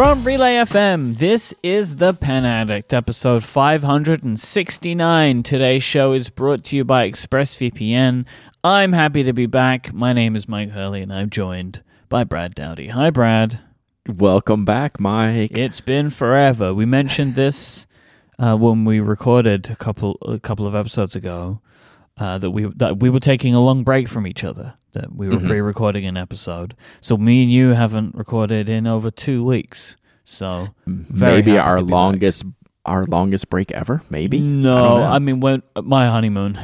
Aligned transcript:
From 0.00 0.24
Relay 0.24 0.54
FM, 0.54 1.18
this 1.18 1.52
is 1.62 1.96
The 1.96 2.14
Pen 2.14 2.46
Addict, 2.46 2.94
episode 2.94 3.44
569. 3.44 5.42
Today's 5.42 5.82
show 5.82 6.14
is 6.14 6.30
brought 6.30 6.64
to 6.64 6.76
you 6.76 6.86
by 6.86 7.10
ExpressVPN. 7.10 8.24
I'm 8.64 8.92
happy 8.94 9.22
to 9.22 9.34
be 9.34 9.44
back. 9.44 9.92
My 9.92 10.14
name 10.14 10.36
is 10.36 10.46
Myke 10.46 10.70
Hurley, 10.70 11.02
and 11.02 11.12
I'm 11.12 11.28
joined 11.28 11.82
by 12.08 12.24
Brad 12.24 12.54
Dowdy. 12.54 12.88
Hi, 12.88 13.10
Brad. 13.10 13.60
Welcome 14.08 14.64
back, 14.64 14.96
Myke. 14.96 15.54
It's 15.54 15.82
been 15.82 16.08
forever. 16.08 16.72
We 16.72 16.86
mentioned 16.86 17.34
this 17.34 17.86
uh, 18.38 18.56
when 18.56 18.86
we 18.86 19.00
recorded 19.00 19.68
a 19.68 19.76
couple 19.76 20.16
a 20.22 20.40
couple 20.40 20.66
of 20.66 20.74
episodes 20.74 21.14
ago 21.14 21.60
uh, 22.20 22.38
that 22.38 22.50
we 22.52 22.66
that 22.76 23.00
we 23.00 23.10
were 23.10 23.18
taking 23.20 23.54
a 23.54 23.60
long 23.60 23.82
break 23.82 24.06
from 24.08 24.26
each 24.26 24.44
other. 24.44 24.74
That 24.92 25.14
we 25.16 25.28
were 25.28 25.36
Mhm. 25.36 25.46
pre-recording 25.46 26.04
an 26.06 26.16
episode. 26.16 26.74
So 27.00 27.16
me 27.16 27.42
and 27.42 27.50
you 27.52 27.70
haven't 27.70 28.14
recorded 28.14 28.68
in 28.68 28.86
over 28.86 29.10
two 29.10 29.42
weeks. 29.44 29.96
So 30.24 30.68
maybe 30.86 31.58
our 31.58 31.76
be 31.78 31.82
back. 31.84 31.90
longest 31.90 32.44
our 32.84 33.04
longest 33.06 33.50
break 33.50 33.70
ever. 33.72 34.02
Maybe 34.10 34.38
no, 34.40 34.76
don't. 34.98 35.02
I, 35.12 35.18
mean 35.18 35.40
when 35.40 35.62
my 35.82 36.06
honeymoon. 36.08 36.58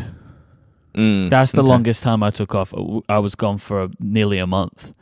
Mm, 0.95 1.29
That's 1.31 1.53
the 1.53 1.61
okay. 1.63 1.69
longest 1.69 2.03
time 2.03 2.23
I 2.23 2.31
took 2.31 2.55
off. 2.55 2.73
I 3.09 3.19
was 3.19 3.35
gone 3.35 3.59
for 3.59 3.89
nearly 4.01 4.39
a 4.39 4.47
month. 4.47 4.93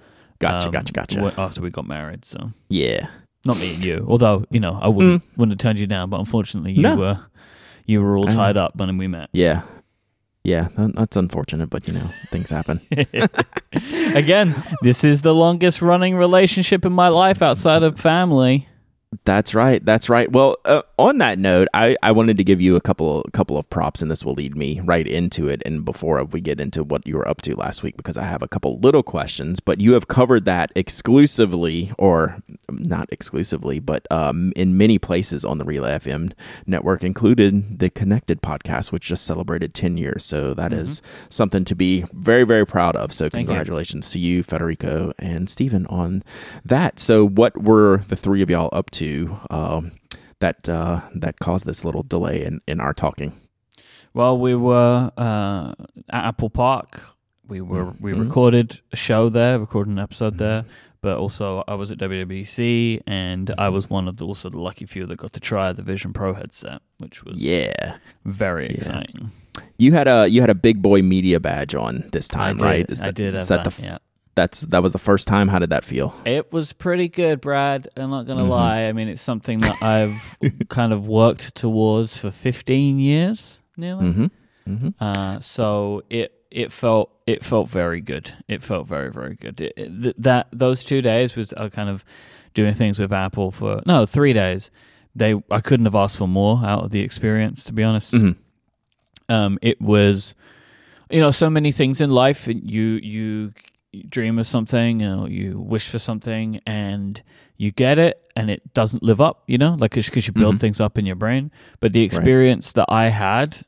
Gotcha, 0.41 0.66
um, 0.66 0.73
gotcha, 0.73 0.93
gotcha. 0.93 1.32
After 1.38 1.62
we 1.62 1.71
got 1.71 1.87
married, 1.87 2.24
so 2.24 2.51
yeah, 2.68 3.07
not 3.45 3.59
me 3.60 3.74
and 3.74 3.84
you. 3.84 4.05
Although 4.09 4.45
you 4.51 4.59
know, 4.60 4.77
I 4.82 4.88
wouldn't 4.88 5.23
wouldn't 5.37 5.52
have 5.52 5.65
turned 5.65 5.79
you 5.79 5.87
down, 5.87 6.10
but 6.10 6.18
unfortunately, 6.18 6.73
you 6.73 6.80
Mm. 6.80 6.82
No. 6.82 6.96
were 6.96 7.21
you 7.87 8.02
were 8.02 8.16
all 8.16 8.29
I 8.29 8.32
tied 8.32 8.57
up 8.57 8.74
when 8.77 8.98
we 8.98 9.07
met. 9.07 9.29
yeah, 9.32 9.62
yeah. 10.45 10.69
That's 10.77 11.16
unfortunate, 11.16 11.71
but 11.71 11.89
you 11.89 11.95
know 11.95 12.11
things 12.30 12.51
happen. 12.51 12.80
Again, 14.15 14.55
this 14.83 15.02
is 15.02 15.23
the 15.23 15.35
longest 15.35 15.83
running 15.83 16.15
relationship 16.16 16.85
in 16.85 16.93
my 16.93 17.09
life 17.09 17.43
outside 17.43 17.82
of 17.82 17.99
family. 17.99 18.68
That's 19.24 19.55
right. 19.55 19.85
That's 19.85 20.09
right. 20.09 20.30
Well, 20.30 20.57
uh, 20.65 20.83
on 20.98 21.18
that 21.18 21.38
note, 21.38 21.68
I, 21.74 21.96
I 22.02 22.12
wanted 22.12 22.37
to 22.37 22.45
give 22.45 22.60
you 22.60 22.76
a 22.76 22.80
couple 22.80 23.23
a 23.26 23.30
couple 23.32 23.59
of 23.59 23.68
props, 23.68 24.00
and 24.00 24.10
this 24.10 24.24
will 24.24 24.34
lead 24.34 24.56
me 24.56 24.80
right 24.80 25.06
into 25.06 25.48
it. 25.48 25.62
And 25.64 25.84
before 25.84 26.23
we 26.24 26.40
get 26.40 26.60
into 26.60 26.84
what 26.84 27.06
you 27.06 27.16
were 27.16 27.26
up 27.26 27.42
to 27.42 27.56
last 27.56 27.82
week, 27.82 27.96
because 27.96 28.16
I 28.16 28.24
have 28.24 28.42
a 28.42 28.48
couple 28.48 28.78
little 28.78 29.02
questions, 29.02 29.60
but 29.60 29.80
you 29.80 29.95
have 29.95 30.06
covered 30.06 30.45
that 30.45 30.70
exclusively, 30.76 31.92
or 31.98 32.42
not 32.68 33.09
exclusively, 33.12 33.80
but 33.80 34.06
um, 34.12 34.52
in 34.54 34.76
many 34.76 34.98
places 34.98 35.45
on 35.45 35.59
the 35.59 35.65
Relay 35.65 35.98
FM 35.98 36.32
network, 36.66 37.02
included 37.02 37.80
the 37.80 37.90
Connected 37.90 38.40
podcast, 38.40 38.92
which 38.92 39.04
just 39.04 39.24
celebrated 39.24 39.74
ten 39.74 39.96
years. 39.96 40.24
So 40.24 40.54
that 40.54 40.72
is 40.72 41.02
something 41.28 41.65
to 41.65 41.74
be 41.74 42.04
very 42.12 42.45
very 42.45 42.66
proud 42.66 42.95
of. 42.95 43.12
So 43.12 43.28
Thank 43.28 43.42
you. 43.42 43.46
congratulations 43.46 44.10
to 44.12 44.20
you, 44.20 44.42
Federico 44.42 45.12
and 45.18 45.50
Stephen, 45.50 45.87
on 45.87 46.22
that. 46.65 47.00
So, 47.00 47.26
what 47.26 47.60
were 47.60 47.98
the 48.09 48.16
three 48.16 48.42
of 48.42 48.50
y'all 48.50 48.70
up 48.72 48.90
to 48.92 49.37
um, 49.50 49.92
that 50.40 50.68
uh, 50.68 51.01
that 51.15 51.38
caused 51.40 51.66
this 51.66 51.85
little 51.85 52.02
delay 52.02 52.45
in, 52.45 52.60
in 52.66 52.80
our 52.80 52.93
talking? 52.95 53.32
Well, 54.13 54.38
we 54.38 54.54
were 54.54 55.10
uh, 55.16 55.74
at 56.10 56.24
Apple 56.29 56.51
Park. 56.51 57.01
We 57.46 57.60
were 57.60 57.93
we 58.01 58.13
Mhm. 58.13 58.21
recorded 58.21 58.80
a 58.93 58.96
show 58.96 59.29
there, 59.29 59.59
recorded 59.59 59.90
an 59.90 59.99
episode 59.99 60.38
there. 60.38 60.65
But 61.02 61.18
also, 61.18 61.62
I 61.68 61.74
was 61.74 61.93
at 61.93 61.99
WWDC, 61.99 63.02
and 63.07 63.52
I 63.59 63.68
was 63.68 63.90
one 63.90 64.09
of 64.09 64.16
the, 64.16 64.25
also 64.25 64.49
the 64.49 64.59
lucky 64.59 64.87
few 64.87 65.05
that 65.05 65.16
got 65.16 65.34
to 65.34 65.41
try 65.41 65.71
the 65.75 65.82
Vision 65.82 66.15
Pro 66.15 66.32
headset, 66.32 66.81
which 66.97 67.22
was 67.25 67.37
Yeah, 67.37 67.97
very 68.25 68.69
Yeah. 68.71 68.77
exciting. 68.77 69.31
you 69.77 69.93
had 69.93 70.09
a 70.09 70.27
you 70.27 70.41
had 70.41 70.49
a 70.49 70.55
big 70.55 70.81
boy 70.81 71.03
media 71.03 71.38
badge 71.41 71.75
on 71.75 72.09
this 72.12 72.27
time, 72.27 72.56
I 72.56 72.59
did, 72.59 72.62
right? 72.62 72.87
Is 72.91 73.00
I 73.03 73.06
that- 73.06 73.15
did 73.16 73.34
is 73.34 73.49
that 73.49 73.65
that. 73.65 73.75
the 73.75 73.82
yeah. 73.82 73.99
That's 74.34 74.62
that 74.62 74.82
was 74.82 74.93
the 74.93 74.99
first 74.99 75.27
time. 75.28 75.49
How 75.49 75.59
did 75.59 75.71
that 75.71 75.84
feel? 75.84 76.15
It 76.25 76.53
was 76.53 76.72
pretty 76.72 77.09
good, 77.09 77.41
Brad. 77.41 77.88
I'm 77.97 78.10
not 78.10 78.27
gonna 78.27 78.43
Mhm. 78.44 78.49
lie. 78.49 78.82
I 78.84 78.93
mean, 78.93 79.09
it's 79.09 79.21
something 79.22 79.60
that 79.60 79.82
I've 79.82 80.37
kind 80.69 80.93
of 80.93 81.06
worked 81.06 81.55
towards 81.55 82.17
for 82.19 82.31
15 82.31 82.99
years, 82.99 83.61
nearly. 83.77 84.06
Mm-hmm. 84.06 84.27
Mm-hmm. 84.72 84.89
Uh, 85.05 85.41
so 85.41 86.03
it 86.11 86.33
it 86.50 86.72
felt 86.72 87.11
it 87.27 87.45
felt 87.45 87.69
very 87.69 88.00
good. 88.00 88.33
It 88.49 88.62
felt 88.62 88.87
very 88.89 89.11
very 89.11 89.34
good. 89.34 89.61
It, 89.61 89.72
it- 89.77 90.03
th- 90.03 90.15
that 90.19 90.49
those 90.53 90.84
two 90.84 91.03
days 91.03 91.37
was 91.37 91.53
uh, 91.53 91.69
kind 91.69 91.89
of 91.89 92.05
doing 92.55 92.72
things 92.75 92.99
with 92.99 93.12
Apple 93.12 93.51
for 93.51 93.83
no 93.87 94.06
three 94.06 94.33
days. 94.33 94.71
They 95.16 95.34
I 95.51 95.61
couldn't 95.61 95.87
have 95.87 95.95
asked 95.95 96.16
for 96.16 96.27
more 96.28 96.61
out 96.65 96.83
of 96.84 96.91
the 96.91 97.01
experience, 97.01 97.62
to 97.65 97.72
be 97.72 97.83
honest. 97.84 98.15
Mm-hmm. 98.15 98.33
Um, 99.33 99.59
it 99.62 99.81
was, 99.81 100.34
you 101.11 101.21
know, 101.21 101.31
so 101.31 101.49
many 101.49 101.72
things 101.72 102.01
in 102.01 102.11
life. 102.11 102.47
You 102.49 102.99
you 103.03 103.53
dream 104.03 104.38
of 104.38 104.47
something, 104.47 105.00
you, 105.00 105.27
you 105.27 105.59
wish 105.60 105.88
for 105.88 105.99
something, 105.99 106.60
and 106.66 107.22
you 107.56 107.71
get 107.71 107.99
it, 107.99 108.27
and 108.37 108.50
it 108.50 108.72
doesn't 108.75 109.03
live 109.03 109.21
up. 109.21 109.44
You 109.47 109.59
know, 109.59 109.75
like 109.75 109.93
because 109.94 110.27
you 110.27 110.32
build 110.32 110.56
Mhm. 110.56 110.60
things 110.60 110.81
up 110.81 110.99
in 110.99 111.06
your 111.06 111.16
brain. 111.16 111.50
But 111.81 111.93
the 111.93 112.03
experience 112.03 112.72
that 112.72 112.87
I 112.88 113.09
had 113.09 113.59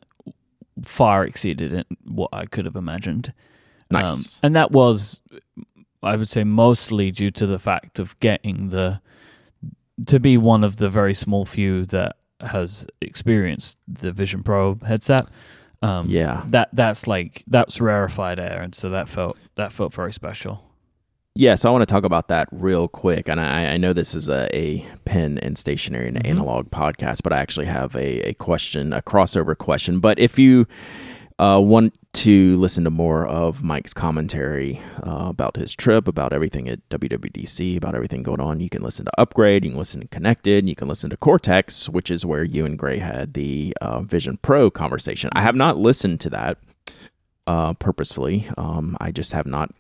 far 0.84 1.24
exceeded 1.24 1.86
what 2.04 2.30
I 2.32 2.46
could 2.46 2.64
have 2.66 2.76
imagined. 2.76 3.32
Um, 3.94 4.02
Nice. 4.02 4.40
and 4.42 4.54
that 4.56 4.72
was, 4.72 5.22
I 6.02 6.16
would 6.16 6.28
say, 6.28 6.44
mostly 6.44 7.10
due 7.10 7.30
to 7.30 7.46
the 7.46 7.58
fact 7.58 7.98
of 7.98 8.18
getting 8.20 8.68
the 8.70 9.00
to 10.06 10.20
be 10.20 10.36
one 10.36 10.62
of 10.62 10.76
the 10.76 10.90
very 10.90 11.14
small 11.14 11.46
few 11.46 11.86
that 11.86 12.16
has 12.40 12.86
experienced 13.00 13.78
the 13.88 14.12
Vision 14.12 14.42
Pro 14.42 14.76
headset. 14.86 15.26
Um, 15.86 16.08
yeah. 16.08 16.42
that 16.48 16.68
that's 16.72 17.06
like 17.06 17.44
that's 17.46 17.80
rarefied 17.80 18.38
air, 18.38 18.60
and 18.62 18.74
so 18.74 18.88
that 18.90 19.08
felt 19.08 19.36
that 19.54 19.72
felt 19.72 19.92
very 19.94 20.12
special. 20.12 20.62
Yeah, 21.38 21.54
so 21.54 21.68
I 21.68 21.72
want 21.72 21.82
to 21.82 21.92
talk 21.92 22.04
about 22.04 22.28
that 22.28 22.48
real 22.50 22.88
quick. 22.88 23.28
And 23.28 23.38
I, 23.38 23.66
I 23.74 23.76
know 23.76 23.92
this 23.92 24.14
is 24.14 24.30
a, 24.30 24.48
a 24.56 24.86
pen 25.04 25.38
and 25.42 25.58
stationery 25.58 26.08
and 26.08 26.16
Mhm. 26.16 26.30
analog 26.30 26.70
podcast, 26.70 27.22
but 27.22 27.30
I 27.34 27.38
actually 27.40 27.66
have 27.66 27.94
a, 27.94 28.30
a 28.30 28.32
question, 28.34 28.94
a 28.94 29.02
crossover 29.02 29.54
question. 29.56 30.00
But 30.00 30.18
if 30.18 30.38
you 30.38 30.66
uh, 31.38 31.60
want 31.62 31.92
to 32.16 32.56
listen 32.56 32.84
to 32.84 32.90
more 32.90 33.26
of 33.26 33.62
Myke's 33.62 33.92
commentary 33.92 34.80
uh, 35.06 35.26
about 35.28 35.56
his 35.56 35.74
trip, 35.74 36.08
about 36.08 36.32
everything 36.32 36.66
at 36.66 36.86
WWDC, 36.88 37.76
about 37.76 37.94
everything 37.94 38.22
going 38.22 38.40
on, 38.40 38.60
you 38.60 38.70
can 38.70 38.82
listen 38.82 39.04
to 39.04 39.20
Upgrade, 39.20 39.64
you 39.64 39.70
can 39.72 39.78
listen 39.78 40.00
to 40.00 40.08
Connected, 40.08 40.66
you 40.66 40.74
can 40.74 40.88
listen 40.88 41.10
to 41.10 41.16
Cortex, 41.18 41.90
which 41.90 42.10
is 42.10 42.24
where 42.24 42.42
you 42.42 42.64
and 42.64 42.78
Grey 42.78 42.98
had 42.98 43.34
the 43.34 43.76
uh, 43.82 44.00
Vision 44.00 44.38
Pro 44.40 44.70
conversation. 44.70 45.28
I 45.34 45.42
have 45.42 45.54
not 45.54 45.76
listened 45.76 46.20
to 46.20 46.30
that 46.30 46.58
uh, 47.46 47.74
purposefully. 47.74 48.48
Um, 48.56 48.96
I 48.98 49.12
just 49.12 49.32
have 49.32 49.46
not 49.46 49.74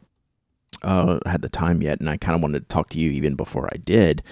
uh, 0.82 1.18
had 1.26 1.42
the 1.42 1.48
time 1.48 1.82
yet, 1.82 2.00
and 2.00 2.08
I 2.08 2.16
kind 2.16 2.34
of 2.34 2.42
wanted 2.42 2.60
to 2.60 2.72
talk 2.72 2.88
to 2.90 2.98
you 2.98 3.10
even 3.10 3.34
before 3.34 3.68
I 3.72 3.76
did. 3.78 4.22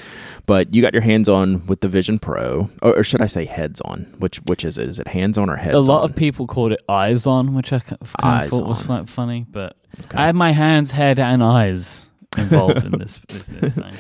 But 0.47 0.75
you 0.75 0.83
got 0.83 0.93
your 0.93 1.03
hands 1.03 1.29
on 1.29 1.67
with 1.67 1.81
the 1.81 1.89
Vision 1.89 2.19
Pro, 2.19 2.71
or, 2.83 2.99
or 2.99 3.05
should 3.05 3.21
I 3.23 3.27
say 3.27 3.45
heads 3.45 3.81
on? 3.83 4.15
Which 4.19 4.39
which 4.47 4.65
is 4.65 4.79
it? 4.79 4.87
Is 4.87 4.99
it 5.01 5.09
hands 5.09 5.39
on 5.39 5.49
or 5.51 5.57
heads 5.57 5.75
a 5.75 5.81
lot 5.81 6.03
on? 6.05 6.11
of 6.11 6.17
people 6.17 6.47
called 6.47 6.73
it 6.73 6.83
eyes 6.89 7.27
on, 7.27 7.55
which 7.55 7.73
I 7.73 7.79
kind 7.79 7.99
of 8.01 8.15
Eyes 8.23 8.49
thought 8.51 8.67
was 8.67 8.83
fu- 8.83 9.07
funny, 9.07 9.47
but 9.51 9.77
Okay. 10.07 10.19
I 10.19 10.27
had 10.27 10.35
my 10.35 10.51
hands, 10.51 10.91
head, 10.91 11.19
and 11.21 11.43
eyes 11.43 12.11
involved 12.37 12.85
in 12.85 12.99
this 12.99 13.19
business 13.29 13.77
thing. 13.77 13.95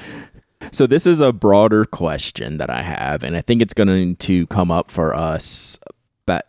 So 0.72 0.87
this 0.88 1.06
is 1.06 1.21
a 1.21 1.33
broader 1.33 1.84
question 1.84 2.59
that 2.59 2.69
I 2.69 2.83
have, 2.83 3.22
and 3.22 3.37
I 3.37 3.43
think 3.43 3.62
it's 3.62 3.75
going 3.75 4.16
to 4.16 4.47
come 4.49 4.71
up 4.72 4.91
for 4.91 5.15
us 5.15 5.78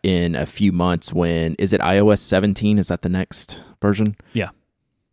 in 0.04 0.36
a 0.36 0.46
few 0.46 0.72
months. 0.72 1.14
When 1.14 1.54
is 1.60 1.74
it 1.74 1.82
iOS 1.82 2.20
17? 2.20 2.80
Is 2.80 2.88
that 2.88 3.02
the 3.04 3.10
next 3.10 3.62
version? 3.82 4.16
Yeah. 4.34 4.50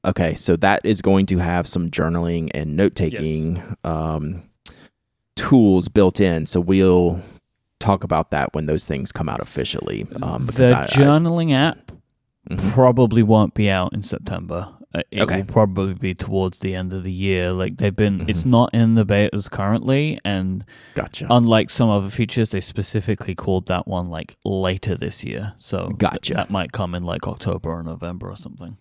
Okay, 0.04 0.34
so 0.34 0.56
that 0.56 0.84
is 0.84 1.00
going 1.00 1.26
to 1.26 1.38
have 1.38 1.66
some 1.66 1.90
journaling 1.90 2.50
and 2.54 2.76
note 2.76 2.94
taking 2.96 3.62
um, 3.84 4.42
tools 5.36 5.88
built 5.88 6.20
in. 6.20 6.46
So 6.46 6.60
we'll 6.60 7.20
talk 7.78 8.02
about 8.04 8.30
that 8.30 8.52
when 8.54 8.66
those 8.66 8.86
things 8.86 9.12
come 9.12 9.28
out 9.28 9.41
officially. 9.41 10.06
Um, 10.20 10.46
because 10.46 10.70
the 10.70 10.76
I, 10.76 10.82
I- 10.82 10.86
journaling 10.86 11.52
app 11.52 11.92
Mhm. 12.50 12.72
probably 12.72 13.22
won't 13.22 13.54
be 13.54 13.70
out 13.70 13.92
in 13.92 14.02
September. 14.02 14.68
Uh, 14.92 15.03
It 15.12 15.22
Okay. 15.22 15.38
will 15.38 15.44
probably 15.47 15.94
be 15.94 16.12
towards 16.12 16.59
the 16.59 16.74
end 16.74 16.92
of 16.92 17.04
the 17.04 17.12
year. 17.12 17.53
Like 17.53 17.77
they've 17.77 17.94
been, 17.94 18.28
it's 18.28 18.42
Mhm. 18.42 18.47
not 18.50 18.74
in 18.74 18.94
the 18.94 19.06
betas 19.06 19.48
currently, 19.48 20.18
and 20.24 20.65
gotcha. 20.97 21.28
unlike 21.30 21.71
some 21.71 21.88
other 21.88 22.10
features, 22.10 22.50
they 22.50 22.59
specifically 22.59 23.36
called 23.36 23.66
that 23.68 23.86
one 23.86 24.10
like 24.10 24.36
later 24.44 24.97
this 24.97 25.22
year. 25.22 25.53
So 25.60 25.86
th- 25.86 25.98
Gotcha. 25.98 26.34
that 26.34 26.50
might 26.50 26.72
come 26.72 26.97
in 26.97 27.04
like 27.04 27.28
October 27.28 27.71
or 27.71 27.82
November 27.84 28.28
or 28.28 28.36
something. 28.36 28.77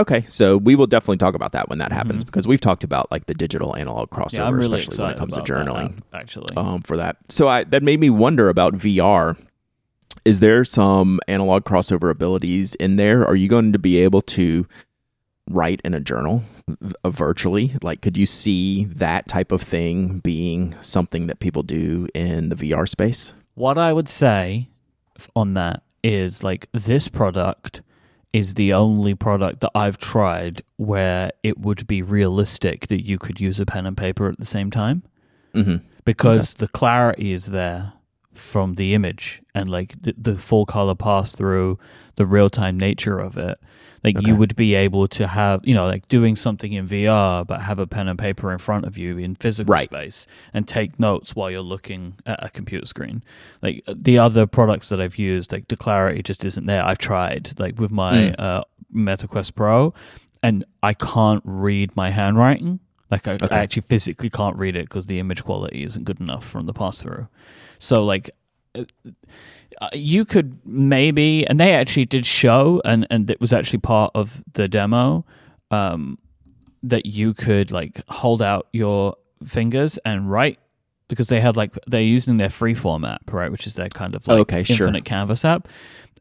Okay, 0.00 0.24
so 0.28 0.56
we 0.56 0.74
will 0.74 0.86
definitely 0.86 1.18
talk 1.18 1.34
about 1.34 1.52
that 1.52 1.68
when 1.68 1.78
that 1.78 1.92
happens 1.92 2.22
Mhm. 2.24 2.26
because 2.26 2.48
we've 2.48 2.60
talked 2.60 2.82
about 2.84 3.10
like 3.10 3.26
the 3.26 3.34
digital 3.34 3.76
analog 3.76 4.08
crossover, 4.08 4.32
yeah, 4.38 4.50
really 4.50 4.78
especially 4.78 5.04
when 5.04 5.12
it 5.12 5.18
comes 5.18 5.34
to 5.34 5.40
that 5.40 5.46
journaling. 5.46 5.98
actually, 6.14 6.56
um, 6.56 6.80
for 6.80 6.96
that. 6.96 7.18
So 7.28 7.48
I, 7.48 7.64
that 7.64 7.82
made 7.82 8.00
me 8.00 8.08
wonder 8.08 8.48
about 8.48 8.74
VR. 8.74 9.36
Is 10.24 10.40
there 10.40 10.64
some 10.64 11.20
analog 11.28 11.64
crossover 11.64 12.10
abilities 12.10 12.74
in 12.76 12.96
there? 12.96 13.26
Are 13.26 13.36
you 13.36 13.46
going 13.46 13.72
to 13.74 13.78
be 13.78 13.98
able 13.98 14.22
to 14.22 14.66
write 15.50 15.80
in 15.84 15.92
a 15.92 16.00
journal 16.00 16.44
uh, 17.04 17.10
virtually? 17.10 17.74
Like, 17.82 18.00
could 18.00 18.16
you 18.16 18.24
see 18.26 18.84
that 18.86 19.28
type 19.28 19.52
of 19.52 19.60
thing 19.60 20.20
being 20.20 20.74
something 20.80 21.26
that 21.26 21.40
people 21.40 21.62
do 21.62 22.08
in 22.14 22.48
the 22.48 22.56
VR 22.56 22.88
space? 22.88 23.34
What 23.54 23.76
I 23.76 23.92
would 23.92 24.08
say 24.08 24.68
on 25.36 25.52
that 25.54 25.82
is 26.02 26.42
like 26.42 26.68
this 26.72 27.08
product 27.08 27.82
is 28.32 28.54
the 28.54 28.72
only 28.72 29.14
product 29.14 29.60
that 29.60 29.72
I've 29.74 29.98
tried 29.98 30.62
where 30.76 31.32
it 31.42 31.58
would 31.58 31.86
be 31.86 32.02
realistic 32.02 32.86
that 32.88 33.04
you 33.04 33.18
could 33.18 33.40
use 33.40 33.58
a 33.58 33.66
pen 33.66 33.86
and 33.86 33.96
paper 33.96 34.28
at 34.28 34.38
the 34.38 34.46
same 34.46 34.70
time. 34.70 35.02
Mm-hmm. 35.54 35.84
because 36.04 36.54
the 36.54 36.68
clarity 36.68 37.32
is 37.32 37.46
there 37.46 37.92
from 38.34 38.74
the 38.74 38.94
image 38.94 39.42
and 39.54 39.68
like 39.68 40.00
the, 40.02 40.14
the 40.16 40.38
full 40.38 40.64
color 40.64 40.94
pass 40.94 41.32
through 41.32 41.78
the 42.16 42.24
real 42.26 42.48
time 42.48 42.78
nature 42.78 43.18
of 43.18 43.36
it 43.36 43.58
like 44.04 44.16
Okay. 44.16 44.26
you 44.28 44.36
would 44.36 44.54
be 44.56 44.74
able 44.74 45.08
to 45.08 45.26
have 45.26 45.60
you 45.66 45.74
know 45.74 45.86
like 45.86 46.06
doing 46.08 46.36
something 46.36 46.72
in 46.72 46.86
VR 46.86 47.44
but 47.46 47.62
have 47.62 47.78
a 47.80 47.86
pen 47.86 48.06
and 48.08 48.18
paper 48.18 48.52
in 48.52 48.58
front 48.58 48.84
of 48.86 48.96
you 48.96 49.18
in 49.18 49.34
physical 49.34 49.72
Right. 49.72 49.84
space 49.88 50.26
and 50.54 50.66
take 50.68 50.98
notes 51.00 51.34
while 51.34 51.50
you're 51.50 51.60
looking 51.60 52.14
at 52.24 52.42
a 52.44 52.50
computer 52.50 52.86
screen 52.86 53.22
like 53.62 53.82
the 53.92 54.18
other 54.18 54.46
products 54.46 54.88
that 54.90 55.00
I've 55.00 55.18
used 55.18 55.50
like 55.52 55.66
the 55.68 55.76
clarity 55.76 56.22
just 56.22 56.44
isn't 56.44 56.66
there 56.66 56.84
I've 56.84 56.98
tried 56.98 57.58
like 57.58 57.78
with 57.80 57.90
my 57.90 58.12
Mm. 58.12 58.34
uh, 58.38 58.64
MetaQuest 58.94 59.54
Pro 59.54 59.92
and 60.42 60.64
I 60.82 60.94
can't 60.94 61.42
read 61.44 61.94
my 61.96 62.10
handwriting 62.10 62.80
like 63.10 63.26
I, 63.26 63.32
Okay. 63.34 63.48
I 63.50 63.58
actually 63.58 63.82
physically 63.82 64.30
can't 64.30 64.56
read 64.56 64.76
it 64.76 64.84
because 64.88 65.06
the 65.06 65.18
image 65.18 65.42
quality 65.42 65.82
isn't 65.82 66.04
good 66.04 66.20
enough 66.20 66.44
from 66.46 66.66
the 66.66 66.72
pass 66.72 67.02
through. 67.02 67.26
So 67.80 68.04
like 68.04 68.30
uh, 68.76 69.88
you 69.92 70.24
could 70.24 70.58
maybe, 70.64 71.46
and 71.46 71.58
they 71.58 71.72
actually 71.72 72.04
did 72.04 72.24
show, 72.26 72.80
and 72.84 73.06
and 73.10 73.28
it 73.30 73.40
was 73.40 73.52
actually 73.52 73.80
part 73.80 74.12
of 74.14 74.44
the 74.54 74.68
demo, 74.68 75.24
um, 75.70 76.18
that 76.82 77.06
you 77.06 77.34
could 77.34 77.70
like 77.72 78.00
hold 78.08 78.42
out 78.42 78.68
your 78.72 79.16
fingers 79.44 79.98
and 80.04 80.30
write 80.30 80.58
because 81.08 81.28
they 81.28 81.40
had 81.40 81.56
like 81.56 81.76
they're 81.86 82.00
using 82.02 82.36
their 82.36 82.48
freeform 82.48 83.10
app, 83.10 83.32
right, 83.32 83.50
which 83.50 83.66
is 83.66 83.74
their 83.74 83.88
kind 83.88 84.14
of 84.14 84.28
like 84.28 84.38
Okay, 84.40 84.62
sure. 84.62 84.86
infinite 84.86 85.04
canvas 85.04 85.44
app, 85.44 85.66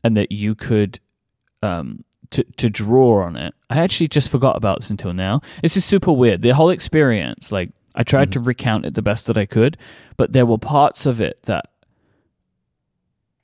and 0.03 0.15
that 0.17 0.31
you 0.31 0.55
could 0.55 0.99
um 1.61 2.03
to 2.31 2.43
to 2.57 2.69
draw 2.69 3.23
on 3.23 3.35
it. 3.35 3.53
I 3.69 3.79
actually 3.79 4.07
just 4.07 4.29
forgot 4.29 4.55
about 4.55 4.79
this 4.79 4.89
until 4.89 5.13
now. 5.13 5.41
This 5.61 5.75
is 5.75 5.83
super 5.83 6.11
weird. 6.11 6.41
The 6.41 6.51
whole 6.51 6.69
experience, 6.69 7.51
like 7.51 7.71
I 7.95 8.03
tried 8.03 8.31
mm-hmm. 8.31 8.43
to 8.43 8.47
recount 8.47 8.85
it 8.85 8.95
the 8.95 9.01
best 9.01 9.27
that 9.27 9.37
I 9.37 9.45
could, 9.45 9.77
but 10.17 10.33
there 10.33 10.45
were 10.45 10.57
parts 10.57 11.05
of 11.05 11.19
it 11.19 11.43
that 11.43 11.65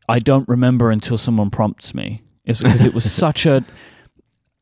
I 0.08 0.20
don't 0.20 0.48
remember 0.48 0.92
until 0.92 1.18
someone 1.18 1.50
prompts 1.50 1.94
me. 1.94 2.24
It's 2.46 2.62
because 2.62 2.86
it 2.86 2.94
was 2.94 3.12
such 3.12 3.46
a 3.46 3.66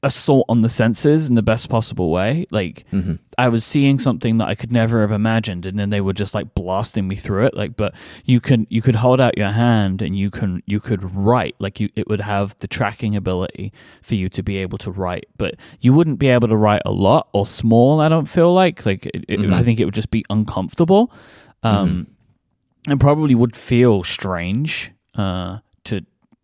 assault 0.04 0.46
on 0.50 0.62
the 0.62 0.70
senses 0.70 1.28
in 1.30 1.36
the 1.36 1.42
best 1.42 1.70
possible 1.70 2.12
way. 2.12 2.46
Like 2.52 2.86
Mm-hmm. 2.92 3.16
I 3.38 3.48
was 3.50 3.66
seeing 3.66 3.98
something 3.98 4.38
that 4.38 4.48
I 4.48 4.54
could 4.54 4.72
never 4.72 5.02
have 5.02 5.12
imagined, 5.12 5.66
and 5.66 5.80
then 5.80 5.90
they 5.90 6.02
were 6.02 6.14
just 6.14 6.36
like 6.36 6.54
blasting 6.54 7.08
me 7.08 7.16
through 7.16 7.46
it. 7.48 7.56
Like, 7.56 7.76
but 7.76 7.96
you 8.26 8.40
can 8.40 8.68
you 8.70 8.82
could 8.84 8.96
hold 8.96 9.20
out 9.20 9.38
your 9.38 9.50
hand 9.52 10.02
and 10.04 10.16
you 10.16 10.30
can 10.30 10.62
you 10.68 10.80
could 10.80 11.04
write. 11.16 11.56
Like 11.58 11.80
you, 11.80 11.90
it 11.96 12.08
would 12.08 12.22
have 12.22 12.56
the 12.60 12.68
tracking 12.68 13.16
ability 13.16 13.74
for 14.04 14.14
you 14.14 14.30
to 14.30 14.44
be 14.44 14.58
able 14.58 14.78
to 14.80 14.92
write, 14.92 15.26
but 15.38 15.56
you 15.80 15.94
wouldn't 15.94 16.20
be 16.20 16.28
able 16.28 16.48
to 16.50 16.56
write 16.56 16.84
a 16.86 16.92
lot 16.92 17.28
or 17.34 17.46
small. 17.48 18.02
I 18.02 18.08
don't 18.10 18.28
feel 18.28 18.54
like 18.54 18.86
like 18.86 19.08
it, 19.08 19.26
it- 19.28 19.40
Mhm. 19.40 19.54
I 19.54 19.64
think 19.64 19.80
it 19.80 19.86
would 19.86 19.96
just 19.96 20.12
be 20.12 20.24
uncomfortable, 20.30 21.12
um, 21.64 22.08
and 22.88 23.00
probably 23.00 23.34
would 23.34 23.56
feel 23.56 24.04
strange 24.04 24.92
uh, 25.16 25.60
to 25.86 26.02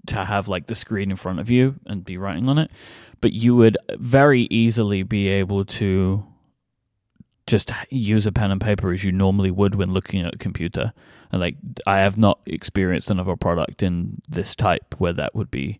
to 0.08 0.26
have 0.26 0.48
like 0.48 0.66
the 0.68 0.76
screen 0.76 1.12
in 1.12 1.18
front 1.18 1.40
of 1.40 1.52
you 1.52 1.76
and 1.86 2.04
be 2.04 2.18
writing 2.18 2.50
on 2.50 2.58
it. 2.58 2.72
But 3.22 3.34
you 3.34 3.56
would 3.56 3.78
very 3.98 4.48
easily 4.50 5.04
be 5.04 5.28
able 5.28 5.66
to 5.66 6.26
just 7.48 7.72
use 7.90 8.26
a 8.26 8.32
pen 8.32 8.52
and 8.52 8.62
paper 8.62 8.94
as 8.94 9.04
you 9.04 9.12
normally 9.12 9.52
would 9.52 9.76
when 9.76 9.92
looking 9.92 10.22
at 10.22 10.36
a 10.36 10.38
computer. 10.38 10.94
And 11.32 11.42
like, 11.42 11.58
I 11.86 11.98
have 11.98 12.18
not 12.18 12.40
experienced 12.46 13.10
another 13.10 13.36
product 13.36 13.84
in 13.84 14.22
this 14.30 14.56
type 14.56 14.96
where 15.00 15.14
that 15.14 15.36
would 15.36 15.52
be 15.52 15.80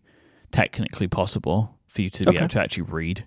technically 0.52 1.06
possible 1.06 1.78
for 1.86 2.02
you 2.02 2.10
to 2.10 2.24
be 2.24 2.36
able 2.36 2.48
to 2.48 2.60
actually 2.60 2.82
read. 2.82 3.26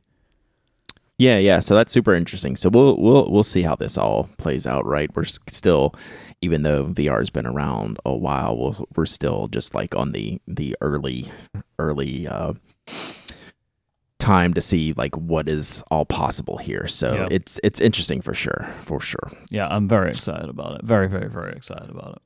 Yeah, 1.17 1.37
yeah. 1.37 1.59
So 1.59 1.75
that's 1.75 1.93
super 1.93 2.13
interesting. 2.13 2.55
So 2.55 2.69
we'll 2.69 2.97
we'll 2.97 3.31
we'll 3.31 3.43
see 3.43 3.61
how 3.61 3.75
this 3.75 3.97
all 3.97 4.29
plays 4.37 4.65
out. 4.65 4.85
Right, 4.85 5.15
we're 5.15 5.25
still, 5.25 5.95
even 6.41 6.63
though 6.63 6.85
VR 6.85 7.19
has 7.19 7.29
been 7.29 7.45
around 7.45 7.99
a 8.03 8.15
while, 8.15 8.57
we'll, 8.57 8.87
we're 8.95 9.05
still 9.05 9.47
just 9.47 9.75
like 9.75 9.95
on 9.95 10.11
the 10.11 10.41
the 10.47 10.75
early 10.81 11.31
early 11.77 12.27
uh, 12.27 12.53
time 14.23 14.53
to 14.53 14.61
see 14.61 14.93
like 14.95 15.15
what 15.17 15.47
is 15.49 15.83
all 15.91 16.05
possible 16.05 16.57
here. 16.57 16.87
So 16.87 17.13
Yeah. 17.13 17.27
it's 17.31 17.59
it's 17.63 17.79
interesting 17.81 18.21
for 18.21 18.33
sure, 18.33 18.67
for 18.81 18.99
sure. 18.99 19.31
Yeah, 19.49 19.67
I'm 19.67 19.87
very 19.87 20.09
excited 20.09 20.49
about 20.49 20.79
it. 20.79 20.85
Very, 20.85 21.07
very, 21.07 21.29
very 21.29 21.53
excited 21.53 21.89
about 21.89 22.15
it. 22.15 22.21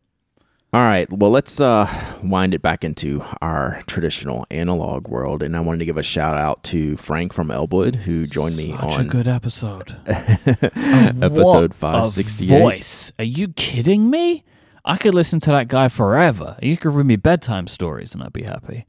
All 0.74 0.82
right, 0.82 1.08
well 1.12 1.32
let's 1.32 1.62
uh, 1.62 1.88
wind 2.22 2.54
it 2.54 2.62
back 2.62 2.84
into 2.84 3.24
our 3.42 3.82
traditional 3.88 4.46
analog 4.52 5.08
world, 5.08 5.42
and 5.42 5.56
I 5.56 5.62
wanted 5.62 5.80
to 5.80 5.86
give 5.86 5.98
a 5.98 6.04
shout 6.04 6.36
out 6.38 6.62
to 6.66 6.98
Frank 6.98 7.34
from 7.34 7.52
Elwood 7.52 7.96
who 7.96 8.26
joined 8.26 8.58
me 8.58 8.72
Such 8.74 8.84
on 9.00 9.02
a 9.02 9.06
good 9.06 9.28
episode. 9.30 9.96
episode 10.08 11.74
five 11.74 12.18
a. 12.18 12.22
Voice. 12.60 13.12
Are 13.18 13.24
you 13.24 13.48
kidding 13.50 14.10
me? 14.10 14.44
I 14.86 14.98
could 14.98 15.14
listen 15.14 15.40
to 15.42 15.52
that 15.52 15.68
guy 15.68 15.88
forever. 15.90 16.58
You 16.62 16.78
could 16.78 16.94
read 16.94 17.06
me 17.06 17.16
bedtime 17.16 17.68
stories 17.68 18.14
and 18.14 18.24
I'd 18.24 18.34
be 18.34 18.44
happy. 18.44 18.86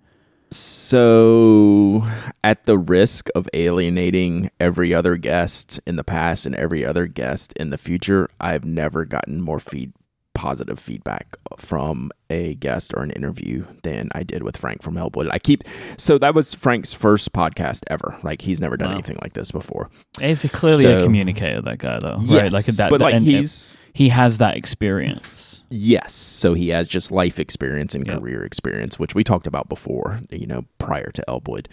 So, 0.89 2.03
at 2.43 2.65
the 2.65 2.79
risk 2.79 3.29
of 3.35 3.47
alienating 3.53 4.51
every 4.59 4.95
other 4.95 5.19
guest 5.19 5.79
in 5.87 5.97
the 5.97 6.03
past 6.03 6.47
and 6.47 6.55
every 6.55 6.83
other 6.83 7.07
guest 7.07 7.53
in 7.57 7.69
the 7.69 7.77
future, 7.77 8.31
I've 8.41 8.65
never 8.65 9.05
gotten 9.05 9.43
more 9.43 9.61
feed 9.61 9.93
positive 10.39 10.79
feedback 10.79 11.37
from 11.57 12.13
a 12.31 12.55
guest 12.55 12.95
or 12.95 13.03
an 13.03 13.11
interview 13.11 13.65
than 13.83 14.09
I 14.13 14.23
did 14.23 14.45
with 14.45 14.57
Frank 14.57 14.83
from 14.83 14.97
Elwood. 14.97 15.29
I 15.33 15.41
keep 15.41 15.65
so 15.97 16.17
that 16.19 16.33
was 16.35 16.55
Frank's 16.55 16.95
first 16.95 17.33
podcast 17.33 17.83
ever. 17.89 18.17
Like 18.23 18.43
he's 18.43 18.61
never 18.61 18.77
done 18.77 18.91
Wow. 18.91 18.95
anything 18.95 19.19
like 19.21 19.33
this 19.33 19.51
before. 19.51 19.91
He's 20.21 20.45
clearly 20.53 20.85
a 20.85 21.03
communicator, 21.03 21.61
that 21.63 21.79
guy, 21.79 21.99
though. 21.99 22.19
Yes, 22.21 22.43
right? 22.45 22.53
Like 22.53 22.69
at 22.69 22.77
that, 22.77 22.91
but 22.91 23.01
like 23.01 23.15
and 23.15 23.25
he's 23.25 23.81
he 23.93 24.11
has 24.11 24.39
that 24.39 24.57
experience. 24.57 25.65
Yes. 25.71 26.13
So 26.15 26.55
he 26.55 26.69
has 26.69 26.87
just 26.87 27.11
life 27.11 27.41
experience 27.41 27.97
and 27.97 28.07
Yep. 28.07 28.21
career 28.21 28.45
experience, 28.45 28.97
which 28.99 29.17
we 29.17 29.25
talked 29.25 29.49
about 29.49 29.69
before, 29.69 30.21
you 30.31 30.47
know, 30.47 30.65
prior 30.79 31.11
to 31.11 31.25
Elwood. 31.29 31.69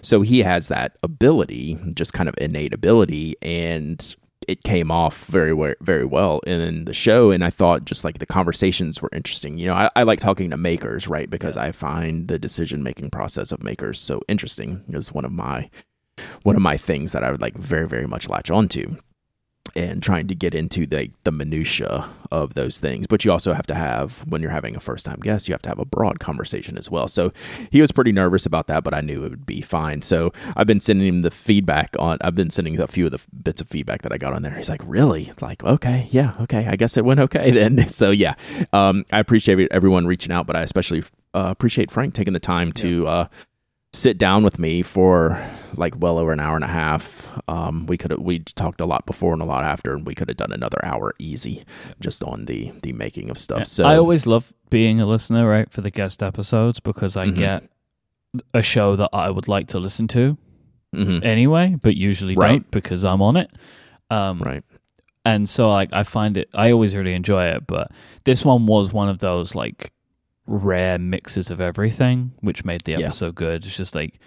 So 0.00 0.20
he 0.22 0.40
has 0.40 0.68
that 0.68 0.96
ability, 1.02 1.76
just 1.94 2.12
kind 2.12 2.28
of 2.28 2.36
innate 2.38 2.72
ability, 2.72 3.34
and 3.42 4.14
it 4.48 4.62
came 4.62 4.90
off 4.90 5.26
very, 5.26 5.74
very 5.80 6.04
well 6.04 6.40
in 6.40 6.84
the 6.84 6.94
show. 6.94 7.30
And 7.30 7.44
I 7.44 7.50
thought 7.50 7.84
just 7.84 8.04
like 8.04 8.18
the 8.18 8.26
conversations 8.26 9.00
were 9.00 9.10
interesting. 9.12 9.58
You 9.58 9.68
know, 9.68 9.74
I, 9.74 9.90
I 9.96 10.02
like 10.02 10.20
talking 10.20 10.50
to 10.50 10.56
makers, 10.56 11.08
right? 11.08 11.28
Because 11.28 11.56
I 11.56 11.72
find 11.72 12.28
the 12.28 12.38
decision 12.38 12.82
making 12.82 13.10
process 13.10 13.52
of 13.52 13.62
makers 13.62 14.00
so 14.00 14.22
interesting. 14.28 14.84
Is 14.88 15.12
one 15.12 15.24
of 15.24 15.32
my 15.32 15.70
one 16.42 16.56
of 16.56 16.62
my 16.62 16.76
things 16.76 17.12
that 17.12 17.24
I 17.24 17.30
would 17.30 17.40
like 17.40 17.56
very, 17.56 17.88
very 17.88 18.06
much 18.06 18.28
latch 18.28 18.50
onto 18.50 18.96
and 19.76 20.02
trying 20.02 20.28
to 20.28 20.34
get 20.34 20.54
into 20.54 20.86
the 20.86 21.10
the 21.24 21.32
minutia 21.32 22.08
of 22.30 22.54
those 22.54 22.78
things. 22.78 23.06
But 23.06 23.24
you 23.24 23.32
also 23.32 23.52
have 23.52 23.66
to 23.68 23.74
have 23.74 24.24
when 24.28 24.42
you're 24.42 24.50
having 24.50 24.76
a 24.76 24.80
first 24.80 25.04
time 25.06 25.20
guest, 25.20 25.48
you 25.48 25.54
have 25.54 25.62
to 25.62 25.68
have 25.68 25.78
a 25.78 25.84
broad 25.84 26.20
conversation 26.20 26.76
as 26.76 26.90
well. 26.90 27.08
So 27.08 27.32
he 27.70 27.80
was 27.80 27.92
pretty 27.92 28.12
nervous 28.12 28.46
about 28.46 28.66
that, 28.68 28.84
but 28.84 28.94
I 28.94 29.00
knew 29.00 29.24
it 29.24 29.30
would 29.30 29.46
be 29.46 29.60
fine. 29.60 30.02
So 30.02 30.32
I've 30.56 30.66
been 30.66 30.80
sending 30.80 31.06
him 31.06 31.22
the 31.22 31.30
feedback 31.30 31.96
on. 31.98 32.18
I've 32.20 32.34
been 32.34 32.50
sending 32.50 32.78
a 32.78 32.86
few 32.86 33.06
of 33.06 33.12
the 33.12 33.20
bits 33.42 33.60
of 33.60 33.68
feedback 33.68 34.02
that 34.02 34.12
I 34.12 34.18
got 34.18 34.32
on 34.32 34.42
there. 34.42 34.54
He's 34.54 34.68
like, 34.68 34.82
"Really? 34.84 35.32
Like, 35.40 35.64
okay, 35.64 36.08
yeah, 36.10 36.34
okay. 36.40 36.66
I 36.66 36.76
guess 36.76 36.96
it 36.96 37.04
went 37.04 37.20
okay 37.20 37.50
then." 37.50 37.84
So 37.94 38.10
yeah, 38.10 38.34
um, 38.72 39.04
I 39.12 39.20
appreciate 39.20 39.68
everyone 39.70 40.06
reaching 40.06 40.32
out, 40.32 40.46
but 40.46 40.56
I 40.56 40.62
especially 40.62 41.04
uh, 41.32 41.46
appreciate 41.50 41.90
Frank 41.90 42.14
taking 42.14 42.32
the 42.32 42.40
time 42.40 42.72
to. 42.72 43.06
Uh, 43.06 43.28
sit 43.94 44.18
down 44.18 44.42
with 44.42 44.58
me 44.58 44.82
for 44.82 45.40
like 45.76 45.94
well 45.98 46.18
over 46.18 46.32
an 46.32 46.40
hour 46.40 46.56
and 46.56 46.64
a 46.64 46.68
half. 46.68 47.32
Um, 47.48 47.86
we 47.86 47.96
could 47.96 48.10
have 48.10 48.20
we 48.20 48.40
talked 48.40 48.80
a 48.80 48.86
lot 48.86 49.06
before 49.06 49.32
and 49.32 49.40
a 49.40 49.44
lot 49.44 49.64
after, 49.64 49.94
and 49.94 50.04
we 50.04 50.14
could 50.14 50.28
have 50.28 50.36
done 50.36 50.52
another 50.52 50.84
hour 50.84 51.14
easy 51.18 51.64
just 52.00 52.22
on 52.24 52.46
the 52.46 52.72
the 52.82 52.92
making 52.92 53.30
of 53.30 53.38
stuff. 53.38 53.60
Yeah. 53.60 53.64
So 53.64 53.84
I 53.84 53.96
always 53.96 54.26
love 54.26 54.52
being 54.68 55.00
a 55.00 55.06
listener, 55.06 55.48
right, 55.48 55.70
for 55.70 55.80
the 55.80 55.90
guest 55.90 56.22
episodes 56.22 56.80
because 56.80 57.16
I 57.16 57.28
Mhm. 57.28 57.36
get 57.36 57.64
a 58.52 58.62
show 58.62 58.96
that 58.96 59.10
I 59.12 59.30
would 59.30 59.46
like 59.46 59.68
to 59.68 59.78
listen 59.78 60.08
to 60.08 60.36
Mhm. 60.94 61.24
anyway, 61.24 61.76
but 61.82 61.96
usually 61.96 62.34
Right. 62.34 62.48
don't 62.48 62.70
because 62.72 63.04
I'm 63.04 63.22
on 63.22 63.36
it. 63.36 63.50
Um, 64.10 64.40
right, 64.40 64.64
and 65.24 65.48
so 65.48 65.70
like 65.70 65.90
I 65.92 66.02
find 66.02 66.36
it 66.36 66.48
I 66.52 66.72
always 66.72 66.96
really 66.96 67.14
enjoy 67.14 67.46
it, 67.46 67.66
but 67.68 67.92
this 68.24 68.44
one 68.44 68.66
was 68.66 68.92
one 68.92 69.08
of 69.08 69.18
those 69.20 69.54
like 69.54 69.92
rare 70.46 70.98
mixes 70.98 71.50
of 71.50 71.60
everything, 71.60 72.32
which 72.40 72.64
made 72.64 72.82
the 72.82 72.92
Yeah. 72.92 73.00
episode 73.06 73.34
good. 73.34 73.64
It's 73.64 73.76
just 73.76 73.94
like 73.94 74.18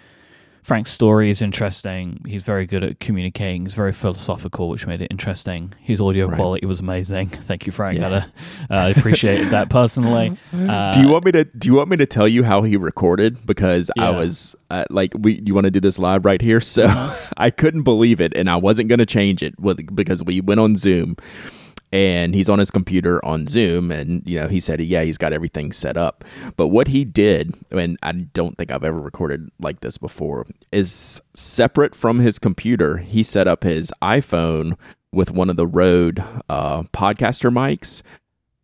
Frank's 0.60 0.90
story 0.90 1.30
is 1.30 1.40
interesting. 1.40 2.20
He's 2.26 2.42
very 2.42 2.66
good 2.66 2.84
at 2.84 3.00
communicating. 3.00 3.62
He's 3.64 3.72
very 3.72 3.92
philosophical, 3.94 4.68
which 4.68 4.86
made 4.86 5.00
it 5.00 5.06
interesting. 5.10 5.72
His 5.80 5.98
audio 5.98 6.26
Right. 6.26 6.36
quality 6.36 6.66
was 6.66 6.80
amazing. 6.80 7.28
Thank 7.48 7.64
you, 7.64 7.72
Frank. 7.72 7.98
Yeah. 7.98 8.24
I 8.68 8.88
uh, 8.88 8.94
appreciated 8.94 9.48
that 9.50 9.70
personally. 9.70 10.36
Uh, 10.52 10.92
do 10.92 11.00
you 11.00 11.08
want 11.08 11.24
me 11.24 11.32
to 11.32 11.44
do 11.44 11.68
you 11.68 11.74
want 11.74 11.88
me 11.88 11.96
to 11.96 12.04
tell 12.04 12.28
you 12.28 12.42
how 12.42 12.62
he 12.62 12.76
recorded 12.76 13.46
because 13.46 13.90
I 13.98 14.10
was 14.10 14.54
uh, 14.70 14.84
like 14.90 15.12
we 15.18 15.40
you 15.44 15.54
want 15.54 15.64
to 15.64 15.70
do 15.70 15.80
this 15.80 15.98
live 15.98 16.24
right 16.26 16.42
here 16.42 16.60
so 16.60 16.86
I 17.38 17.50
couldn't 17.50 17.82
believe 17.84 18.20
it 18.20 18.34
and 18.34 18.50
I 18.50 18.56
wasn't 18.56 18.88
going 18.88 18.98
to 18.98 19.06
change 19.06 19.42
it 19.42 19.58
with, 19.58 19.94
because 19.94 20.22
we 20.22 20.40
went 20.42 20.60
on 20.60 20.74
Zoom 20.76 21.16
and 21.92 22.34
he's 22.34 22.48
on 22.48 22.58
his 22.58 22.70
computer 22.70 23.24
on 23.24 23.46
Zoom 23.46 23.90
and 23.90 24.22
you 24.26 24.38
know 24.38 24.48
he 24.48 24.60
said 24.60 24.80
yeah 24.80 25.02
he's 25.02 25.18
got 25.18 25.32
everything 25.32 25.72
set 25.72 25.96
up 25.96 26.24
but 26.56 26.68
what 26.68 26.88
he 26.88 27.04
did 27.04 27.54
and 27.70 27.96
I 28.02 28.12
don't 28.12 28.58
think 28.58 28.70
I've 28.70 28.84
ever 28.84 29.00
recorded 29.00 29.48
like 29.60 29.80
this 29.80 29.98
before 29.98 30.46
is 30.70 31.22
separate 31.34 31.94
from 31.94 32.20
his 32.20 32.38
computer 32.38 32.98
he 32.98 33.22
set 33.22 33.48
up 33.48 33.64
his 33.64 33.92
iPhone 34.02 34.76
with 35.12 35.30
one 35.30 35.50
of 35.50 35.56
the 35.56 35.66
Rode 35.66 36.22
uh, 36.48 36.82
podcaster 36.84 37.52
mics, 37.52 38.02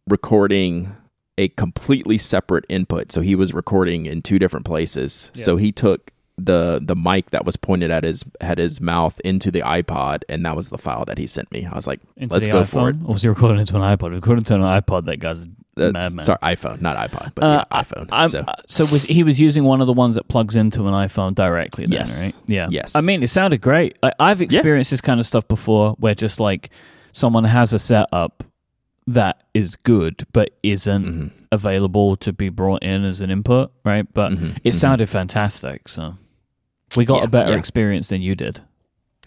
recording 0.08 0.94
a 1.36 1.48
completely 1.48 2.18
separate 2.18 2.64
input. 2.68 3.10
So 3.10 3.20
he 3.20 3.34
was 3.34 3.52
recording 3.52 4.06
in 4.06 4.22
two 4.22 4.38
different 4.38 4.66
places. 4.66 5.30
Yep. 5.34 5.44
So 5.44 5.56
he 5.56 5.72
took 5.72 6.12
the 6.36 6.80
the 6.82 6.96
mic 6.96 7.30
that 7.30 7.44
was 7.44 7.56
pointed 7.56 7.90
at 7.90 8.02
his 8.04 8.24
at 8.40 8.58
his 8.58 8.80
mouth 8.80 9.20
into 9.24 9.50
the 9.50 9.60
iPod, 9.60 10.22
and 10.28 10.44
that 10.44 10.56
was 10.56 10.68
the 10.70 10.78
file 10.78 11.04
that 11.04 11.16
he 11.18 11.26
sent 11.26 11.50
me. 11.52 11.64
I 11.64 11.74
was 11.76 11.86
like, 11.86 12.00
Into 12.16 12.34
let's 12.34 12.48
go 12.48 12.62
iPhone? 12.62 12.66
for 12.68 12.88
it. 12.90 12.96
Was 13.00 13.22
he 13.22 13.28
recording 13.28 13.60
into 13.60 13.76
an 13.76 13.82
iPod? 13.82 14.10
Recording 14.12 14.44
to 14.46 14.54
an 14.56 14.60
iPod, 14.62 15.04
that 15.04 15.18
guy's 15.20 15.46
That's- 15.76 15.92
madman. 15.92 16.24
Sorry, 16.24 16.38
iPhone, 16.42 16.80
not 16.80 16.96
iPod, 16.96 17.32
but 17.36 17.44
Uh, 17.44 17.64
yeah, 17.70 17.82
iPhone. 17.82 18.08
I'm- 18.10 18.28
so 18.28 18.40
uh, 18.40 18.54
so 18.66 18.84
was 18.86 19.04
he 19.04 19.22
was 19.22 19.40
using 19.40 19.62
one 19.64 19.80
of 19.80 19.86
the 19.86 19.92
ones 19.92 20.16
that 20.16 20.26
plugs 20.28 20.56
into 20.56 20.86
an 20.88 20.92
iPhone 20.92 21.34
directly? 21.36 21.84
Then, 21.86 21.92
Yes. 21.92 22.24
right? 22.24 22.34
Yeah. 22.46 22.68
Yes. 22.70 22.96
I 22.96 23.00
mean, 23.00 23.22
it 23.22 23.28
sounded 23.28 23.60
great. 23.60 23.96
I, 24.02 24.12
I've 24.18 24.40
experienced 24.40 24.90
this 24.90 25.00
kind 25.00 25.20
of 25.20 25.26
stuff 25.26 25.46
before, 25.46 25.94
where 26.00 26.14
just 26.16 26.40
like 26.40 26.70
someone 27.12 27.44
has 27.44 27.72
a 27.72 27.78
setup 27.78 28.42
that 29.06 29.42
is 29.52 29.76
good 29.76 30.26
but 30.32 30.50
isn't 30.62 31.04
mhm. 31.04 31.30
available 31.52 32.16
to 32.16 32.32
be 32.32 32.48
brought 32.48 32.82
in 32.82 33.04
as 33.04 33.20
an 33.20 33.30
input, 33.30 33.70
right? 33.84 34.06
But 34.14 34.32
Mhm, 34.32 34.56
it 34.64 34.70
mhm. 34.70 34.74
sounded 34.74 35.08
fantastic. 35.08 35.88
So 35.88 36.14
we 36.96 37.04
got 37.04 37.18
Yeah, 37.18 37.24
a 37.24 37.28
better 37.28 37.52
yeah. 37.52 37.58
experience 37.58 38.08
than 38.08 38.22
you 38.22 38.34
did. 38.34 38.60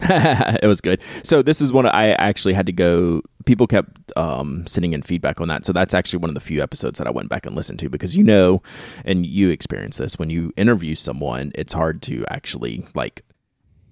it 0.00 0.66
was 0.66 0.80
good. 0.80 1.00
So 1.24 1.42
this 1.42 1.60
is 1.60 1.72
one 1.72 1.84
I 1.86 2.10
actually 2.12 2.54
had 2.54 2.66
to 2.66 2.72
go. 2.72 3.20
People 3.46 3.66
kept 3.66 3.90
um, 4.16 4.64
sending 4.66 4.92
in 4.92 5.02
feedback 5.02 5.40
on 5.40 5.48
that. 5.48 5.64
So 5.66 5.72
that's 5.72 5.92
actually 5.92 6.20
one 6.20 6.30
of 6.30 6.34
the 6.34 6.40
few 6.40 6.62
episodes 6.62 6.98
that 6.98 7.08
I 7.08 7.10
went 7.10 7.28
back 7.28 7.46
and 7.46 7.56
listened 7.56 7.80
to 7.80 7.88
because 7.88 8.16
you 8.16 8.22
know, 8.22 8.62
and 9.04 9.26
you 9.26 9.48
experience 9.50 9.96
this 9.96 10.16
when 10.16 10.30
you 10.30 10.52
interview 10.56 10.94
someone, 10.94 11.50
it's 11.56 11.72
hard 11.72 12.00
to 12.02 12.24
actually 12.30 12.86
like 12.94 13.24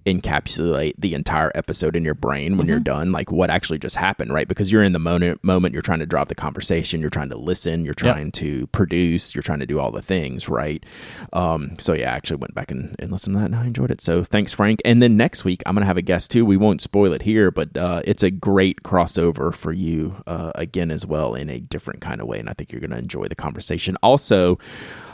encapsulate 0.07 0.93
the 0.97 1.13
entire 1.13 1.51
episode 1.53 1.95
in 1.95 2.05
your 2.05 2.13
brain 2.13 2.57
when 2.57 2.65
you're 2.65 2.79
done 2.79 3.11
like 3.11 3.29
what 3.29 3.49
actually 3.49 3.77
just 3.77 3.97
happened 3.97 4.31
right? 4.31 4.47
Because 4.47 4.71
you're 4.71 4.83
in 4.83 4.93
the 4.93 4.99
moment 4.99 5.43
moment 5.43 5.73
you're 5.73 5.81
trying 5.81 5.99
to 5.99 6.05
drop 6.05 6.29
the 6.29 6.35
conversation 6.35 7.01
you're 7.01 7.09
trying 7.09 7.29
to 7.29 7.37
listen 7.37 7.83
you're 7.83 7.93
trying 7.93 8.31
to 8.31 8.67
produce 8.67 9.35
you're 9.35 9.41
trying 9.41 9.59
to 9.59 9.65
do 9.65 9.79
all 9.79 9.91
the 9.91 10.01
things 10.01 10.47
right? 10.47 10.85
Um 11.33 11.77
so 11.77 11.93
yeah 11.93 12.13
i 12.13 12.15
actually 12.15 12.37
went 12.37 12.55
back 12.55 12.71
and, 12.71 12.95
and 12.99 13.11
listened 13.11 13.35
to 13.35 13.39
that 13.39 13.47
and 13.47 13.55
i 13.55 13.65
enjoyed 13.65 13.91
it. 13.91 13.99
So 13.99 14.23
thanks 14.23 14.53
frank. 14.53 14.79
And 14.85 15.01
then 15.01 15.17
next 15.17 15.43
week 15.43 15.61
i'm 15.65 15.75
gonna 15.75 15.85
have 15.85 15.97
a 15.97 16.01
guest 16.01 16.31
too. 16.31 16.45
We 16.45 16.57
won't 16.57 16.81
spoil 16.81 17.11
it 17.11 17.23
here 17.23 17.51
but 17.51 17.75
uh 17.75 18.01
it's 18.05 18.23
a 18.23 18.31
great 18.31 18.83
crossover 18.83 19.53
for 19.53 19.73
you 19.73 20.23
uh 20.25 20.53
again 20.55 20.89
as 20.89 21.05
well 21.05 21.35
in 21.35 21.49
a 21.49 21.59
different 21.59 21.99
kind 21.99 22.21
of 22.21 22.27
way 22.27 22.39
and 22.39 22.49
i 22.49 22.53
think 22.53 22.71
you're 22.71 22.81
gonna 22.81 22.97
enjoy 22.97 23.27
the 23.27 23.35
conversation. 23.35 23.97
Also 24.01 24.57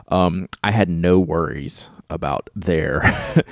um, 0.10 0.48
I 0.64 0.72
had 0.72 0.90
no 0.90 1.20
worries 1.20 1.90
about 2.10 2.50
their 2.56 3.02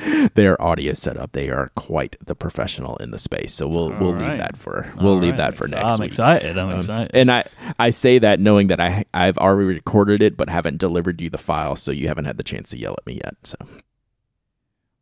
their 0.36 0.62
audio 0.62 0.94
setup. 0.94 1.32
They 1.34 1.50
are 1.50 1.70
quite 1.76 2.16
the 2.26 2.36
professional 2.36 2.98
in 2.98 3.12
the 3.12 3.18
space. 3.18 3.54
So 3.54 3.68
we'll 3.68 3.90
we'll 4.00 4.14
leave 4.16 4.38
that 4.38 4.58
for 4.58 4.92
we'll 4.98 5.14
All 5.14 5.20
leave 5.20 5.32
right. 5.32 5.38
that 5.38 5.56
for 5.56 5.68
So 5.68 5.76
next 5.78 5.94
I'm 5.94 6.00
week. 6.00 6.08
excited. 6.08 6.58
I'm 6.58 6.70
Um, 6.70 6.78
excited. 6.80 7.12
And 7.14 7.32
I 7.32 7.46
I 7.80 7.90
say 7.92 8.20
that 8.20 8.40
knowing 8.40 8.68
that 8.68 8.80
I 8.80 9.06
I've 9.14 9.38
already 9.38 9.68
recorded 9.68 10.22
it 10.22 10.38
but 10.38 10.50
haven't 10.50 10.78
delivered 10.78 11.22
you 11.22 11.30
the 11.30 11.38
file, 11.38 11.76
so 11.76 11.92
you 11.92 12.08
haven't 12.08 12.26
had 12.26 12.38
the 12.38 12.44
chance 12.44 12.70
to 12.70 12.78
yell 12.78 12.96
at 12.98 13.06
me 13.06 13.22
yet. 13.24 13.36
So, 13.44 13.56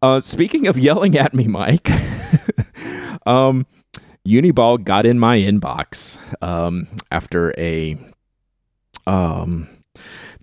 uh, 0.02 0.20
speaking 0.20 0.68
of 0.68 0.78
yelling 0.88 1.18
at 1.18 1.34
me, 1.34 1.46
Myke, 1.46 1.90
um, 3.28 3.66
Uniball 4.28 4.84
got 4.84 5.06
in 5.06 5.18
my 5.20 5.38
inbox 5.38 6.18
um 6.44 6.88
after 7.12 7.54
a 7.58 7.98
um 9.08 9.68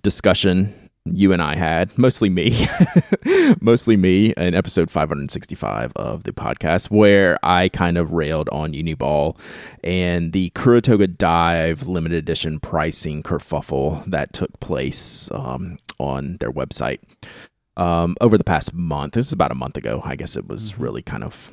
discussion 0.01 0.86
you 1.15 1.33
and 1.33 1.41
I 1.41 1.55
had, 1.55 1.97
mostly 1.97 2.29
me, 2.29 2.67
mostly 3.61 3.95
me, 3.97 4.33
in 4.37 4.53
episode 4.53 4.89
565 4.89 5.91
of 5.95 6.23
the 6.23 6.31
podcast, 6.31 6.89
where 6.89 7.37
I 7.43 7.69
kind 7.69 7.97
of 7.97 8.11
railed 8.11 8.49
on 8.49 8.73
Uniball 8.73 9.37
and 9.83 10.33
the 10.33 10.49
Kuru 10.51 10.81
Toga 10.81 11.07
Dive 11.07 11.87
limited 11.87 12.17
edition 12.17 12.59
pricing 12.59 13.23
kerfuffle 13.23 14.03
that 14.05 14.33
took 14.33 14.59
place 14.59 15.29
um, 15.31 15.77
on 15.99 16.37
their 16.39 16.51
website 16.51 16.99
um, 17.77 18.15
over 18.21 18.37
the 18.37 18.43
past 18.43 18.73
month. 18.73 19.13
This 19.13 19.27
is 19.27 19.33
about 19.33 19.51
a 19.51 19.55
month 19.55 19.77
ago. 19.77 20.01
I 20.03 20.15
guess 20.15 20.35
it 20.35 20.47
was 20.47 20.77
really 20.79 21.01
kind 21.01 21.23
of 21.23 21.51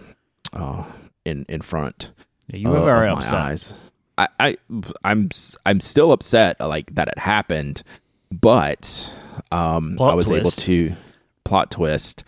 uh, 0.52 0.84
in 1.24 1.44
in 1.48 1.60
front 1.60 2.10
Yeah, 2.48 2.56
you 2.58 2.68
were 2.70 2.84
very 2.84 3.08
upset. 3.08 3.34
eyes. 3.34 3.72
I, 4.16 4.28
I 4.38 4.56
I'm 5.04 5.28
I'm 5.66 5.80
still 5.80 6.12
upset 6.12 6.60
like 6.60 6.94
that 6.94 7.08
it 7.08 7.18
happened, 7.18 7.82
but 8.30 9.12
um, 9.54 9.96
I 10.00 10.14
was 10.14 10.30
able 10.30 10.50
to 10.50 10.94
plot 11.44 11.70
twist. 11.70 12.24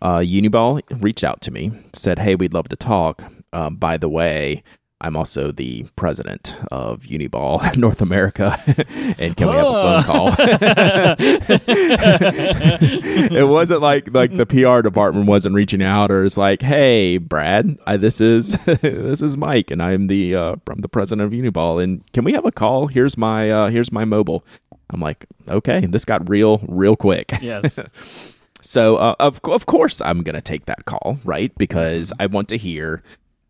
Uh, 0.00 0.18
Uniball 0.18 0.80
reached 1.02 1.24
out 1.24 1.40
to 1.42 1.50
me, 1.50 1.72
said, 1.92 2.18
"Hey, 2.18 2.34
we'd 2.34 2.54
love 2.54 2.68
to 2.68 2.76
talk. 2.76 3.22
Um, 3.52 3.76
by 3.76 3.98
the 3.98 4.08
way, 4.08 4.62
I'm 5.02 5.16
also 5.16 5.52
the 5.52 5.84
president 5.96 6.54
of 6.70 7.02
Uniball 7.02 7.76
North 7.78 8.00
America, 8.00 8.58
and 9.18 9.36
can 9.36 9.48
we 9.48 9.54
have 9.56 9.66
a 9.66 9.82
phone 9.82 10.02
call?" 10.04 10.34
it 13.36 13.46
wasn't 13.46 13.82
like 13.82 14.14
like 14.14 14.34
the 14.34 14.46
PR 14.46 14.80
department 14.80 15.26
wasn't 15.26 15.54
reaching 15.54 15.82
out 15.82 16.10
or 16.10 16.24
it's 16.24 16.38
like, 16.38 16.62
"Hey, 16.62 17.18
Brad, 17.18 17.78
I, 17.86 17.98
this 17.98 18.22
is 18.22 18.52
this 18.64 19.20
is 19.20 19.36
Mike, 19.36 19.70
and 19.70 19.82
I'm 19.82 20.06
the 20.06 20.34
uh, 20.34 20.56
I'm 20.70 20.80
the 20.80 20.88
president 20.88 21.26
of 21.26 21.38
Uniball, 21.38 21.82
and 21.82 22.10
can 22.12 22.24
we 22.24 22.32
have 22.32 22.46
a 22.46 22.52
call? 22.52 22.86
Here's 22.86 23.18
my 23.18 23.50
uh, 23.50 23.68
here's 23.68 23.92
my 23.92 24.06
mobile." 24.06 24.46
I'm 24.92 25.00
like, 25.00 25.26
"Okay, 25.48 25.86
this 25.86 26.04
got 26.04 26.28
real 26.28 26.58
real 26.68 26.96
quick." 26.96 27.32
yes. 27.42 27.78
So 28.62 28.96
uh, 28.96 29.14
of 29.20 29.40
of 29.44 29.66
course 29.66 30.00
I'm 30.00 30.22
gonna 30.22 30.40
take 30.40 30.66
that 30.66 30.84
call, 30.84 31.18
right? 31.24 31.56
Because 31.56 32.12
I 32.20 32.26
want 32.26 32.48
to 32.48 32.58
hear. 32.58 33.02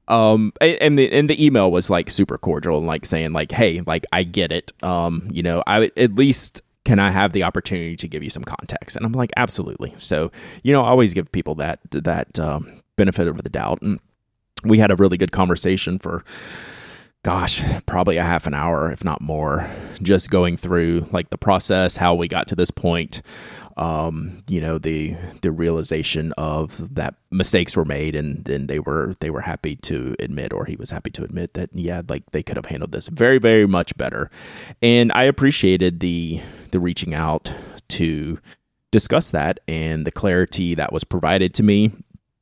Um, 0.09 0.53
and 0.61 0.99
the 0.99 1.11
and 1.13 1.31
the 1.31 1.45
email 1.45 1.71
was 1.71 1.89
like 1.89 2.11
super 2.11 2.37
cordial 2.37 2.79
and 2.79 2.87
like 2.87 3.07
saying 3.07 3.33
like, 3.33 3.53
hey, 3.53 3.81
like 3.81 4.05
I 4.13 4.25
get 4.25 4.51
it. 4.51 4.73
Um, 4.83 5.29
you 5.31 5.43
know, 5.43 5.63
I 5.67 5.91
at 5.97 6.17
least 6.17 6.63
can 6.85 6.99
I 6.99 7.11
have 7.11 7.33
the 7.33 7.45
opportunity 7.45 7.95
to 7.97 8.09
give 8.09 8.23
you 8.23 8.31
some 8.31 8.43
context? 8.43 8.97
And 8.97 9.07
I'm 9.07 9.13
like, 9.13 9.31
absolutely. 9.37 9.95
So 9.99 10.33
you 10.63 10.73
know, 10.73 10.83
I 10.83 10.89
always 10.89 11.15
give 11.15 11.31
people 11.31 11.55
that 11.57 11.79
that 11.91 12.39
um, 12.39 12.83
benefit 12.97 13.29
of 13.29 13.43
the 13.43 13.49
doubt. 13.49 13.83
And 13.83 14.01
we 14.65 14.79
had 14.79 14.91
a 14.91 14.97
really 14.97 15.17
good 15.17 15.33
conversation 15.33 15.99
for 15.99 16.25
gosh, 17.23 17.63
probably 17.87 18.17
a 18.17 18.23
half 18.23 18.47
an 18.47 18.55
hour, 18.55 18.91
if 18.91 19.05
not 19.05 19.21
more, 19.21 19.69
just 20.01 20.31
going 20.31 20.57
through 20.57 21.07
like 21.13 21.31
the 21.31 21.39
process, 21.39 21.97
how 21.97 22.15
we 22.15 22.29
got 22.29 22.49
to 22.49 22.57
this 22.57 22.71
point, 22.71 23.21
um, 23.77 24.43
you 24.49 24.61
know, 24.61 24.79
the 24.79 25.17
the 25.43 25.51
realization 25.51 26.33
of 26.39 26.95
that 26.95 27.15
mistakes 27.31 27.77
were 27.77 27.85
made 27.85 28.15
and 28.15 28.45
then 28.45 28.67
they 28.67 28.79
were 28.79 29.15
they 29.21 29.31
were 29.31 29.41
happy 29.43 29.77
to 29.77 30.15
admit 30.19 30.53
or 30.53 30.65
he 30.65 30.77
was 30.77 30.91
happy 30.91 31.11
to 31.11 31.23
admit 31.25 31.55
that 31.55 31.71
yeah, 31.75 32.03
like 32.09 32.25
they 32.33 32.43
could 32.43 32.57
have 32.57 32.67
handled 32.67 32.93
this 32.93 33.09
very, 33.09 33.39
very 33.39 33.67
much 33.67 33.97
better. 33.97 34.31
And 34.83 35.13
I 35.13 35.25
appreciated 35.25 36.01
the 36.01 36.41
the 36.71 36.81
reaching 36.81 37.15
out 37.15 37.53
to 37.89 38.39
discuss 38.91 39.31
that 39.31 39.61
and 39.69 40.07
the 40.07 40.11
clarity 40.11 40.75
that 40.75 40.93
was 40.93 41.05
provided 41.05 41.55
to 41.55 41.63
me 41.63 41.93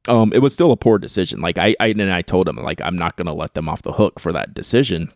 um, 0.08 0.32
it 0.32 0.40
was 0.40 0.52
still 0.52 0.72
a 0.72 0.76
poor 0.76 0.98
decision. 0.98 1.40
Like 1.40 1.58
I, 1.58 1.76
I 1.78 1.88
and 1.88 2.12
I 2.12 2.22
told 2.22 2.48
him 2.48 2.56
like 2.56 2.80
I'm 2.80 2.96
not 2.96 3.16
gonna 3.16 3.34
let 3.34 3.54
them 3.54 3.68
off 3.68 3.82
the 3.82 3.92
hook 3.92 4.18
for 4.18 4.32
that 4.32 4.54
decision, 4.54 5.12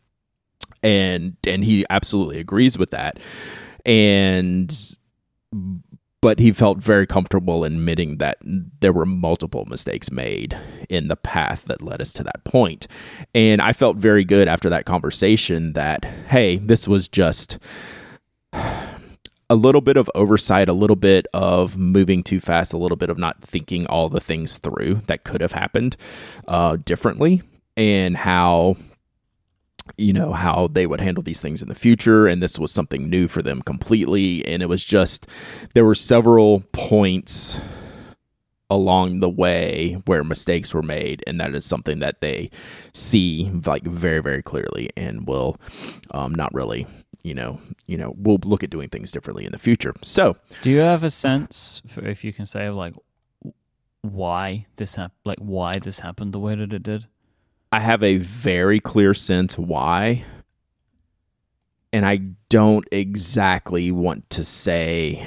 and 0.82 1.36
and 1.46 1.64
he 1.64 1.84
absolutely 1.90 2.38
agrees 2.38 2.78
with 2.78 2.90
that, 2.90 3.18
and 3.84 4.96
but 6.20 6.38
he 6.38 6.52
felt 6.52 6.78
very 6.78 7.06
comfortable 7.06 7.64
admitting 7.64 8.18
that 8.18 8.38
there 8.44 8.92
were 8.92 9.04
multiple 9.06 9.64
mistakes 9.64 10.12
made 10.12 10.56
in 10.88 11.08
the 11.08 11.16
path 11.16 11.64
that 11.64 11.82
led 11.82 12.00
us 12.00 12.12
to 12.12 12.22
that 12.22 12.44
point, 12.44 12.86
and 13.34 13.60
I 13.60 13.72
felt 13.72 13.96
very 13.96 14.24
good 14.24 14.46
after 14.46 14.68
that 14.70 14.84
conversation 14.84 15.72
that 15.72 16.04
hey, 16.28 16.58
this 16.58 16.86
was 16.86 17.08
just 17.08 17.58
a 19.52 19.54
little 19.54 19.82
bit 19.82 19.98
of 19.98 20.10
oversight, 20.14 20.70
a 20.70 20.72
little 20.72 20.96
bit 20.96 21.26
of 21.34 21.76
moving 21.76 22.22
too 22.22 22.40
fast, 22.40 22.72
a 22.72 22.78
little 22.78 22.96
bit 22.96 23.10
of 23.10 23.18
not 23.18 23.42
thinking 23.42 23.84
all 23.86 24.08
the 24.08 24.18
things 24.18 24.56
through 24.56 25.02
that 25.08 25.24
could 25.24 25.42
have 25.42 25.52
happened 25.52 25.94
uh, 26.48 26.78
differently, 26.82 27.42
and 27.76 28.16
how 28.16 28.76
you 29.98 30.14
know 30.14 30.32
how 30.32 30.68
they 30.68 30.86
would 30.86 31.02
handle 31.02 31.22
these 31.22 31.42
things 31.42 31.60
in 31.60 31.68
the 31.68 31.74
future 31.74 32.26
and 32.26 32.42
this 32.42 32.58
was 32.58 32.72
something 32.72 33.10
new 33.10 33.26
for 33.26 33.42
them 33.42 33.60
completely 33.60 34.46
and 34.46 34.62
it 34.62 34.68
was 34.68 34.84
just 34.84 35.26
there 35.74 35.84
were 35.84 35.94
several 35.94 36.60
points 36.70 37.58
along 38.70 39.18
the 39.18 39.28
way 39.28 40.00
where 40.06 40.22
mistakes 40.22 40.72
were 40.72 40.84
made 40.84 41.22
and 41.26 41.40
that 41.40 41.52
is 41.52 41.64
something 41.64 41.98
that 41.98 42.20
they 42.20 42.48
see 42.94 43.50
like 43.66 43.82
very 43.82 44.22
very 44.22 44.40
clearly 44.40 44.88
and 44.96 45.26
will 45.26 45.56
um, 46.12 46.32
not 46.32 46.54
really 46.54 46.86
you 47.22 47.34
know 47.34 47.60
you 47.86 47.96
know 47.96 48.14
we'll 48.16 48.38
look 48.44 48.62
at 48.62 48.70
doing 48.70 48.88
things 48.88 49.10
differently 49.12 49.44
in 49.44 49.52
the 49.52 49.58
future 49.58 49.94
so 50.02 50.36
Do 50.62 50.70
you 50.70 50.78
have 50.78 51.04
a 51.04 51.10
sense, 51.10 51.82
for, 51.86 52.04
if 52.06 52.24
you 52.24 52.32
can 52.32 52.46
say, 52.46 52.68
like 52.70 52.94
why 54.02 54.66
this 54.76 54.96
hap- 54.96 55.12
like 55.24 55.38
why 55.38 55.78
this 55.78 56.00
happened 56.00 56.32
the 56.32 56.40
way 56.40 56.54
that 56.54 56.72
it 56.72 56.82
did? 56.82 57.06
i 57.70 57.80
have 57.80 58.02
a 58.02 58.16
very 58.16 58.80
clear 58.80 59.14
sense 59.14 59.56
why 59.56 60.24
and 61.92 62.04
i 62.04 62.16
don't 62.48 62.86
exactly 62.92 63.90
want 63.92 64.28
to 64.30 64.44
say 64.44 65.26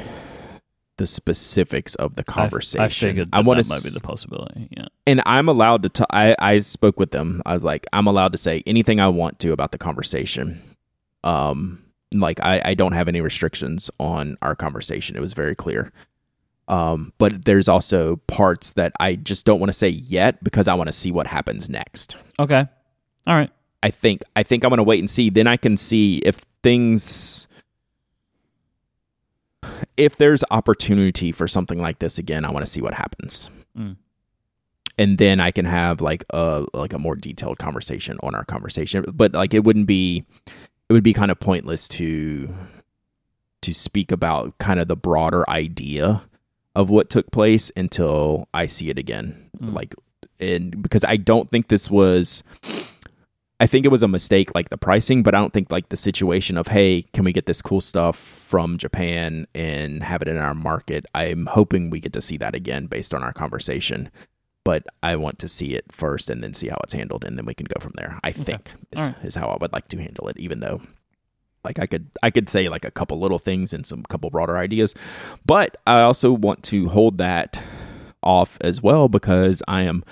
the 0.97 1.05
specifics 1.05 1.95
of 1.95 2.15
the 2.15 2.23
conversation. 2.23 2.81
I 2.81 2.87
figured 2.87 3.31
that, 3.31 3.37
I 3.37 3.41
want 3.41 3.61
to 3.61 3.67
might 3.67 3.83
be 3.83 3.89
the 3.89 3.99
possibility. 3.99 4.69
Yeah. 4.71 4.85
and 5.05 5.21
I'm 5.25 5.49
allowed 5.49 5.83
to. 5.83 5.89
T- 5.89 6.05
I 6.09 6.35
I 6.39 6.57
spoke 6.59 6.97
with 6.97 7.11
them. 7.11 7.41
I 7.45 7.53
was 7.53 7.63
like, 7.63 7.85
I'm 7.91 8.07
allowed 8.07 8.31
to 8.31 8.37
say 8.37 8.63
anything 8.65 8.99
I 9.01 9.09
want 9.09 9.39
to 9.39 9.51
about 9.51 9.71
the 9.73 9.77
conversation. 9.77 10.61
Um, 11.23 11.83
like 12.19 12.39
I 12.41 12.61
I 12.63 12.73
don't 12.73 12.93
have 12.93 13.07
any 13.07 13.21
restrictions 13.21 13.89
on 13.99 14.37
our 14.41 14.55
conversation. 14.55 15.15
It 15.15 15.21
was 15.21 15.33
very 15.33 15.55
clear. 15.55 15.91
Um, 16.67 17.13
but 17.19 17.45
there's 17.45 17.67
also 17.67 18.15
parts 18.27 18.71
that 18.73 18.91
I 18.99 19.15
just 19.15 19.45
don't 19.45 19.59
want 19.59 19.69
to 19.69 19.77
say 19.77 19.89
yet 19.89 20.43
because 20.43 20.67
I 20.67 20.73
want 20.73 20.87
to 20.87 20.93
see 20.93 21.11
what 21.11 21.27
happens 21.27 21.69
next. 21.69 22.17
Okay. 22.39 22.67
All 23.27 23.35
right. 23.35 23.51
I 23.83 23.91
think 23.91 24.23
I 24.35 24.43
think 24.43 24.63
I'm 24.63 24.71
gonna 24.71 24.83
wait 24.83 24.99
and 24.99 25.09
see. 25.09 25.29
Then 25.29 25.47
I 25.47 25.57
can 25.57 25.77
see 25.77 26.17
if 26.19 26.41
things 26.63 27.47
if 29.97 30.17
there's 30.17 30.43
opportunity 30.51 31.31
for 31.31 31.47
something 31.47 31.79
like 31.79 31.99
this 31.99 32.17
again, 32.17 32.45
I 32.45 32.51
want 32.51 32.65
to 32.65 32.71
see 32.71 32.81
what 32.81 32.93
happens. 32.93 33.49
Mm. 33.77 33.97
And 34.97 35.17
then 35.17 35.39
I 35.39 35.51
can 35.51 35.65
have 35.65 36.01
like 36.01 36.23
a 36.31 36.65
like 36.73 36.93
a 36.93 36.99
more 36.99 37.15
detailed 37.15 37.59
conversation 37.59 38.17
on 38.23 38.33
our 38.33 38.45
conversation. 38.45 39.05
But 39.13 39.33
like 39.33 39.53
it 39.53 39.63
wouldn't 39.63 39.87
be 39.87 40.25
it 40.89 40.93
would 40.93 41.03
be 41.03 41.13
kind 41.13 41.31
of 41.31 41.39
pointless 41.39 41.87
to 41.87 42.53
to 43.61 43.73
speak 43.73 44.11
about 44.11 44.55
kind 44.59 44.79
of 44.79 44.87
the 44.87 44.95
broader 44.95 45.49
idea 45.49 46.21
of 46.75 46.89
what 46.89 47.09
took 47.09 47.31
place 47.31 47.71
until 47.75 48.47
I 48.53 48.67
see 48.67 48.89
it 48.89 48.99
again. 48.99 49.49
Mm. 49.59 49.73
Like 49.73 49.95
and 50.39 50.81
because 50.81 51.03
I 51.03 51.17
don't 51.17 51.49
think 51.49 51.67
this 51.67 51.89
was 51.89 52.43
I 53.59 53.67
think 53.67 53.85
it 53.85 53.89
was 53.89 54.03
a 54.03 54.07
mistake 54.07 54.53
like 54.53 54.69
the 54.69 54.77
pricing, 54.77 55.23
but 55.23 55.33
I 55.33 55.39
don't 55.39 55.53
think 55.53 55.71
like 55.71 55.87
the 55.87 55.95
situation 55.95 56.57
of 56.57 56.67
hey, 56.67 57.03
can 57.13 57.23
we 57.23 57.31
get 57.31 57.45
this 57.45 57.61
cool 57.61 57.81
stuff 57.81 58.17
from 58.17 58.77
Japan 58.77 59.47
and 59.55 60.03
have 60.03 60.21
it 60.21 60.27
in 60.27 60.37
our 60.37 60.53
market? 60.53 61.05
I'm 61.15 61.45
hoping 61.45 61.89
we 61.89 62.01
get 62.01 62.13
to 62.13 62.21
see 62.21 62.37
that 62.37 62.53
again 62.53 62.87
based 62.87 63.13
on 63.13 63.23
our 63.23 63.33
conversation. 63.33 64.11
But 64.65 64.83
I 65.01 65.15
want 65.15 65.39
to 65.39 65.47
see 65.47 65.75
it 65.75 65.85
first 65.91 66.29
and 66.29 66.43
then 66.43 66.53
see 66.53 66.67
how 66.67 66.77
it's 66.83 66.93
handled 66.93 67.23
and 67.23 67.37
then 67.37 67.45
we 67.45 67.53
can 67.53 67.67
go 67.67 67.79
from 67.79 67.93
there. 67.95 68.19
I 68.23 68.33
think 68.33 68.71
is, 68.91 68.99
right. 68.99 69.15
is 69.23 69.35
how 69.35 69.47
I 69.47 69.57
would 69.61 69.71
like 69.71 69.87
to 69.89 69.97
handle 69.97 70.27
it, 70.27 70.37
even 70.37 70.59
though 70.59 70.81
like 71.63 71.79
I 71.79 71.85
could 71.85 72.07
I 72.21 72.29
could 72.31 72.49
say 72.49 72.67
like 72.67 72.83
a 72.83 72.91
couple 72.91 73.19
little 73.19 73.39
things 73.39 73.73
and 73.73 73.85
some 73.85 74.03
couple 74.03 74.29
broader 74.29 74.57
ideas. 74.57 74.93
But 75.45 75.77
I 75.87 76.01
also 76.01 76.31
want 76.31 76.63
to 76.65 76.89
hold 76.89 77.17
that 77.19 77.61
off 78.23 78.57
as 78.61 78.81
well 78.81 79.07
because 79.07 79.63
I 79.67 79.83
am 79.83 80.03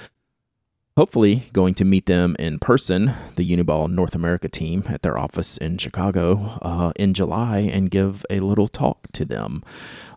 hopefully 0.95 1.45
going 1.53 1.73
to 1.73 1.85
meet 1.85 2.05
them 2.05 2.35
in 2.37 2.59
person, 2.59 3.13
the 3.35 3.49
Uniball 3.49 3.89
North 3.89 4.13
America 4.13 4.47
team 4.47 4.83
at 4.87 5.01
their 5.01 5.17
office 5.17 5.57
in 5.57 5.77
Chicago 5.77 6.59
uh, 6.61 6.91
in 6.95 7.13
July, 7.13 7.59
and 7.59 7.89
give 7.89 8.25
a 8.29 8.39
little 8.39 8.67
talk 8.67 9.11
to 9.13 9.25
them. 9.25 9.63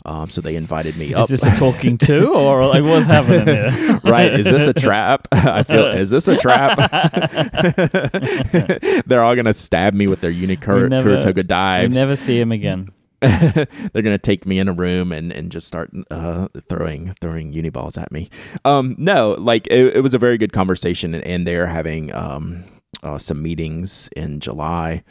Um, 0.06 0.30
so 0.30 0.40
they 0.40 0.54
invited 0.56 0.96
me 0.96 1.12
up. 1.14 1.25
Is 1.25 1.40
this 1.40 1.42
a 1.44 1.56
talking 1.56 1.98
to 1.98 2.28
or 2.32 2.64
like 2.66 2.84
what's 2.84 3.06
happening 3.06 3.44
here? 3.46 4.00
right? 4.04 4.32
Is 4.38 4.46
this 4.46 4.66
a 4.68 4.72
trap? 4.72 5.26
I 5.32 5.64
feel. 5.64 5.86
Is 5.88 6.10
this 6.10 6.28
a 6.28 6.36
trap? 6.36 6.78
They're 9.06 9.22
all 9.22 9.34
gonna 9.34 9.54
stab 9.54 9.94
me 9.94 10.06
with 10.06 10.20
their 10.20 10.30
We 10.30 10.46
Unicur 10.46 10.88
never- 10.88 11.08
Kuru 11.10 11.20
Toga 11.20 11.40
We 11.40 11.42
dives. 11.44 11.94
never 11.96 12.16
see 12.16 12.38
him 12.38 12.52
again. 12.52 12.88
They're 13.20 14.02
gonna 14.02 14.18
take 14.18 14.46
me 14.46 14.58
in 14.58 14.68
a 14.68 14.72
room 14.72 15.10
and, 15.10 15.32
and 15.32 15.50
just 15.50 15.66
start 15.66 15.90
uh, 16.10 16.48
throwing 16.68 17.14
throwing 17.20 17.52
uniballs 17.52 18.00
at 18.00 18.12
me. 18.12 18.30
Um, 18.64 18.94
no, 18.98 19.32
like 19.38 19.66
it, 19.68 19.96
it 19.96 20.00
was 20.02 20.14
a 20.14 20.18
very 20.18 20.38
good 20.38 20.52
conversation, 20.52 21.14
and, 21.14 21.25
and 21.25 21.46
they're 21.46 21.66
having 21.66 22.14
um, 22.14 22.62
uh, 23.02 23.18
some 23.18 23.42
meetings 23.42 24.08
in 24.16 24.38
July, 24.40 25.02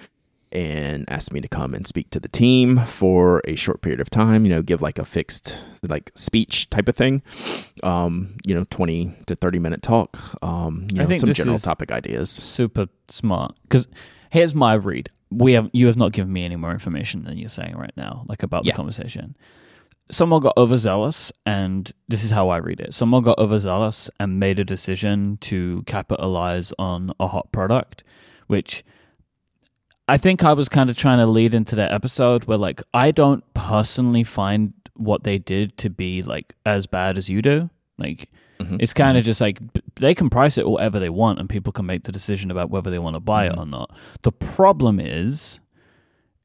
and 0.55 1.03
asked 1.09 1.33
me 1.33 1.41
to 1.41 1.47
come 1.47 1.73
and 1.75 1.85
speak 1.85 2.09
to 2.11 2.19
the 2.19 2.27
team 2.29 2.79
for 2.85 3.41
a 3.45 3.55
short 3.55 3.81
period 3.81 3.99
of 3.99 4.09
time. 4.09 4.45
You 4.45 4.51
know, 4.53 4.61
give 4.61 4.81
like 4.81 4.97
a 4.97 5.05
fixed 5.05 5.55
like 5.87 6.11
speech 6.15 6.69
type 6.69 6.87
of 6.87 6.95
thing. 6.95 7.21
Um, 7.83 8.37
you 8.47 8.55
know, 8.55 8.65
twenty 8.69 9.11
to 9.27 9.35
thirty 9.35 9.59
minute 9.59 9.81
talk. 9.83 10.17
Um, 10.43 10.87
you 10.91 11.01
I 11.01 11.03
know, 11.03 11.09
think 11.09 11.19
some 11.19 11.29
this 11.29 11.37
general 11.37 11.57
is- 11.57 11.63
topic 11.63 11.91
ideas. 11.91 12.29
Super 12.29 12.87
smart. 13.09 13.55
Because 13.63 13.87
here's 14.31 14.55
my 14.55 14.73
read. 14.75 15.09
We 15.31 15.53
have 15.53 15.69
you 15.73 15.87
have 15.87 15.97
not 15.97 16.13
given 16.13 16.31
me 16.31 16.45
any 16.45 16.55
more 16.55 16.71
information 16.71 17.25
than 17.25 17.37
you're 17.37 17.49
saying 17.49 17.75
right 17.75 17.93
now, 17.97 18.25
like 18.29 18.41
about 18.43 18.63
Yeah. 18.65 18.71
the 18.71 18.77
conversation. 18.77 19.35
Someone 20.11 20.39
got 20.39 20.55
overzealous, 20.55 21.31
and 21.47 21.91
this 22.07 22.23
is 22.23 22.29
how 22.29 22.49
I 22.49 22.57
read 22.57 22.79
it. 22.79 22.93
Someone 22.93 23.23
got 23.23 23.39
overzealous 23.39 24.07
and 24.19 24.39
made 24.39 24.59
a 24.59 24.63
decision 24.63 25.37
to 25.41 25.81
capitalize 25.87 26.71
on 26.77 27.11
a 27.19 27.25
hot 27.27 27.51
product, 27.51 28.03
which 28.45 28.83
I 30.07 30.17
think 30.17 30.43
I 30.43 30.53
was 30.53 30.69
kind 30.69 30.89
of 30.89 30.97
trying 30.97 31.17
to 31.17 31.25
lead 31.25 31.55
into 31.55 31.75
that 31.77 31.91
episode 31.91 32.43
where, 32.45 32.57
like, 32.57 32.81
I 32.93 33.11
don't 33.11 33.43
personally 33.53 34.23
find 34.23 34.73
what 34.95 35.23
they 35.23 35.37
did 35.37 35.77
to 35.79 35.89
be 35.89 36.21
like 36.23 36.53
as 36.65 36.85
bad 36.87 37.17
as 37.17 37.29
you 37.29 37.41
do. 37.41 37.69
Like, 37.97 38.29
Mhm. 38.59 38.77
it's 38.79 38.93
kind 38.93 39.17
of 39.17 39.23
just 39.25 39.41
like 39.41 39.59
they 39.95 40.13
can 40.15 40.29
price 40.29 40.57
it 40.57 40.67
whatever 40.67 40.99
they 40.99 41.09
want, 41.09 41.39
and 41.39 41.49
people 41.49 41.73
can 41.73 41.85
make 41.85 42.03
the 42.03 42.11
decision 42.11 42.51
about 42.51 42.69
whether 42.69 42.89
they 42.91 42.99
want 42.99 43.15
to 43.15 43.19
buy 43.19 43.47
it 43.47 43.57
or 43.57 43.65
not. 43.65 43.91
The 44.21 44.31
problem 44.31 44.99
is, 44.99 45.59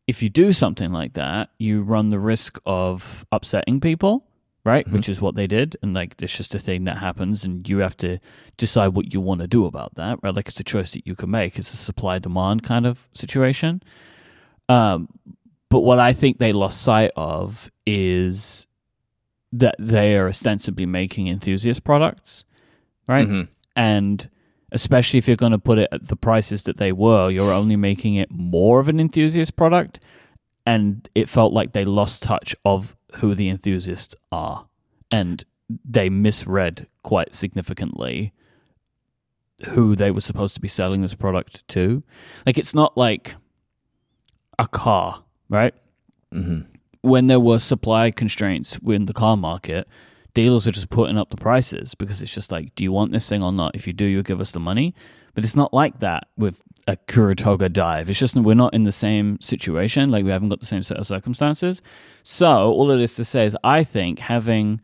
if 0.08 0.22
you 0.22 0.28
do 0.30 0.52
something 0.52 0.90
like 0.90 1.12
that, 1.12 1.50
you 1.58 1.82
run 1.82 2.08
the 2.08 2.18
risk 2.18 2.58
of 2.66 3.24
upsetting 3.30 3.78
people, 3.80 4.24
right? 4.64 4.86
Mhm. 4.86 4.92
Which 4.92 5.08
is 5.08 5.20
what 5.20 5.34
they 5.34 5.46
did, 5.46 5.76
and 5.82 5.94
like 5.94 6.14
it's 6.20 6.36
just 6.36 6.54
a 6.54 6.58
thing 6.58 6.84
that 6.84 6.98
happens, 6.98 7.44
and 7.44 7.66
you 7.68 7.78
have 7.78 7.96
to 7.98 8.18
decide 8.56 8.88
what 8.88 9.12
you 9.14 9.20
want 9.20 9.40
to 9.40 9.46
do 9.46 9.64
about 9.66 9.94
that, 9.94 10.18
right? 10.22 10.34
Like 10.34 10.48
it's 10.48 10.60
a 10.60 10.64
choice 10.64 10.92
that 10.92 11.06
you 11.06 11.14
can 11.14 11.30
make. 11.30 11.58
It's 11.58 11.72
a 11.72 11.76
supply 11.76 12.18
demand 12.18 12.62
kind 12.62 12.86
of 12.86 13.08
situation. 13.14 13.82
Um, 14.68 15.08
but 15.70 15.80
what 15.80 15.98
I 15.98 16.12
think 16.12 16.38
they 16.38 16.52
lost 16.52 16.82
sight 16.82 17.10
of 17.16 17.70
is 17.86 18.66
that 19.52 19.74
they 19.78 20.16
are 20.16 20.28
ostensibly 20.28 20.86
making 20.86 21.26
enthusiast 21.28 21.82
products, 21.84 22.44
right? 23.08 23.26
Mhm. 23.26 23.48
And 23.74 24.28
especially 24.72 25.18
if 25.18 25.26
you're 25.26 25.36
going 25.36 25.50
to 25.52 25.58
put 25.58 25.78
it 25.78 25.88
at 25.90 26.06
the 26.06 26.16
prices 26.16 26.62
that 26.64 26.76
they 26.76 26.92
were, 26.92 27.30
you're 27.30 27.52
only 27.52 27.74
making 27.76 28.14
it 28.14 28.30
more 28.30 28.78
of 28.78 28.88
an 28.88 29.00
enthusiast 29.00 29.56
product. 29.56 29.98
And 30.66 31.08
it 31.16 31.28
felt 31.28 31.52
like 31.52 31.72
they 31.72 31.84
lost 31.84 32.22
touch 32.22 32.54
of 32.64 32.94
who 33.16 33.34
the 33.34 33.48
enthusiasts 33.48 34.14
are. 34.32 34.66
And 35.12 35.44
they 35.84 36.08
misread 36.08 36.86
quite 37.02 37.34
significantly 37.34 38.32
who 39.70 39.94
they 39.94 40.10
were 40.10 40.20
supposed 40.20 40.54
to 40.54 40.60
be 40.60 40.68
selling 40.68 41.02
this 41.02 41.14
product 41.14 41.66
to. 41.68 42.02
Like, 42.46 42.58
it's 42.58 42.74
not 42.74 42.96
like 42.96 43.34
a 44.58 44.66
car, 44.66 45.24
right? 45.48 45.74
Mhm. 46.32 46.66
when 47.02 47.26
there 47.28 47.40
were 47.40 47.58
supply 47.58 48.10
constraints 48.10 48.78
in 48.86 49.06
the 49.06 49.12
car 49.14 49.34
market, 49.36 49.88
dealers 50.34 50.66
are 50.68 50.70
just 50.70 50.90
putting 50.90 51.16
up 51.16 51.30
the 51.30 51.36
prices 51.36 51.94
because 51.94 52.20
it's 52.22 52.32
just 52.34 52.52
like, 52.52 52.74
do 52.74 52.84
you 52.84 52.92
want 52.92 53.10
this 53.10 53.26
thing 53.28 53.42
or 53.42 53.50
not? 53.52 53.74
If 53.74 53.86
you 53.86 53.92
do, 53.94 54.04
you 54.04 54.22
give 54.22 54.38
us 54.40 54.52
the 54.52 54.60
money. 54.60 54.94
But 55.34 55.42
it's 55.44 55.56
not 55.56 55.72
like 55.72 56.00
that 56.00 56.28
with 56.36 56.62
a 56.90 56.96
Kuru 57.10 57.34
Toga 57.34 57.68
dive. 57.68 58.10
It's 58.10 58.18
just 58.18 58.34
we're 58.36 58.54
not 58.54 58.74
in 58.74 58.82
the 58.84 58.92
same 58.92 59.40
situation. 59.40 60.10
Like 60.10 60.24
we 60.24 60.30
haven't 60.30 60.48
got 60.48 60.60
the 60.60 60.66
same 60.66 60.82
set 60.82 60.96
of 60.98 61.06
circumstances. 61.06 61.82
So 62.22 62.48
all 62.72 62.90
of 62.90 62.98
this 62.98 63.14
to 63.16 63.24
say 63.24 63.44
is, 63.44 63.56
I 63.62 63.84
think 63.84 64.18
having 64.18 64.80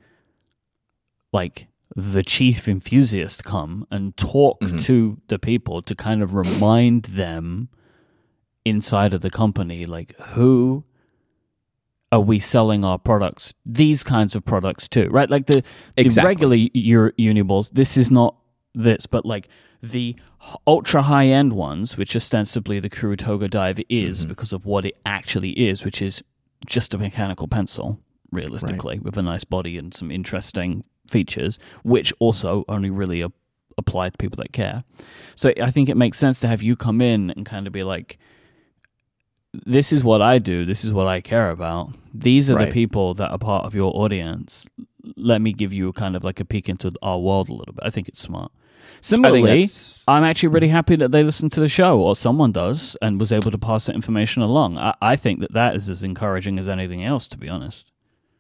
like 1.33 1.67
the 1.95 2.23
chief 2.23 2.69
enthusiast 2.69 3.45
come 3.45 3.87
and 3.91 4.17
talk 4.17 4.61
Mhm. 4.61 4.83
to 4.85 5.19
the 5.29 5.39
people 5.39 5.83
to 5.83 5.95
kind 5.95 6.23
of 6.23 6.35
remind 6.35 7.05
them 7.23 7.69
inside 8.65 9.13
of 9.13 9.21
the 9.21 9.31
company, 9.31 9.85
like 9.85 10.19
who 10.35 10.85
are 12.13 12.21
we 12.21 12.39
selling 12.39 12.85
our 12.85 12.99
products, 12.99 13.53
these 13.65 14.05
kinds 14.05 14.35
of 14.37 14.45
products 14.45 14.89
too, 14.89 15.09
right? 15.11 15.29
Like 15.31 15.47
the, 15.47 15.63
the 15.97 16.03
Exactly. 16.03 16.29
regular 16.29 16.57
Ur- 16.57 17.13
Uniballs, 17.19 17.71
this 17.73 17.97
is 17.97 18.11
not 18.11 18.37
this, 18.77 19.07
but 19.07 19.25
like 19.27 19.49
the 19.83 20.15
ultra 20.67 21.03
high 21.03 21.27
end 21.27 21.53
ones, 21.55 21.97
which 21.97 22.15
ostensibly 22.15 22.79
the 22.79 22.89
Kuru 22.91 23.17
Toga 23.17 23.49
Dive 23.49 23.81
is 23.89 24.21
Mm-hmm. 24.21 24.29
because 24.29 24.53
of 24.53 24.65
what 24.67 24.85
it 24.85 24.97
actually 25.05 25.51
is, 25.51 25.85
which 25.85 26.01
is 26.01 26.23
just 26.67 26.95
a 26.95 26.99
mechanical 26.99 27.49
pencil, 27.49 27.99
realistically, 28.31 28.99
with 28.99 29.17
a 29.17 29.23
nice 29.23 29.45
body 29.45 29.77
and 29.79 29.93
some 29.95 30.11
interesting 30.11 30.85
features, 31.09 31.59
which 31.83 32.13
also 32.19 32.65
only 32.69 32.91
really 32.91 33.21
a- 33.23 33.33
apply 33.79 34.11
to 34.11 34.17
people 34.19 34.37
that 34.37 34.53
care. 34.53 34.83
So 35.35 35.53
I 35.63 35.71
think 35.71 35.89
it 35.89 35.97
makes 35.97 36.19
sense 36.19 36.41
to 36.41 36.49
have 36.49 36.63
you 36.63 36.77
come 36.77 37.01
in 37.01 37.31
and 37.31 37.45
kind 37.47 37.67
of 37.67 37.73
be 37.73 37.83
like, 37.85 38.19
this 39.65 39.93
is 39.93 40.05
what 40.05 40.21
I 40.21 40.39
do. 40.39 40.65
This 40.67 40.85
is 40.85 40.93
what 40.93 41.07
I 41.07 41.21
care 41.21 41.51
about. 41.51 41.95
These 42.13 42.51
are 42.51 42.57
the 42.67 42.73
people 42.73 43.15
that 43.15 43.31
are 43.31 43.39
part 43.39 43.65
of 43.65 43.75
your 43.75 43.91
audience. 43.97 44.67
Let 45.17 45.41
me 45.41 45.53
give 45.53 45.73
you 45.73 45.93
kind 45.93 46.15
of 46.17 46.25
like 46.25 46.41
a 46.41 46.45
peek 46.45 46.69
into 46.69 46.93
our 47.03 47.19
world 47.19 47.49
a 47.49 47.55
little 47.55 47.73
bit. 47.75 47.85
I 47.85 47.91
think 47.91 48.09
it's 48.09 48.21
smart. 48.21 48.53
Similarly, 49.01 49.67
I'm 50.09 50.25
actually 50.25 50.49
really 50.51 50.69
happy 50.69 50.97
that 50.97 51.13
they 51.13 51.23
listened 51.23 51.53
to 51.53 51.61
the 51.61 51.69
show 51.69 52.01
or 52.01 52.17
someone 52.17 52.53
does 52.53 52.97
and 53.03 53.21
was 53.21 53.33
able 53.33 53.51
to 53.51 53.59
pass 53.59 53.87
that 53.87 53.95
information 53.95 54.43
along. 54.43 54.79
I, 54.79 54.95
I 55.01 55.17
think 55.17 55.41
that 55.41 55.53
that 55.53 55.77
is 55.77 55.89
as 55.89 56.03
encouraging 56.03 56.59
as 56.59 56.69
anything 56.69 57.05
else, 57.05 57.29
to 57.29 57.39
be 57.39 57.49
honest. 57.49 57.93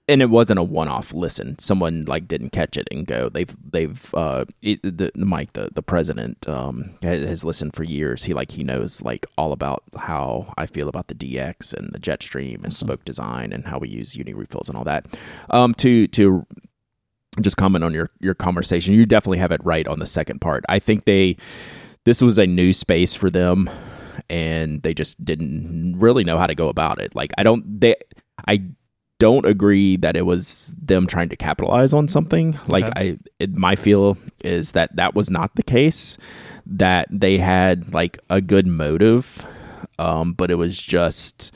and 0.08 0.22
it 0.22 0.30
wasn't 0.30 0.58
a 0.58 0.62
one-off 0.62 1.12
listen. 1.12 1.58
Someone 1.58 2.04
like 2.06 2.28
didn't 2.28 2.50
catch 2.50 2.76
it 2.76 2.86
and 2.92 3.06
go. 3.06 3.28
They've 3.28 3.54
they've 3.72 4.14
uh 4.14 4.44
it, 4.62 4.80
the 4.82 5.10
Mike 5.16 5.52
the 5.54 5.70
the 5.74 5.82
president 5.82 6.48
um 6.48 6.94
has, 7.02 7.24
has 7.26 7.44
listened 7.44 7.74
for 7.74 7.82
years. 7.84 8.22
He 8.24 8.32
like 8.32 8.52
he 8.52 8.62
knows 8.62 9.02
like 9.02 9.26
all 9.36 9.50
about 9.52 9.82
how 9.98 10.52
I 10.56 10.66
feel 10.66 10.88
about 10.88 11.08
the 11.08 11.14
DX 11.16 11.74
and 11.74 11.92
the 11.92 11.98
Jetstream 11.98 12.62
and 12.62 12.72
spoke 12.72 13.04
design 13.04 13.52
and 13.52 13.66
how 13.66 13.78
we 13.78 13.88
use 13.88 14.14
uni 14.16 14.32
refills 14.32 14.68
and 14.68 14.78
all 14.78 14.84
that. 14.84 15.06
Um 15.50 15.74
to 15.74 16.06
to 16.08 16.46
just 17.42 17.57
comment 17.57 17.85
on 17.85 17.94
your 17.94 18.11
your 18.20 18.35
conversation. 18.35 18.94
You 18.94 19.07
definitely 19.07 19.38
have 19.38 19.53
it 19.53 19.64
right 19.64 19.87
on 19.87 19.99
the 19.99 20.07
second 20.07 20.40
part. 20.40 20.64
I 20.68 20.79
think 20.79 21.05
they 21.05 21.37
this 22.05 22.20
was 22.22 22.38
a 22.38 22.46
new 22.46 22.72
space 22.72 23.14
for 23.14 23.31
them 23.31 23.68
and 24.31 24.83
they 24.83 24.94
just 24.94 25.22
didn't 25.25 25.99
really 25.99 26.25
know 26.25 26.38
how 26.38 26.46
to 26.46 26.55
go 26.55 26.68
about 26.68 27.01
it. 27.01 27.14
Like 27.14 27.33
I 27.38 27.42
don't 27.42 27.81
they 27.81 27.96
I 28.46 28.62
don't 29.18 29.46
agree 29.46 29.96
that 29.96 30.16
it 30.16 30.22
was 30.22 30.75
them 30.81 31.07
trying 31.07 31.29
to 31.31 31.37
capitalize 31.37 31.94
on 31.94 32.09
something. 32.09 32.59
Like 32.68 32.85
okay. 32.85 33.12
I, 33.12 33.16
it, 33.38 33.55
my 33.55 33.77
feel 33.77 34.18
is 34.44 34.72
that 34.72 34.94
that 34.96 35.14
was 35.14 35.31
not 35.31 35.55
the 35.57 35.62
case. 35.62 36.18
That 36.66 37.09
they 37.11 37.38
had 37.38 37.94
like 37.94 38.18
a 38.29 38.40
good 38.40 38.66
motive, 38.66 39.46
um, 39.99 40.33
but 40.33 40.51
it 40.51 40.57
was 40.57 40.79
just 40.79 41.53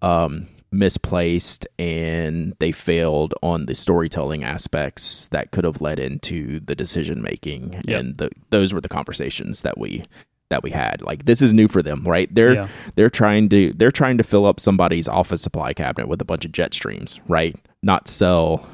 um, 0.00 0.48
misplaced, 0.74 1.66
and 1.78 2.54
they 2.58 2.72
failed 2.72 3.34
on 3.42 3.66
the 3.66 3.74
storytelling 3.74 4.44
aspects 4.44 5.28
that 5.28 5.50
could 5.50 5.64
have 5.64 5.80
led 5.80 5.98
into 5.98 6.60
the 6.60 6.74
decision 6.74 7.22
making. 7.22 7.80
Yep. 7.86 8.00
And 8.00 8.18
the, 8.18 8.30
those 8.50 8.72
were 8.72 8.80
the 8.80 8.88
conversations 8.88 9.62
that 9.62 9.78
we 9.78 10.04
that 10.50 10.62
we 10.62 10.70
had. 10.70 11.02
Like 11.02 11.24
this 11.24 11.42
is 11.42 11.52
new 11.52 11.68
for 11.68 11.82
them, 11.82 12.04
right? 12.04 12.32
They're 12.32 12.54
yeah. 12.54 12.68
they're 12.96 13.10
trying 13.10 13.48
to 13.50 13.72
they're 13.72 13.90
trying 13.90 14.18
to 14.18 14.24
fill 14.24 14.46
up 14.46 14.60
somebody's 14.60 15.08
office 15.08 15.42
supply 15.42 15.72
cabinet 15.72 16.06
with 16.06 16.20
a 16.20 16.24
bunch 16.24 16.44
of 16.44 16.52
jet 16.52 16.74
streams, 16.74 17.20
right? 17.28 17.56
Not 17.82 18.08
sell 18.08 18.66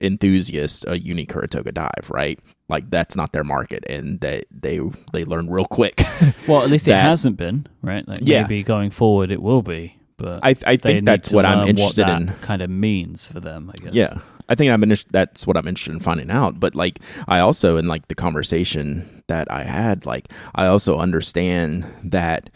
enthusiasts 0.00 0.84
a 0.88 0.98
unique 0.98 1.30
Kuru 1.30 1.46
Toga 1.46 1.72
dive, 1.72 2.10
right? 2.10 2.38
Like 2.68 2.90
that's 2.90 3.16
not 3.16 3.32
their 3.32 3.44
market, 3.44 3.84
and 3.88 4.20
they 4.20 4.44
they 4.50 4.80
they 5.12 5.24
learn 5.24 5.48
real 5.48 5.66
quick. 5.66 6.02
well, 6.48 6.62
at 6.62 6.70
least 6.70 6.86
that, 6.86 6.98
it 6.98 7.02
hasn't 7.02 7.36
been, 7.36 7.66
right? 7.82 8.06
Like 8.06 8.18
yeah. 8.22 8.42
maybe 8.42 8.62
going 8.62 8.90
forward 8.90 9.30
it 9.30 9.42
will 9.42 9.62
be, 9.62 9.96
but 10.22 10.40
I 10.44 10.54
I 10.66 10.76
think 10.76 11.04
that's 11.04 11.30
what 11.30 11.44
I'm 11.44 11.66
interested 11.66 12.06
what 12.06 12.22
in. 12.22 12.32
Kind 12.40 12.62
of 12.62 12.70
means 12.70 13.26
for 13.26 13.40
them, 13.40 13.70
I 13.74 13.82
guess. 13.82 13.92
Yeah, 13.92 14.20
I 14.48 14.54
think 14.54 14.70
I'm 14.70 14.94
that's 15.10 15.46
what 15.46 15.56
I'm 15.56 15.66
interested 15.66 15.92
in 15.92 16.00
finding 16.00 16.30
out. 16.30 16.60
But 16.60 16.74
like, 16.74 17.00
I 17.28 17.40
also 17.40 17.76
in 17.76 17.88
like 17.88 18.08
the 18.08 18.14
conversation 18.14 19.22
that 19.26 19.50
I 19.50 19.64
had, 19.64 20.06
like, 20.06 20.28
I 20.54 20.66
also 20.66 20.98
understand 20.98 21.86
that 22.04 22.50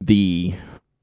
the 0.00 0.54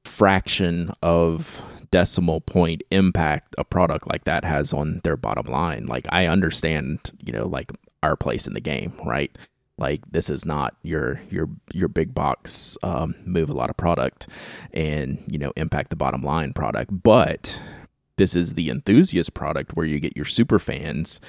fraction 0.04 0.92
of 1.02 1.62
decimal 1.90 2.40
point 2.40 2.82
impact 2.90 3.54
a 3.58 3.64
product 3.64 4.06
like 4.06 4.24
that 4.24 4.44
has 4.44 4.72
on 4.72 5.00
their 5.04 5.16
bottom 5.16 5.46
line. 5.46 5.86
Like, 5.86 6.06
I 6.10 6.26
understand, 6.26 7.12
you 7.18 7.32
know, 7.32 7.46
like 7.46 7.70
our 8.02 8.16
place 8.16 8.46
in 8.46 8.54
the 8.54 8.60
game, 8.60 8.92
right? 9.04 9.36
Like 9.78 10.00
this 10.10 10.28
is 10.28 10.44
not 10.44 10.76
your 10.82 11.20
your 11.30 11.48
your 11.72 11.88
big 11.88 12.14
box 12.14 12.76
um, 12.82 13.14
move 13.24 13.48
a 13.48 13.54
lot 13.54 13.70
of 13.70 13.76
product 13.76 14.26
and 14.72 15.22
you 15.26 15.38
know 15.38 15.52
impact 15.56 15.90
the 15.90 15.96
bottom 15.96 16.22
line 16.22 16.52
product, 16.52 16.90
but 17.02 17.58
this 18.16 18.36
is 18.36 18.54
the 18.54 18.68
enthusiast 18.68 19.32
product 19.32 19.76
where 19.76 19.86
you 19.86 20.00
get 20.00 20.16
your 20.16 20.26
super 20.26 20.58
fans 20.58 21.20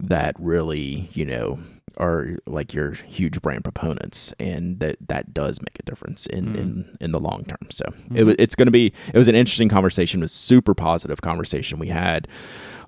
that 0.00 0.36
really, 0.38 1.10
you 1.12 1.24
know, 1.24 1.58
are 1.96 2.36
like 2.46 2.72
your 2.72 2.92
huge 2.92 3.42
brand 3.42 3.64
proponents, 3.64 4.32
and 4.38 4.78
that 4.78 4.96
that 5.08 5.34
does 5.34 5.60
make 5.60 5.78
a 5.80 5.82
difference 5.82 6.26
in 6.26 6.46
mm. 6.46 6.56
in, 6.56 6.96
in 7.00 7.10
the 7.10 7.18
long 7.18 7.44
term. 7.44 7.70
So 7.70 7.84
mm-hmm. 7.86 8.30
it, 8.30 8.40
it's 8.40 8.54
going 8.54 8.66
to 8.66 8.72
be 8.72 8.92
it 9.12 9.18
was 9.18 9.28
an 9.28 9.34
interesting 9.34 9.68
conversation, 9.68 10.20
it 10.20 10.24
was 10.24 10.32
super 10.32 10.74
positive 10.74 11.20
conversation 11.20 11.78
we 11.78 11.88
had. 11.88 12.28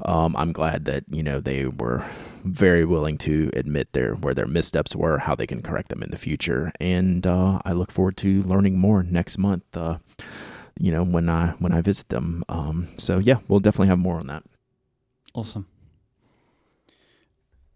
Um, 0.04 0.36
I'm 0.36 0.52
glad 0.52 0.84
that 0.86 1.04
you 1.10 1.22
know 1.22 1.40
they 1.40 1.66
were 1.66 2.04
very 2.44 2.84
willing 2.84 3.18
to 3.18 3.50
admit 3.54 3.92
their 3.92 4.14
where 4.14 4.34
their 4.34 4.46
missteps 4.46 4.96
were, 4.96 5.18
how 5.18 5.34
they 5.34 5.46
can 5.46 5.62
correct 5.62 5.88
them 5.88 6.02
in 6.02 6.10
the 6.10 6.16
future, 6.16 6.72
and 6.80 7.26
uh, 7.26 7.60
I 7.64 7.72
look 7.72 7.90
forward 7.90 8.16
to 8.18 8.42
learning 8.42 8.78
more 8.78 9.02
next 9.02 9.38
month. 9.38 9.64
Uh, 9.76 9.98
you 10.78 10.90
know 10.90 11.04
when 11.04 11.28
I 11.28 11.48
when 11.58 11.72
I 11.72 11.82
visit 11.82 12.08
them. 12.08 12.44
Um, 12.48 12.88
so 12.96 13.18
yeah, 13.18 13.36
we'll 13.46 13.60
definitely 13.60 13.88
have 13.88 13.98
more 13.98 14.18
on 14.18 14.26
that. 14.28 14.42
Awesome. 15.34 15.66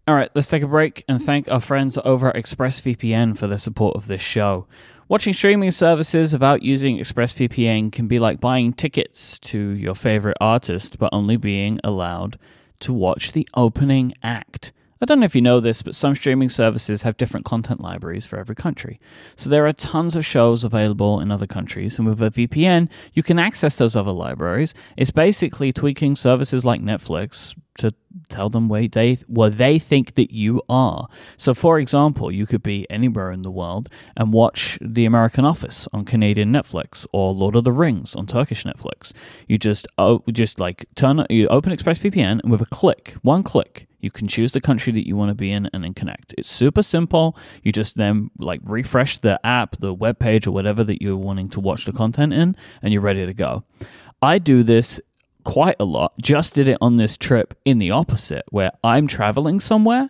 All 0.07 0.13
right, 0.13 0.29
let's 0.35 0.47
take 0.47 0.61
a 0.61 0.67
break 0.67 1.03
and 1.07 1.21
thank 1.21 1.49
our 1.49 1.59
friends 1.59 1.97
over 2.03 2.29
at 2.29 2.35
ExpressVPN 2.35 3.37
for 3.37 3.47
their 3.47 3.57
support 3.57 3.95
of 3.95 4.05
this 4.05 4.21
show. 4.21 4.67
Watching 5.07 5.33
streaming 5.33 5.69
services 5.69 6.33
without 6.33 6.63
using 6.63 6.97
ExpressVPN 6.97 7.91
can 7.91 8.07
be 8.07 8.17
like 8.17 8.39
buying 8.39 8.73
tickets 8.73 9.37
to 9.39 9.59
your 9.59 9.93
favorite 9.93 10.37
artist, 10.41 10.97
but 10.97 11.11
only 11.13 11.37
being 11.37 11.79
allowed 11.83 12.39
to 12.79 12.91
watch 12.91 13.31
the 13.31 13.47
opening 13.53 14.15
act. 14.23 14.73
I 14.99 15.05
don't 15.05 15.19
know 15.19 15.25
if 15.25 15.35
you 15.35 15.43
know 15.43 15.59
this, 15.59 15.83
but 15.83 15.93
some 15.93 16.15
streaming 16.15 16.49
services 16.49 17.03
have 17.03 17.17
different 17.17 17.45
content 17.45 17.81
libraries 17.81 18.25
for 18.25 18.39
every 18.39 18.55
country. 18.55 18.99
So 19.35 19.47
there 19.47 19.67
are 19.67 19.73
tons 19.73 20.15
of 20.15 20.25
shows 20.25 20.63
available 20.63 21.19
in 21.19 21.29
other 21.29 21.45
countries, 21.45 21.99
and 21.99 22.07
with 22.07 22.19
a 22.23 22.31
VPN, 22.31 22.89
you 23.13 23.21
can 23.21 23.37
access 23.37 23.77
those 23.77 23.95
other 23.95 24.11
libraries. 24.11 24.73
It's 24.97 25.11
basically 25.11 25.71
tweaking 25.71 26.15
services 26.15 26.65
like 26.65 26.81
Netflix 26.81 27.55
to 27.77 27.93
tell 28.29 28.49
them 28.49 28.69
where 28.69 28.87
they 28.87 29.15
where 29.27 29.49
they 29.49 29.79
think 29.79 30.15
that 30.15 30.31
you 30.31 30.61
are. 30.69 31.07
So, 31.37 31.53
for 31.53 31.79
example, 31.79 32.31
you 32.31 32.45
could 32.45 32.63
be 32.63 32.89
anywhere 32.89 33.31
in 33.31 33.41
the 33.41 33.51
world 33.51 33.89
and 34.15 34.33
watch 34.33 34.77
The 34.81 35.05
American 35.05 35.45
Office 35.45 35.87
on 35.93 36.05
Canadian 36.05 36.51
Netflix 36.51 37.05
or 37.11 37.33
Lord 37.33 37.55
of 37.55 37.63
the 37.63 37.71
Rings 37.71 38.15
on 38.15 38.27
Turkish 38.27 38.63
Netflix. 38.63 39.11
You 39.47 39.57
just 39.57 39.87
oh, 39.97 40.23
just 40.31 40.59
like 40.59 40.85
turn 40.95 41.25
you 41.29 41.47
open 41.47 41.75
ExpressVPN 41.75 42.41
and 42.41 42.51
with 42.51 42.61
a 42.61 42.65
click, 42.65 43.15
one 43.21 43.43
click, 43.43 43.87
you 44.05 44.11
can 44.11 44.27
choose 44.27 44.51
the 44.51 44.61
country 44.61 44.93
that 44.93 45.07
you 45.07 45.15
want 45.15 45.29
to 45.29 45.35
be 45.35 45.51
in 45.51 45.67
and 45.73 45.83
then 45.83 45.95
connect. 45.95 46.35
It's 46.37 46.49
super 46.49 46.83
simple. 46.83 47.35
You 47.63 47.71
just 47.71 47.97
then 47.97 48.29
like 48.37 48.61
refresh 48.63 49.17
the 49.17 49.43
app, 49.43 49.77
the 49.77 49.95
web 49.95 50.19
page, 50.19 50.45
or 50.45 50.51
whatever 50.51 50.83
that 50.83 51.01
you're 51.01 51.17
wanting 51.17 51.49
to 51.49 51.59
watch 51.59 51.85
the 51.85 51.91
content 51.91 52.31
in, 52.31 52.55
and 52.83 52.93
you're 52.93 53.01
ready 53.01 53.25
to 53.25 53.33
go. 53.33 53.63
I 54.21 54.37
do 54.37 54.61
this 54.61 55.01
quite 55.45 55.77
a 55.79 55.85
lot. 55.85 56.13
Just 56.21 56.53
did 56.53 56.67
it 56.67 56.77
on 56.81 56.97
this 56.97 57.15
trip 57.15 57.53
in 57.63 57.77
the 57.77 57.91
opposite, 57.91 58.43
where 58.49 58.71
I'm 58.83 59.07
traveling 59.07 59.61
somewhere 59.61 60.09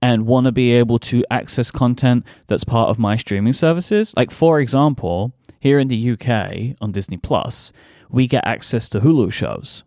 and 0.00 0.26
want 0.26 0.46
to 0.46 0.52
be 0.52 0.72
able 0.72 0.98
to 1.00 1.24
access 1.30 1.70
content 1.70 2.24
that's 2.46 2.64
part 2.64 2.88
of 2.88 2.98
my 2.98 3.16
streaming 3.16 3.52
services. 3.52 4.14
Like, 4.16 4.30
for 4.30 4.60
example, 4.60 5.34
here 5.60 5.78
in 5.78 5.88
the 5.88 6.12
UK 6.12 6.76
on 6.80 6.92
Disney 6.92 7.16
Plus, 7.18 7.72
we 8.08 8.26
get 8.26 8.46
access 8.46 8.88
to 8.90 9.00
Hulu 9.00 9.32
shows. 9.32 9.84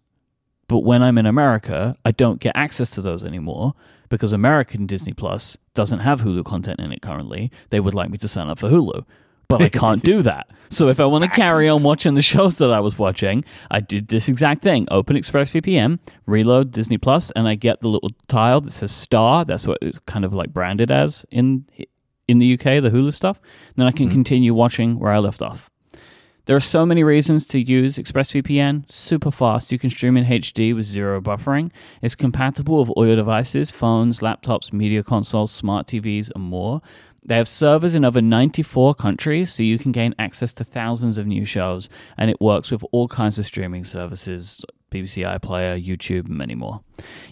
But 0.68 0.80
when 0.80 1.02
I'm 1.02 1.18
in 1.18 1.26
America, 1.26 1.96
I 2.06 2.12
don't 2.12 2.40
get 2.40 2.56
access 2.56 2.92
to 2.92 3.02
those 3.02 3.24
anymore 3.24 3.74
because 4.10 4.34
American 4.34 4.86
Disney 4.86 5.14
Plus 5.14 5.58
doesn't 5.74 6.00
have 6.00 6.22
Hulu 6.22 6.44
content 6.46 6.80
in 6.80 6.92
it 6.92 7.02
currently. 7.02 7.52
They 7.70 7.80
would 7.80 7.96
like 7.96 8.10
me 8.10 8.18
to 8.20 8.28
sign 8.28 8.50
up 8.50 8.60
for 8.60 8.70
Hulu, 8.70 9.06
but 9.50 9.62
I 9.62 9.70
can't 9.70 10.04
do 10.04 10.22
that. 10.24 10.50
So 10.70 10.88
if 10.88 11.00
I 11.00 11.06
want 11.06 11.24
to 11.24 11.30
carry 11.30 11.68
on 11.68 11.84
watching 11.84 12.14
the 12.14 12.22
shows 12.34 12.58
that 12.60 12.72
I 12.72 12.80
was 12.80 12.98
watching, 12.98 13.44
I 13.70 13.82
did 13.82 14.08
this 14.08 14.30
exact 14.30 14.64
thing: 14.64 14.88
open 14.90 15.18
ExpressVPN, 15.18 16.00
reload 16.26 16.72
Disney 16.72 16.98
Plus, 16.98 17.32
and 17.32 17.48
I 17.48 17.56
get 17.56 17.82
the 17.82 17.90
little 17.90 18.12
tile 18.28 18.62
that 18.62 18.72
says 18.72 18.92
Star. 18.92 19.44
That's 19.44 19.68
what 19.68 19.80
it's 19.82 20.00
kind 20.00 20.24
of 20.24 20.34
like 20.34 20.54
branded 20.54 20.92
as 20.92 21.26
in 21.32 21.66
in 22.30 22.38
the 22.38 22.54
UK, 22.54 22.82
the 22.82 22.92
Hulu 22.92 23.14
stuff. 23.14 23.40
And 23.40 23.76
then 23.78 23.88
I 23.88 23.92
can 23.92 24.06
mm-hmm. 24.06 24.14
continue 24.14 24.54
watching 24.54 25.00
where 25.00 25.12
I 25.12 25.18
left 25.18 25.42
off. 25.42 25.70
There 26.46 26.56
are 26.56 26.60
so 26.60 26.84
many 26.84 27.04
reasons 27.04 27.46
to 27.48 27.60
use 27.60 27.98
ExpressVPN. 27.98 28.92
Super 28.92 29.30
fast. 29.30 29.72
You 29.72 29.78
can 29.78 29.92
stream 29.92 30.18
in 30.18 30.26
HD 30.26 30.76
with 30.76 30.86
zero 30.86 31.22
buffering. 31.22 31.70
It's 32.02 32.16
compatible 32.16 32.80
with 32.80 32.90
all 32.90 33.06
your 33.06 33.16
devices, 33.16 33.70
phones, 33.70 34.20
laptops, 34.20 34.74
media 34.74 35.04
consoles, 35.04 35.52
smart 35.52 35.86
TVs, 35.86 36.32
and 36.34 36.44
more. 36.44 36.82
They 37.26 37.36
have 37.36 37.48
servers 37.48 37.96
in 37.96 38.06
over 38.06 38.22
94 38.22 38.96
countries, 38.96 39.54
so 39.54 39.64
you 39.64 39.78
can 39.78 39.92
gain 39.92 40.16
access 40.18 40.54
to 40.54 40.64
thousands 40.64 41.18
of 41.18 41.28
new 41.28 41.46
shows, 41.46 41.90
and 42.18 42.30
it 42.30 42.42
works 42.42 42.72
with 42.72 42.84
all 42.92 43.08
kinds 43.08 43.38
of 43.38 43.46
streaming 43.46 43.84
services 43.84 44.64
BBC 44.92 45.40
iPlayer, 45.40 45.84
YouTube, 45.84 46.28
and 46.28 46.38
many 46.38 46.54
more. 46.56 46.82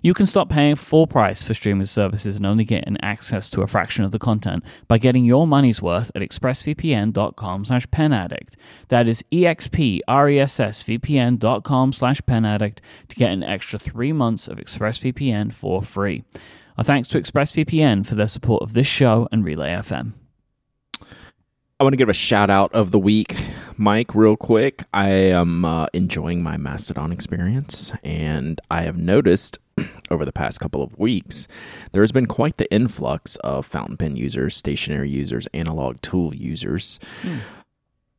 You 0.02 0.13
can 0.13 0.26
stop 0.26 0.50
paying 0.50 0.76
full 0.76 1.08
price 1.08 1.43
for 1.43 1.54
streaming 1.54 1.86
services 1.86 2.38
and 2.38 2.45
only 2.45 2.63
get 2.63 2.88
an 2.88 2.95
access 3.02 3.50
to 3.52 3.62
a 3.62 3.67
fraction 3.67 4.06
of 4.06 4.12
the 4.12 4.19
content 4.19 4.63
by 4.88 4.97
getting 4.97 5.26
your 5.26 5.45
money's 5.47 5.82
worth 5.82 6.10
at 6.15 6.21
expressvpn.com 6.21 7.65
slash 7.65 7.86
penaddict. 7.88 8.54
That 8.89 9.10
is 9.10 9.23
expressvpn.com 9.32 11.93
slash 11.93 12.21
penaddict 12.21 12.78
to 13.10 13.15
get 13.15 13.32
an 13.32 13.43
extra 13.43 13.80
three 13.80 14.13
months 14.13 14.47
of 14.47 14.58
ExpressVPN 14.58 15.54
for 15.54 15.82
free. 15.82 16.23
Our 16.77 16.83
thanks 16.83 17.07
to 17.07 17.19
ExpressVPN 17.19 18.05
for 18.05 18.13
their 18.13 18.27
support 18.27 18.61
of 18.61 18.73
this 18.73 18.85
show 18.85 19.27
and 19.31 19.43
Relay 19.43 19.69
FM. 19.69 20.13
I 21.79 21.83
want 21.83 21.93
to 21.93 21.97
give 21.97 22.07
a 22.07 22.13
shout 22.13 22.51
out 22.51 22.71
of 22.71 22.91
the 22.91 22.99
week, 22.99 23.35
Myke, 23.79 24.13
real 24.13 24.37
quick. 24.37 24.83
I 24.93 25.09
am 25.09 25.65
uh, 25.65 25.87
enjoying 25.93 26.43
my 26.43 26.55
Mastodon 26.55 27.11
experience, 27.11 27.91
and 28.03 28.61
I 28.69 28.83
have 28.83 28.95
noticed 28.95 29.57
over 30.11 30.23
the 30.23 30.31
past 30.31 30.59
couple 30.59 30.83
of 30.83 30.95
weeks 30.99 31.47
there 31.93 32.03
has 32.03 32.11
been 32.11 32.27
quite 32.27 32.57
the 32.57 32.71
influx 32.71 33.37
of 33.37 33.65
fountain 33.65 33.97
pen 33.97 34.15
users, 34.15 34.55
stationery 34.55 35.09
users, 35.09 35.47
analog 35.55 35.99
tool 36.01 36.35
users. 36.35 36.99
Mm 37.23 37.39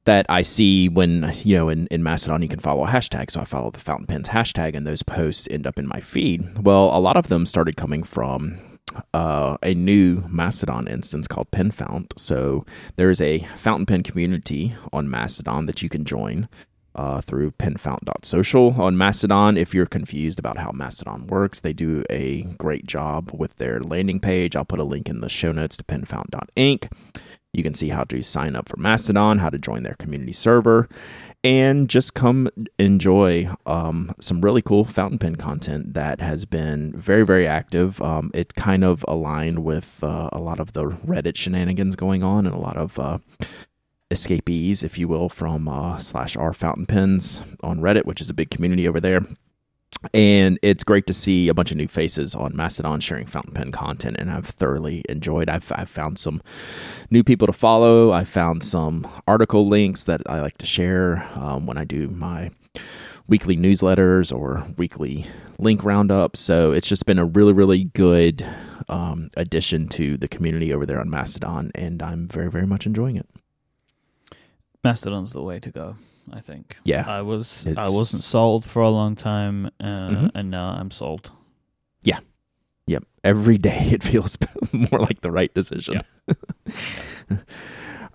that 0.09 0.25
I 0.31 0.41
see 0.41 0.89
when, 0.89 1.35
you 1.45 1.55
know, 1.55 1.69
in, 1.69 1.87
in 1.89 2.03
Mastodon, 2.03 2.41
you 2.41 2.49
can 2.49 2.61
follow 2.61 2.83
a 2.87 2.89
hashtag. 2.89 3.31
So 3.31 3.43
I 3.43 3.45
follow 3.45 3.71
the 3.71 3.79
Fountain 3.79 4.07
Pens 4.07 4.31
hashtag, 4.31 4.75
and 4.75 4.87
those 4.87 5.03
posts 5.03 5.47
end 5.51 5.67
up 5.67 5.79
in 5.79 5.87
my 5.87 6.01
feed. 6.01 6.65
Well, 6.65 6.97
a 6.97 6.99
lot 6.99 7.19
of 7.19 7.29
them 7.29 7.45
started 7.45 7.77
coming 7.77 8.03
from 8.03 8.59
uh, 9.13 9.59
a 9.63 9.75
new 9.75 10.25
Mastodon 10.27 10.89
instance 10.89 11.29
called 11.29 11.51
PenFount. 11.51 12.19
So 12.19 12.65
there 12.97 13.11
is 13.11 13.21
a 13.21 13.41
fountain 13.55 13.85
pen 13.85 14.03
community 14.03 14.75
on 14.95 15.11
Mastodon 15.11 15.67
that 15.67 15.83
you 15.83 15.91
can 15.91 16.07
join 16.07 16.49
uh, 16.95 17.21
through 17.21 17.51
penfount.social 17.51 18.81
on 18.81 18.97
Mastodon. 18.97 19.59
If 19.59 19.75
you're 19.75 19.85
confused 19.85 20.39
about 20.39 20.57
how 20.57 20.71
Mastodon 20.73 21.27
works, 21.27 21.61
they 21.61 21.75
do 21.75 22.03
a 22.09 22.45
great 22.57 22.87
job 22.87 23.31
with 23.35 23.57
their 23.57 23.81
landing 23.81 24.21
page. 24.21 24.57
I'll 24.57 24.65
put 24.65 24.81
a 24.81 24.85
link 24.85 25.07
in 25.07 25.21
the 25.21 25.29
show 25.29 25.53
notes 25.53 25.77
to 25.77 25.85
penfount.inc. 25.85 26.91
You 27.53 27.63
can 27.63 27.75
see 27.75 27.89
how 27.89 28.05
to 28.05 28.23
sign 28.23 28.55
up 28.55 28.69
for 28.69 28.77
Mastodon, 28.77 29.39
how 29.39 29.49
to 29.49 29.59
join 29.59 29.83
their 29.83 29.95
community 29.95 30.33
server, 30.33 30.89
and 31.43 31.89
just 31.89 32.15
come 32.15 32.51
enjoy 32.79 33.51
um, 33.65 34.15
some 34.21 34.41
really 34.41 34.61
cool 34.61 34.85
fountain 34.85 35.19
pen 35.19 35.37
content 35.37 35.95
that 35.95 36.21
has 36.21 36.45
been 36.45 36.93
very, 36.93 37.25
very 37.25 37.47
active. 37.47 38.03
Um, 38.03 38.31
it 38.35 38.55
kind 38.55 38.85
of 38.85 39.05
aligned 39.09 39.61
with 39.65 40.03
uh, 40.03 40.29
a 40.33 40.41
lot 40.41 40.61
of 40.61 40.75
the 40.75 40.85
Reddit 40.85 41.37
shenanigans 41.37 41.97
going 41.97 42.23
on 42.23 42.47
and 42.47 42.55
a 42.55 42.61
lot 42.61 42.77
of 42.77 42.99
uh, 42.99 43.19
escapees, 44.11 44.83
if 44.83 44.99
you 44.99 45.09
will, 45.09 45.29
from 45.29 45.69
uh, 45.69 45.99
slash 45.99 46.37
r 46.37 46.53
fountain 46.53 46.87
pens 46.87 47.41
on 47.63 47.81
Reddit, 47.81 48.05
which 48.05 48.21
is 48.21 48.29
a 48.29 48.35
big 48.35 48.51
community 48.51 48.87
over 48.87 49.01
there. 49.01 49.23
And 50.15 50.59
it's 50.63 50.85
great 50.85 51.07
to 51.09 51.13
see 51.13 51.49
a 51.49 51.55
bunch 51.55 51.71
of 51.71 51.77
new 51.77 51.89
faces 51.89 52.35
on 52.35 52.55
Mastodon 52.55 53.01
sharing 53.01 53.27
fountain 53.27 53.53
pen 53.53 53.73
content, 53.73 54.17
and 54.19 54.31
I've 54.31 54.47
thoroughly 54.47 55.05
enjoyed. 55.09 55.49
I've, 55.49 55.71
I've 55.75 55.89
found 55.89 56.19
some 56.19 56.41
new 57.11 57.25
people 57.25 57.47
to 57.47 57.53
follow. 57.53 58.13
I 58.13 58.25
found 58.25 58.63
some 58.63 59.07
article 59.27 59.69
links 59.69 60.05
that 60.05 60.23
I 60.27 60.41
like 60.41 60.59
to 60.59 60.67
share 60.67 61.29
um, 61.35 61.67
when 61.67 61.77
I 61.77 61.85
do 61.85 62.09
my 62.09 62.51
weekly 63.27 63.57
newsletters 63.57 64.35
or 64.35 64.67
weekly 64.77 65.27
link 65.59 65.85
roundup. 65.85 66.37
So 66.37 66.73
it's 66.73 66.89
just 66.89 67.05
been 67.05 67.19
a 67.19 67.25
really, 67.25 67.53
really 67.53 67.85
good 67.85 68.47
um, 68.89 69.31
addition 69.37 69.89
to 69.89 70.17
the 70.17 70.29
community 70.29 70.73
over 70.73 70.87
there 70.87 71.01
on 71.01 71.11
Mastodon, 71.11 71.71
and 71.75 72.03
I'm 72.03 72.27
very, 72.27 72.51
very 72.51 72.67
much 72.67 72.87
enjoying 72.87 73.17
it. 73.17 73.29
Mastodon's 74.83 75.33
the 75.33 75.43
way 75.43 75.59
to 75.61 75.71
go. 75.71 75.97
I 76.35 76.41
think. 76.41 76.77
Yeah, 76.85 77.05
I 77.07 77.23
was 77.23 77.67
I 77.77 77.87
wasn't 77.91 78.25
sold 78.25 78.67
for 78.67 78.83
a 78.83 78.91
long 78.91 79.15
time, 79.15 79.67
uh, 79.81 79.85
mm-hmm. 79.85 80.27
and 80.35 80.51
now 80.51 80.71
I'm 80.71 80.91
sold. 80.91 81.31
Yeah, 82.03 82.21
yep. 82.87 83.05
Every 83.25 83.59
day 83.59 83.89
it 83.91 84.03
feels 84.11 84.39
more 84.73 85.01
like 85.01 85.21
the 85.21 85.31
right 85.31 85.53
decision. 85.55 86.03
Yeah. 86.27 86.35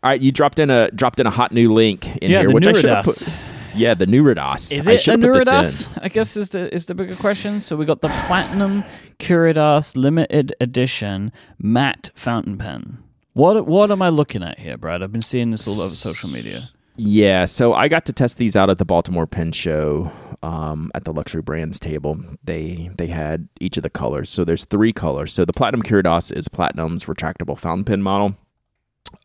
All 0.03 0.09
right, 0.09 0.19
you 0.19 0.31
dropped 0.31 0.59
in 0.59 0.69
a 0.69 0.91
dropped 0.91 1.19
in 1.19 1.27
a 1.27 1.31
hot 1.31 1.51
new 1.51 1.71
link 1.71 2.05
in 2.17 2.29
yeah, 2.29 2.41
here, 2.41 2.51
which 2.51 2.67
I 2.67 2.73
should 2.73 2.89
have 2.89 3.05
put. 3.05 3.27
Yeah, 3.75 3.93
the 3.93 4.05
Nuridas. 4.05 4.71
Is 4.71 4.87
it 4.87 5.07
a 5.07 5.11
Nuridas? 5.17 5.89
I 6.01 6.09
guess 6.09 6.37
is 6.37 6.49
the 6.49 6.73
is 6.73 6.85
the 6.85 6.95
bigger 6.95 7.15
question. 7.15 7.61
So 7.61 7.75
we 7.75 7.85
got 7.85 8.01
the 8.01 8.09
Platinum 8.27 8.83
Curidas 9.19 9.95
Limited 9.95 10.53
Edition 10.59 11.31
matte 11.57 12.11
fountain 12.13 12.57
pen. 12.57 12.99
What 13.33 13.65
what 13.65 13.91
am 13.91 14.01
I 14.01 14.09
looking 14.09 14.43
at 14.43 14.59
here, 14.59 14.77
Brad? 14.77 15.01
I've 15.01 15.11
been 15.11 15.21
seeing 15.21 15.49
this 15.51 15.67
all 15.67 15.81
over 15.81 15.93
social 15.93 16.29
media. 16.29 16.69
Yeah, 16.95 17.45
so 17.45 17.73
I 17.73 17.87
got 17.87 18.05
to 18.05 18.13
test 18.13 18.37
these 18.37 18.55
out 18.55 18.69
at 18.69 18.77
the 18.77 18.85
Baltimore 18.85 19.25
Pen 19.25 19.51
Show 19.51 20.11
um, 20.43 20.91
at 20.93 21.05
the 21.05 21.13
luxury 21.13 21.41
brands 21.41 21.79
table. 21.79 22.19
They 22.43 22.91
they 22.97 23.07
had 23.07 23.47
each 23.59 23.77
of 23.77 23.83
the 23.83 23.89
colors. 23.89 24.29
So 24.29 24.45
there's 24.45 24.65
three 24.65 24.93
colors. 24.93 25.33
So 25.33 25.43
the 25.43 25.53
Platinum 25.53 25.81
Curidas 25.81 26.35
is 26.35 26.47
Platinum's 26.47 27.05
retractable 27.05 27.57
fountain 27.57 27.85
pen 27.85 28.01
model. 28.03 28.35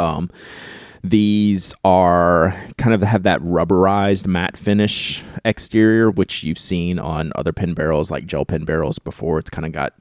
Um, 0.00 0.30
these 1.02 1.74
are 1.84 2.54
kind 2.76 2.94
of 2.94 3.02
have 3.02 3.22
that 3.22 3.40
rubberized 3.40 4.26
matte 4.26 4.56
finish 4.56 5.22
exterior, 5.44 6.10
which 6.10 6.42
you've 6.44 6.58
seen 6.58 6.98
on 6.98 7.32
other 7.36 7.52
pen 7.52 7.74
barrels 7.74 8.10
like 8.10 8.26
gel 8.26 8.44
pen 8.44 8.64
barrels 8.64 8.98
before. 8.98 9.38
It's 9.38 9.50
kind 9.50 9.66
of 9.66 9.72
got, 9.72 9.94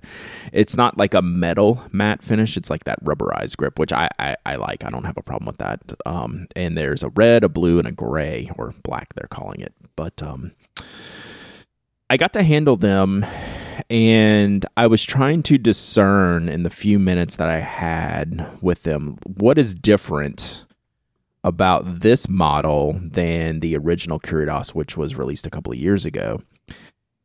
it's 0.51 0.75
not 0.75 0.97
like 0.97 1.13
a 1.13 1.21
metal 1.21 1.81
matte 1.91 2.23
finish. 2.23 2.57
It's 2.57 2.69
like 2.69 2.83
that 2.85 3.03
rubberized 3.03 3.57
grip, 3.57 3.79
which 3.79 3.93
I, 3.93 4.09
I, 4.19 4.35
I 4.45 4.55
like. 4.55 4.83
I 4.83 4.89
don't 4.89 5.05
have 5.05 5.17
a 5.17 5.23
problem 5.23 5.47
with 5.47 5.57
that. 5.57 5.79
Um, 6.05 6.47
and 6.55 6.77
there's 6.77 7.03
a 7.03 7.09
red, 7.09 7.43
a 7.43 7.49
blue, 7.49 7.79
and 7.79 7.87
a 7.87 7.91
gray 7.91 8.49
or 8.57 8.73
black, 8.83 9.13
they're 9.13 9.27
calling 9.29 9.61
it. 9.61 9.73
But 9.95 10.21
um, 10.21 10.51
I 12.09 12.17
got 12.17 12.33
to 12.33 12.43
handle 12.43 12.77
them 12.77 13.25
and 13.89 14.65
I 14.75 14.87
was 14.87 15.03
trying 15.03 15.43
to 15.43 15.57
discern 15.57 16.49
in 16.49 16.63
the 16.63 16.69
few 16.69 16.99
minutes 16.99 17.35
that 17.35 17.49
I 17.49 17.59
had 17.59 18.57
with 18.61 18.83
them 18.83 19.17
what 19.23 19.57
is 19.57 19.75
different 19.75 20.65
about 21.47 22.01
this 22.01 22.27
model 22.27 22.99
than 23.01 23.61
the 23.61 23.77
original 23.77 24.19
Curidas, 24.19 24.75
which 24.75 24.97
was 24.97 25.15
released 25.15 25.47
a 25.47 25.49
couple 25.49 25.71
of 25.71 25.79
years 25.79 26.05
ago. 26.05 26.41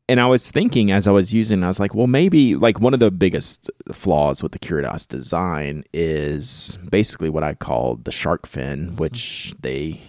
And 0.09 0.21
I 0.21 0.27
was 0.27 0.51
thinking 0.51 0.91
as 0.91 1.09
I 1.09 1.11
was 1.11 1.33
using, 1.33 1.65
I 1.65 1.69
was 1.69 1.81
like, 1.81 1.95
well, 1.95 2.07
maybe 2.07 2.55
like 2.55 2.81
one 2.81 2.95
of 2.95 3.01
the 3.01 3.11
biggest 3.11 3.71
flaws 3.93 4.43
with 4.43 4.53
the 4.53 4.59
Curidas 4.59 5.09
design 5.09 5.85
is 5.93 6.79
basically 6.89 7.31
what 7.31 7.43
I 7.43 7.55
call 7.55 7.97
the 7.97 8.11
shark 8.11 8.47
fin, 8.47 8.97
which 8.97 9.55
mm-hmm. 9.55 9.59
they 9.63 10.01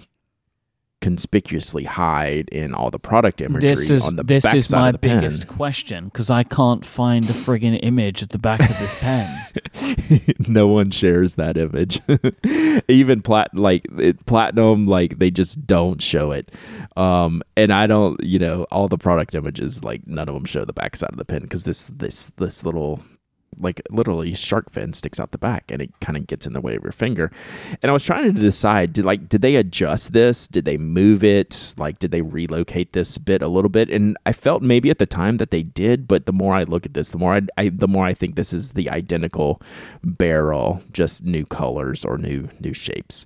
conspicuously 1.03 1.83
hide 1.83 2.47
in 2.47 2.73
all 2.73 2.89
the 2.89 2.97
product 2.97 3.41
imagery 3.41 3.67
this 3.67 3.89
is, 3.89 4.07
on 4.07 4.15
the 4.15 4.23
this 4.23 4.41
back 4.41 4.55
is 4.55 4.67
side 4.67 4.79
my 4.79 4.87
of 4.87 4.93
the 4.93 4.99
pen. 4.99 5.17
This 5.17 5.33
is 5.33 5.39
my 5.39 5.43
biggest 5.43 5.57
question 5.57 6.05
because 6.05 6.29
I 6.29 6.43
can't 6.43 6.85
find 6.85 7.25
a 7.25 7.33
friggin' 7.33 7.77
image 7.83 8.23
at 8.23 8.29
the 8.29 8.39
back 8.39 8.61
of 8.61 8.79
this 8.79 8.95
pen. 8.95 10.33
no 10.47 10.69
one 10.69 10.91
shares 10.91 11.35
that 11.35 11.57
image. 11.57 11.99
Even 12.87 13.21
plat 13.21 13.53
like 13.53 13.85
it, 13.97 14.25
platinum, 14.27 14.87
like 14.87 15.19
they 15.19 15.29
just 15.29 15.67
don't 15.67 16.01
show 16.01 16.31
it. 16.31 16.51
Um, 16.95 17.43
and 17.57 17.73
I 17.73 17.85
don't, 17.85 18.23
you 18.23 18.39
know, 18.39 18.65
all 18.71 18.87
the 18.87 18.97
product 18.97 19.35
images, 19.35 19.83
like 19.83 20.07
none 20.07 20.29
of 20.29 20.35
them 20.35 20.45
show 20.45 20.63
the 20.63 20.71
back 20.71 20.95
side 20.95 21.11
of 21.11 21.17
the 21.17 21.25
pen 21.25 21.41
because 21.41 21.65
this 21.65 21.83
this 21.83 22.31
this 22.37 22.63
little 22.63 23.01
like 23.59 23.81
literally 23.89 24.33
shark 24.33 24.71
fin 24.71 24.93
sticks 24.93 25.19
out 25.19 25.31
the 25.31 25.37
back 25.37 25.71
and 25.71 25.81
it 25.81 25.91
kind 26.01 26.17
of 26.17 26.27
gets 26.27 26.45
in 26.45 26.53
the 26.53 26.61
way 26.61 26.75
of 26.75 26.83
your 26.83 26.91
finger. 26.91 27.31
And 27.81 27.89
i 27.89 27.93
was 27.93 28.03
trying 28.03 28.33
to 28.33 28.41
decide 28.41 28.93
did 28.93 29.05
like 29.05 29.29
did 29.29 29.41
they 29.41 29.55
adjust 29.55 30.13
this? 30.13 30.47
Did 30.47 30.65
they 30.65 30.77
move 30.77 31.23
it? 31.23 31.73
Like 31.77 31.99
did 31.99 32.11
they 32.11 32.21
relocate 32.21 32.93
this 32.93 33.17
bit 33.17 33.41
a 33.41 33.47
little 33.47 33.69
bit? 33.69 33.89
And 33.89 34.17
i 34.25 34.31
felt 34.31 34.61
maybe 34.61 34.89
at 34.89 34.99
the 34.99 35.05
time 35.05 35.37
that 35.37 35.51
they 35.51 35.63
did 35.63 36.07
but 36.07 36.25
the 36.25 36.33
more 36.33 36.53
i 36.55 36.63
look 36.63 36.85
at 36.85 36.93
this 36.93 37.09
the 37.09 37.17
more 37.17 37.35
i, 37.35 37.41
I 37.57 37.69
the 37.69 37.87
more 37.87 38.05
i 38.05 38.13
think 38.13 38.35
this 38.35 38.53
is 38.53 38.73
the 38.73 38.89
identical 38.89 39.61
barrel 40.03 40.81
just 40.91 41.23
new 41.23 41.45
colors 41.45 42.05
or 42.05 42.17
new 42.17 42.49
new 42.59 42.73
shapes 42.73 43.25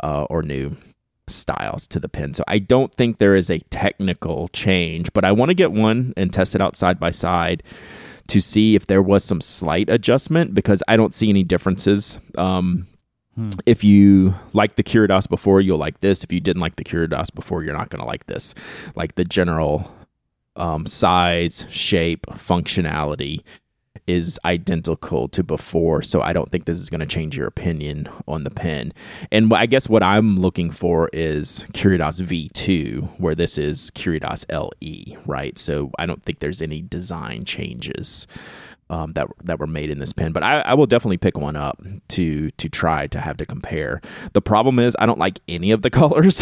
uh, 0.00 0.24
or 0.24 0.42
new 0.42 0.76
styles 1.30 1.86
to 1.88 2.00
the 2.00 2.08
pen. 2.08 2.34
So 2.34 2.44
I 2.48 2.58
don't 2.58 2.92
think 2.94 3.18
there 3.18 3.36
is 3.36 3.50
a 3.50 3.58
technical 3.70 4.48
change, 4.48 5.12
but 5.12 5.24
I 5.24 5.32
want 5.32 5.50
to 5.50 5.54
get 5.54 5.72
one 5.72 6.14
and 6.16 6.32
test 6.32 6.54
it 6.54 6.60
out 6.60 6.76
side 6.76 6.98
by 6.98 7.10
side 7.10 7.62
to 8.28 8.40
see 8.40 8.74
if 8.74 8.86
there 8.86 9.02
was 9.02 9.24
some 9.24 9.40
slight 9.40 9.88
adjustment 9.88 10.54
because 10.54 10.82
I 10.88 10.96
don't 10.96 11.14
see 11.14 11.28
any 11.28 11.44
differences. 11.44 12.18
Um, 12.36 12.86
hmm. 13.34 13.50
If 13.66 13.82
you 13.82 14.34
like 14.52 14.76
the 14.76 14.82
Curidas 14.82 15.28
before, 15.28 15.60
you'll 15.60 15.78
like 15.78 16.00
this. 16.00 16.24
If 16.24 16.32
you 16.32 16.40
didn't 16.40 16.62
like 16.62 16.76
the 16.76 16.84
Curidas 16.84 17.34
before, 17.34 17.64
you're 17.64 17.76
not 17.76 17.90
going 17.90 18.00
to 18.00 18.06
like 18.06 18.26
this. 18.26 18.54
Like 18.94 19.14
the 19.16 19.24
general 19.24 19.92
um, 20.56 20.86
size, 20.86 21.66
shape, 21.70 22.26
functionality 22.26 23.42
is 24.08 24.40
identical 24.44 25.28
to 25.28 25.44
before. 25.44 26.02
So 26.02 26.22
I 26.22 26.32
don't 26.32 26.50
think 26.50 26.64
this 26.64 26.78
is 26.78 26.88
going 26.88 27.00
to 27.00 27.06
change 27.06 27.36
your 27.36 27.46
opinion 27.46 28.08
on 28.26 28.44
the 28.44 28.50
pen. 28.50 28.92
And 29.30 29.52
I 29.52 29.66
guess 29.66 29.88
what 29.88 30.02
I'm 30.02 30.36
looking 30.36 30.70
for 30.70 31.10
is 31.12 31.66
Curidas 31.72 32.20
V2, 32.20 33.20
where 33.20 33.34
this 33.34 33.58
is 33.58 33.90
Curidas 33.92 34.46
LE, 34.50 35.20
right? 35.26 35.58
So 35.58 35.90
I 35.98 36.06
don't 36.06 36.22
think 36.22 36.38
there's 36.38 36.62
any 36.62 36.82
design 36.82 37.44
changes 37.44 38.26
um, 38.90 39.12
that 39.12 39.28
that 39.44 39.58
were 39.58 39.66
made 39.66 39.90
in 39.90 39.98
this 39.98 40.12
pen. 40.12 40.32
But 40.32 40.42
I, 40.42 40.60
I, 40.60 40.74
will 40.74 40.86
definitely 40.86 41.18
pick 41.18 41.36
one 41.36 41.56
up 41.56 41.82
to 42.08 42.50
to 42.50 42.68
try 42.68 43.06
to 43.08 43.20
have 43.20 43.36
to 43.38 43.46
compare. 43.46 44.00
The 44.32 44.40
problem 44.40 44.78
is 44.78 44.96
I 44.98 45.06
don't 45.06 45.18
like 45.18 45.40
any 45.48 45.70
of 45.70 45.82
the 45.82 45.90
colors, 46.00 46.36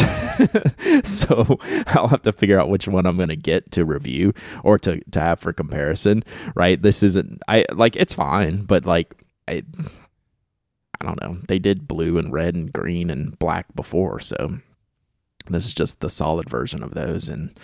so 1.03 1.59
I'll 1.87 2.07
have 2.07 2.21
to 2.23 2.31
figure 2.31 2.59
out 2.59 2.69
which 2.69 2.87
one 2.87 3.05
I'm 3.05 3.17
going 3.17 3.29
to 3.29 3.35
get 3.35 3.71
to 3.73 3.85
review 3.85 4.33
or 4.63 4.77
to 4.79 5.01
to 5.11 5.19
have 5.19 5.39
for 5.39 5.53
comparison. 5.53 6.23
Right? 6.55 6.81
This 6.81 7.03
isn't 7.03 7.41
I 7.47 7.65
like 7.73 7.95
it's 7.95 8.13
fine, 8.13 8.63
but 8.63 8.85
like 8.85 9.13
I. 9.47 9.63
I 10.99 11.05
don't 11.05 11.21
know. 11.21 11.37
They 11.47 11.59
did 11.59 11.87
blue 11.87 12.17
and 12.17 12.33
red 12.33 12.55
and 12.55 12.73
green 12.73 13.11
and 13.11 13.37
black 13.37 13.67
before, 13.75 14.19
so 14.19 14.57
this 15.45 15.65
is 15.65 15.73
just 15.75 15.99
the 15.99 16.09
solid 16.09 16.49
version 16.49 16.83
of 16.83 16.95
those 16.95 17.29
and 17.29 17.57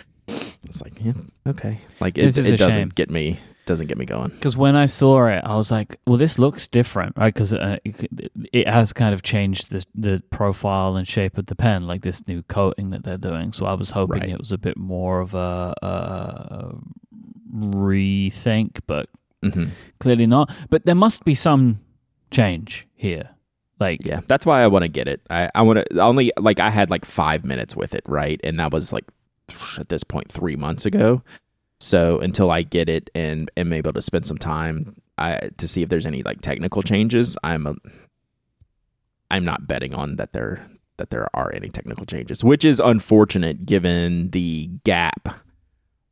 it's 0.64 0.80
like 0.82 1.04
yeah, 1.04 1.12
okay 1.46 1.78
like 2.00 2.16
it, 2.16 2.24
it 2.36 2.56
doesn't 2.56 2.58
shame. 2.58 2.88
get 2.88 3.10
me 3.10 3.38
doesn't 3.66 3.86
get 3.86 3.98
me 3.98 4.04
going. 4.04 4.30
Because 4.30 4.56
when 4.56 4.76
I 4.76 4.86
saw 4.86 5.26
it, 5.26 5.42
I 5.44 5.56
was 5.56 5.70
like, 5.70 5.98
"Well, 6.06 6.16
this 6.16 6.38
looks 6.38 6.68
different, 6.68 7.16
right?" 7.16 7.32
Because 7.32 7.52
uh, 7.52 7.78
it 8.52 8.68
has 8.68 8.92
kind 8.92 9.14
of 9.14 9.22
changed 9.22 9.70
the 9.70 9.84
the 9.94 10.22
profile 10.30 10.96
and 10.96 11.06
shape 11.06 11.38
of 11.38 11.46
the 11.46 11.56
pen, 11.56 11.86
like 11.86 12.02
this 12.02 12.26
new 12.26 12.42
coating 12.42 12.90
that 12.90 13.04
they're 13.04 13.18
doing. 13.18 13.52
So 13.52 13.66
I 13.66 13.74
was 13.74 13.90
hoping 13.90 14.20
right. 14.20 14.30
it 14.30 14.38
was 14.38 14.52
a 14.52 14.58
bit 14.58 14.76
more 14.76 15.20
of 15.20 15.34
a, 15.34 15.74
a 15.82 16.74
rethink, 17.54 18.80
but 18.86 19.08
mm-hmm. 19.42 19.70
clearly 20.00 20.26
not. 20.26 20.54
But 20.70 20.86
there 20.86 20.94
must 20.94 21.24
be 21.24 21.34
some 21.34 21.80
change 22.30 22.86
here. 22.94 23.30
Like, 23.80 24.04
Yeah, 24.04 24.20
that's 24.26 24.46
why 24.46 24.62
I 24.62 24.66
want 24.68 24.84
to 24.84 24.88
get 24.88 25.08
it. 25.08 25.20
I, 25.30 25.50
I 25.54 25.62
want 25.62 25.78
to 25.78 25.98
only 25.98 26.32
like 26.38 26.60
I 26.60 26.70
had 26.70 26.90
like 26.90 27.04
five 27.04 27.44
minutes 27.44 27.74
with 27.74 27.94
it, 27.94 28.02
right? 28.06 28.40
And 28.44 28.58
that 28.60 28.72
was 28.72 28.92
like 28.92 29.04
at 29.78 29.88
this 29.88 30.04
point 30.04 30.30
three 30.30 30.56
months 30.56 30.86
ago. 30.86 31.22
So 31.80 32.18
until 32.20 32.50
I 32.50 32.62
get 32.62 32.88
it 32.88 33.10
and 33.14 33.50
am 33.56 33.72
able 33.72 33.92
to 33.92 34.02
spend 34.02 34.26
some 34.26 34.38
time 34.38 34.96
I, 35.18 35.50
to 35.58 35.68
see 35.68 35.82
if 35.82 35.88
there's 35.88 36.06
any 36.06 36.22
like 36.22 36.40
technical 36.40 36.82
changes, 36.82 37.36
I'm 37.44 37.66
a, 37.66 37.74
I'm 39.30 39.44
not 39.44 39.66
betting 39.66 39.94
on 39.94 40.16
that 40.16 40.32
there 40.32 40.68
that 40.96 41.10
there 41.10 41.28
are 41.34 41.52
any 41.52 41.68
technical 41.68 42.06
changes, 42.06 42.44
which 42.44 42.64
is 42.64 42.78
unfortunate 42.78 43.66
given 43.66 44.30
the 44.30 44.70
gap 44.84 45.40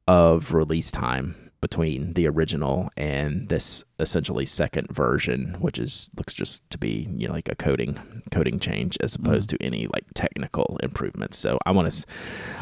of 0.08 0.52
release 0.52 0.90
time 0.90 1.41
between 1.62 2.12
the 2.12 2.28
original 2.28 2.90
and 2.98 3.48
this 3.48 3.82
essentially 3.98 4.44
second 4.44 4.88
version, 4.92 5.56
which 5.60 5.78
is 5.78 6.10
looks 6.18 6.34
just 6.34 6.68
to 6.68 6.76
be 6.76 7.08
you 7.16 7.26
know 7.26 7.32
like 7.32 7.48
a 7.48 7.54
coding 7.54 7.98
coding 8.30 8.58
change 8.58 8.98
as 9.00 9.14
opposed 9.14 9.48
to 9.48 9.56
any 9.62 9.86
like 9.86 10.04
technical 10.14 10.78
improvements. 10.82 11.38
So 11.38 11.58
I 11.64 11.70
want 11.70 11.90
to 11.90 12.04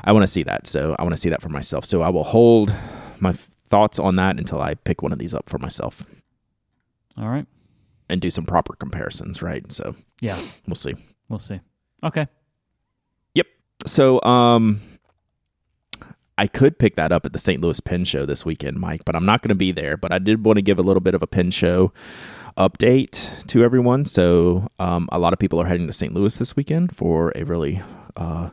I 0.04 0.12
want 0.12 0.22
to 0.22 0.28
see 0.28 0.44
that. 0.44 0.68
So 0.68 0.94
I 0.98 1.02
want 1.02 1.14
to 1.14 1.16
see 1.20 1.30
that 1.30 1.42
for 1.42 1.48
myself. 1.48 1.84
So 1.84 2.02
I 2.02 2.10
will 2.10 2.22
hold 2.22 2.72
my 3.18 3.32
thoughts 3.32 3.98
on 3.98 4.14
that 4.16 4.38
until 4.38 4.60
I 4.62 4.74
pick 4.74 5.02
one 5.02 5.12
of 5.12 5.18
these 5.18 5.34
up 5.34 5.48
for 5.48 5.58
myself 5.58 6.04
all 7.18 7.28
right. 7.28 7.46
and 8.08 8.20
do 8.20 8.30
some 8.30 8.44
proper 8.44 8.74
comparisons. 8.74 9.42
Right. 9.42 9.70
So 9.72 9.96
Yeah, 10.20 10.38
we'll 10.68 10.76
see. 10.76 10.94
we'll 11.28 11.38
see. 11.40 11.60
Okay. 12.04 12.28
Yep. 13.34 13.46
So, 13.86 14.20
um, 14.22 14.80
I 16.40 16.46
could 16.46 16.78
pick 16.78 16.96
that 16.96 17.12
up 17.12 17.26
at 17.26 17.34
the 17.34 17.38
St. 17.38 17.60
Louis 17.60 17.80
Pen 17.80 18.02
Show 18.02 18.24
this 18.24 18.46
weekend, 18.46 18.78
Myke, 18.78 19.02
but 19.04 19.14
I'm 19.14 19.26
not 19.26 19.42
going 19.42 19.50
to 19.50 19.54
be 19.54 19.72
there. 19.72 19.98
But 19.98 20.10
I 20.10 20.18
did 20.18 20.42
want 20.42 20.56
to 20.56 20.62
give 20.62 20.78
a 20.78 20.82
little 20.82 21.02
bit 21.02 21.14
of 21.14 21.22
a 21.22 21.26
pin 21.26 21.50
show 21.50 21.92
update 22.56 23.46
to 23.48 23.62
everyone. 23.62 24.06
So, 24.06 24.68
um, 24.78 25.06
a 25.12 25.18
lot 25.18 25.34
of 25.34 25.38
people 25.38 25.60
are 25.60 25.66
heading 25.66 25.86
to 25.86 25.92
St. 25.92 26.14
Louis 26.14 26.34
this 26.34 26.56
weekend 26.56 26.96
for 26.96 27.30
a 27.36 27.44
really, 27.44 27.82
uh, 28.20 28.50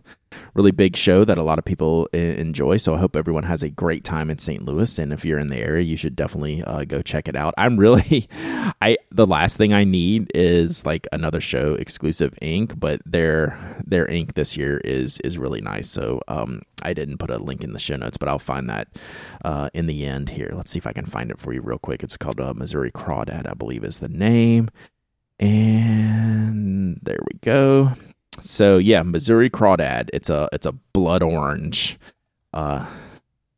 really 0.53 0.71
big 0.71 0.95
show 0.95 1.23
that 1.25 1.38
a 1.38 1.43
lot 1.43 1.60
of 1.60 1.65
people 1.65 2.08
I- 2.13 2.17
enjoy. 2.17 2.77
So, 2.77 2.95
I 2.95 2.97
hope 2.99 3.15
everyone 3.15 3.43
has 3.43 3.63
a 3.63 3.69
great 3.69 4.03
time 4.03 4.30
in 4.30 4.38
St. 4.39 4.63
Louis. 4.63 4.97
And 4.97 5.13
if 5.13 5.25
you're 5.25 5.39
in 5.39 5.47
the 5.47 5.58
area, 5.58 5.84
you 5.84 5.97
should 5.97 6.15
definitely 6.15 6.63
uh, 6.63 6.86
go 6.86 7.01
check 7.01 7.27
it 7.27 7.36
out. 7.36 7.53
I'm 7.58 7.77
really, 7.77 8.27
I 8.82 8.97
the 9.12 9.27
last 9.27 9.58
thing 9.58 9.73
I 9.73 9.84
need 9.84 10.32
is 10.34 10.86
like 10.86 11.08
another 11.12 11.41
show 11.41 11.73
exclusive 11.75 12.34
ink, 12.41 12.80
but 12.80 13.01
their 13.06 13.58
their 13.86 14.08
ink 14.08 14.34
this 14.36 14.58
year 14.58 14.80
is 14.80 15.19
is 15.21 15.38
really 15.38 15.62
nice. 15.62 15.89
So 15.89 16.21
um, 16.27 16.62
I 16.84 16.93
didn't 16.93 17.17
put 17.17 17.30
a 17.30 17.38
link 17.38 17.63
in 17.63 17.73
the 17.73 17.80
show 17.80 17.95
notes, 17.95 18.17
but 18.17 18.30
I'll 18.30 18.39
find 18.39 18.69
that 18.69 18.88
uh, 19.43 19.69
in 19.73 19.88
the 19.88 20.06
end 20.06 20.30
here. 20.30 20.51
Let's 20.53 20.71
see 20.71 20.80
if 20.80 20.88
I 20.88 20.93
can 20.93 21.06
find 21.06 21.32
it 21.32 21.39
for 21.39 21.53
you 21.53 21.62
real 21.62 21.80
quick. 21.80 22.03
It's 22.03 22.17
called 22.17 22.39
uh, 22.39 22.53
Missourah 22.53 22.91
Crawdad, 22.91 23.49
I 23.49 23.53
believe 23.53 23.84
is 23.84 23.99
the 23.99 24.10
name, 24.10 24.69
and 25.39 26.99
there 27.01 27.19
we 27.32 27.39
go. 27.41 27.91
So 28.39 28.78
yeah, 28.78 29.02
Missourah 29.04 29.50
Crawdad. 29.50 30.10
It's 30.13 30.30
a 30.30 30.50
it's 30.52 30.65
a 30.65 30.71
blood 30.71 31.23
orange. 31.23 31.97
Uh, 32.54 32.86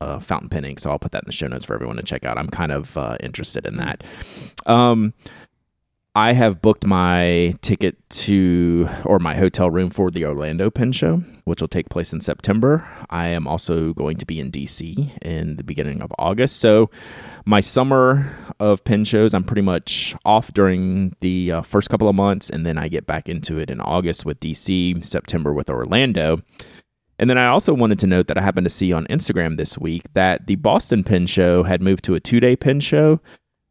uh, 0.01 0.19
fountain 0.19 0.49
pen 0.49 0.65
ink. 0.65 0.79
So 0.79 0.89
I'll 0.91 0.99
put 0.99 1.11
that 1.11 1.23
in 1.23 1.27
the 1.27 1.33
show 1.33 1.47
notes 1.47 1.65
for 1.65 1.73
everyone 1.73 1.97
to 1.97 2.03
check 2.03 2.23
out. 2.23 2.37
I'm 2.37 2.47
kind 2.47 2.71
of 2.71 2.95
uh, 2.97 3.17
interested 3.19 3.65
in 3.65 3.77
that. 3.77 4.03
Um, 4.65 5.13
I 6.15 6.33
have 6.33 6.61
booked 6.61 6.85
my 6.85 7.53
ticket 7.61 7.97
to 8.09 8.89
or 9.05 9.19
my 9.19 9.35
hotel 9.35 9.69
room 9.69 9.89
for 9.89 10.09
the 10.09 10.25
Orlando 10.25 10.69
Pen 10.69 10.91
Show, 10.91 11.17
which 11.45 11.61
will 11.61 11.67
take 11.67 11.89
place 11.89 12.13
in 12.13 12.21
September. 12.21 12.87
I 13.09 13.27
am 13.27 13.47
also 13.47 13.93
going 13.93 14.17
to 14.17 14.25
be 14.25 14.39
in 14.39 14.51
DC 14.51 15.17
in 15.21 15.57
the 15.57 15.63
beginning 15.63 16.01
of 16.01 16.11
August. 16.17 16.57
So 16.57 16.89
my 17.45 17.59
summer 17.59 18.35
of 18.59 18.83
pen 18.83 19.03
shows, 19.03 19.33
I'm 19.33 19.43
pretty 19.43 19.61
much 19.61 20.15
off 20.25 20.53
during 20.53 21.15
the 21.21 21.51
uh, 21.51 21.61
first 21.61 21.89
couple 21.89 22.09
of 22.09 22.15
months, 22.15 22.49
and 22.49 22.65
then 22.65 22.77
I 22.77 22.87
get 22.87 23.05
back 23.07 23.29
into 23.29 23.57
it 23.57 23.69
in 23.69 23.79
August 23.81 24.25
with 24.25 24.39
DC, 24.39 25.03
September 25.05 25.53
with 25.53 25.69
Orlando. 25.69 26.39
And 27.17 27.29
then 27.29 27.37
I 27.37 27.47
also 27.47 27.73
wanted 27.73 27.99
to 27.99 28.07
note 28.07 28.27
that 28.27 28.37
I 28.37 28.41
happened 28.41 28.65
to 28.65 28.69
see 28.69 28.93
on 28.93 29.05
Instagram 29.07 29.57
this 29.57 29.77
week 29.77 30.03
that 30.13 30.47
the 30.47 30.55
Boston 30.55 31.03
Pen 31.03 31.27
Show 31.27 31.63
had 31.63 31.81
moved 31.81 32.03
to 32.05 32.15
a 32.15 32.19
two 32.19 32.39
day 32.39 32.55
pen 32.55 32.79
show 32.79 33.19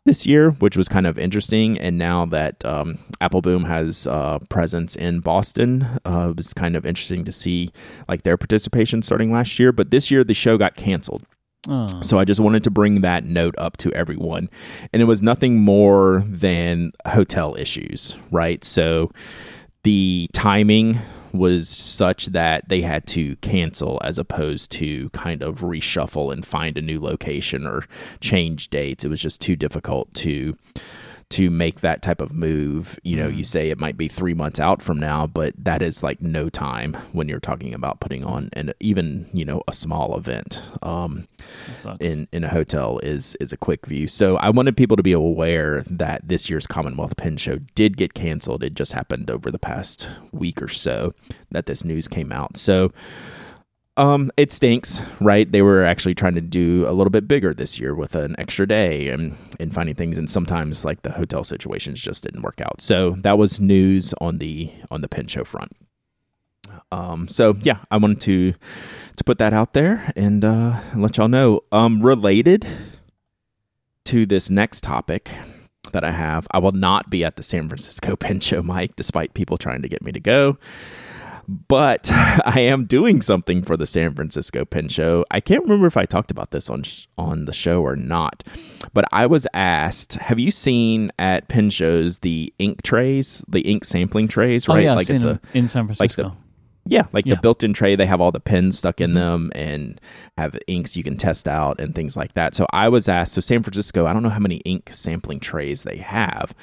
this 0.05 0.27
year, 0.27 0.51
which 0.51 0.77
was 0.77 0.89
kind 0.89 1.07
of 1.07 1.19
interesting. 1.19 1.79
And 1.79 1.97
now 1.97 2.27
that 2.27 2.63
um, 2.65 2.99
Appelboom 3.21 3.67
has 3.67 4.07
uh, 4.07 4.39
presence 4.51 4.97
in 4.97 5.21
Boston, 5.21 5.87
uh, 6.05 6.29
it 6.31 6.37
was 6.37 6.53
kind 6.53 6.77
of 6.77 6.85
interesting 6.85 7.25
to 7.25 7.33
see 7.33 7.71
like 8.07 8.23
their 8.23 8.37
participation 8.37 9.01
starting 9.01 9.33
last 9.33 9.59
year. 9.59 9.73
But 9.73 9.91
this 9.91 10.11
year, 10.11 10.25
the 10.25 10.35
show 10.35 10.59
got 10.59 10.77
canceled. 10.77 11.25
So 12.03 12.19
I 12.19 12.25
just 12.25 12.41
wanted 12.41 12.65
to 12.65 12.71
bring 12.71 13.03
that 13.03 13.25
note 13.25 13.55
up 13.59 13.77
to 13.79 13.93
everyone. 13.93 14.49
And 14.93 15.03
it 15.03 15.07
was 15.07 15.23
nothing 15.23 15.57
more 15.61 16.25
than 16.27 16.93
hotel 17.07 17.55
issues, 17.57 18.17
right? 18.31 18.65
So 18.65 19.13
the 19.83 20.29
timing 20.33 20.99
was 21.33 21.69
such 21.69 22.27
that 22.27 22.69
they 22.69 22.81
had 22.81 23.07
to 23.07 23.37
cancel 23.37 24.01
as 24.03 24.19
opposed 24.19 24.71
to 24.73 25.11
kind 25.11 25.43
of 25.43 25.61
reshuffle 25.61 26.33
and 26.33 26.45
find 26.47 26.79
a 26.79 26.83
new 26.83 27.01
location 27.01 27.67
or 27.67 27.85
change 28.21 28.69
dates. 28.69 29.05
It 29.05 29.09
was 29.09 29.21
just 29.21 29.41
too 29.41 29.57
difficult 29.57 30.13
to 30.15 30.57
to 31.31 31.51
make 31.51 31.81
that 31.81 32.01
type 32.01 32.21
of 32.21 32.33
move. 32.33 32.99
You 33.03 33.17
know, 33.17 33.29
you 33.29 33.45
say 33.45 33.69
it 33.69 33.79
might 33.79 33.97
be 33.97 34.09
three 34.09 34.35
months 34.35 34.59
out 34.59 34.81
from 34.81 34.99
now, 34.99 35.27
but 35.27 35.55
that 35.59 35.83
is 35.83 36.03
like 36.03 36.23
no 36.23 36.49
time 36.49 36.95
when 37.13 37.29
you're 37.29 37.39
talking 37.41 37.75
about 37.75 38.01
putting 38.01 38.25
on 38.25 38.49
and 38.55 38.73
even, 38.81 39.29
you 39.33 39.45
know, 39.45 39.63
a 39.69 39.73
small 39.73 40.17
event. 40.17 40.63
Um, 40.83 41.29
in 42.01 42.29
in 42.33 42.45
a 42.45 42.49
hotel 42.49 42.99
is 43.03 43.37
is 43.41 43.53
a 43.53 43.57
quick 43.57 43.87
view. 43.87 44.09
So 44.09 44.37
I 44.37 44.51
wanted 44.51 44.77
people 44.77 44.97
to 44.97 45.03
be 45.03 45.13
aware 45.13 45.83
that 45.83 46.27
this 46.27 46.49
year's 46.49 46.67
Commonwealth 46.67 47.17
Pen 47.17 47.37
Show 47.37 47.59
did 47.75 47.97
get 47.97 48.15
canceled. 48.15 48.63
It 48.63 48.75
just 48.75 48.93
happened 48.93 49.31
over 49.31 49.51
the 49.51 49.59
past 49.59 50.09
week 50.33 50.63
or 50.63 50.69
so 50.69 51.13
that 51.51 51.67
this 51.67 51.85
news 51.85 52.09
came 52.09 52.33
out. 52.33 52.57
So 52.57 52.91
um 53.99 54.31
it 54.37 54.51
stinks, 54.53 55.01
right? 55.21 55.51
They 55.51 55.63
were 55.63 55.85
actually 55.85 56.15
trying 56.15 56.35
to 56.37 56.41
do 56.41 56.87
a 56.89 56.93
little 56.93 57.11
bit 57.11 57.29
bigger 57.29 57.53
this 57.53 57.79
year 57.79 57.95
with 57.95 58.15
an 58.15 58.35
extra 58.39 58.67
day 58.67 59.09
and 59.09 59.37
and 59.61 59.75
finding 59.75 59.95
things 59.95 60.17
and 60.17 60.31
sometimes 60.31 60.85
like 60.85 61.03
the 61.03 61.13
hotel 61.13 61.45
situations 61.45 62.01
just 62.01 62.23
didn't 62.23 62.43
work 62.43 62.61
out. 62.61 62.81
So 62.81 63.11
that 63.19 63.37
was 63.37 63.61
news 63.61 64.15
on 64.21 64.39
the 64.39 64.71
on 64.91 65.03
the 65.03 65.09
pen 65.09 65.27
show 65.27 65.45
front. 65.45 65.77
Um 66.93 67.29
so 67.29 67.57
yeah, 67.63 67.81
I 67.91 67.99
wanted 67.99 68.21
to 68.23 68.55
to 69.19 69.25
put 69.25 69.39
that 69.39 69.53
out 69.53 69.75
there 69.75 70.13
and 70.17 70.45
uh, 70.45 70.81
let 70.97 71.17
y'all 71.17 71.29
know. 71.29 71.61
Um, 71.71 72.01
related 72.01 72.67
to 74.05 74.25
this 74.25 74.49
next 74.49 74.83
topic 74.83 75.31
that 75.93 76.05
I 76.05 76.13
have, 76.13 76.47
I 76.53 76.59
will 76.59 76.73
not 76.73 77.11
be 77.11 77.25
at 77.25 77.37
the 77.37 77.43
San 77.43 77.69
Francisco 77.69 78.17
Pen 78.17 78.41
Show, 78.41 78.63
Myke, 78.63 78.97
despite 78.97 79.35
people 79.35 79.59
trying 79.59 79.83
to 79.83 79.89
get 79.89 80.03
me 80.03 80.13
to 80.13 80.21
go. 80.21 80.57
But 81.49 82.11
I 82.13 82.61
am 82.61 82.85
doing 82.85 83.23
something 83.23 83.63
for 83.63 83.77
the 83.77 83.87
San 83.87 84.15
Francisco 84.15 84.65
Pen 84.67 84.89
Show. 84.89 85.25
I 85.31 85.41
can't 85.41 85.63
remember 85.63 85.87
if 85.87 85.97
I 85.97 86.05
talked 86.05 86.31
about 86.31 86.51
this 86.51 86.69
on 86.69 86.83
sh- 86.83 87.07
on 87.17 87.47
the 87.47 87.53
show 87.55 87.83
or 87.83 87.97
not. 87.97 88.45
But 88.93 89.07
I 89.13 89.27
was 89.27 89.47
asked, 89.55 90.15
"Have 90.15 90.39
you 90.39 90.51
seen 90.51 91.11
at 91.19 91.49
pen 91.49 91.71
shows 91.71 92.19
the 92.19 92.53
ink 92.59 92.83
trays, 92.83 93.45
the 93.49 93.61
ink 93.63 93.85
sampling 93.85 94.29
trays? 94.29 94.69
Right, 94.69 94.75
oh 94.75 94.77
Right, 94.77 94.85
yeah, 94.85 94.95
like 94.95 95.09
it's 95.11 95.25
a 95.25 95.41
in 95.55 95.69
San 95.69 95.87
like 95.87 95.89
the- 95.89 95.95
Francisco. 95.97 96.37
yeah, 96.85 97.05
like 97.13 97.25
Yeah. 97.27 97.35
the 97.37 97.41
built-in 97.41 97.73
tray, 97.73 97.97
they 97.97 98.07
have 98.07 98.21
all 98.21 98.31
the 98.33 98.41
pens 98.41 98.79
stuck 98.79 99.01
in 99.01 99.15
them 99.15 99.51
and 99.55 99.99
have 100.37 100.59
inks 100.67 100.97
you 100.97 101.03
can 101.03 101.17
test 101.17 101.49
out 101.49 101.81
and 101.81 101.95
things 101.95 102.15
like 102.17 102.35
that. 102.35 102.55
So 102.55 102.67
I 102.73 102.89
was 102.91 103.09
asked, 103.09 103.33
so 103.33 103.41
San 103.41 103.63
Francisco, 103.63 104.05
I 104.07 104.13
don't 104.13 104.23
know 104.23 104.29
how 104.31 104.39
many 104.39 104.57
ink 104.59 104.91
sampling 104.93 105.41
trays 105.41 105.83
they 105.83 105.97
have, 105.99 106.55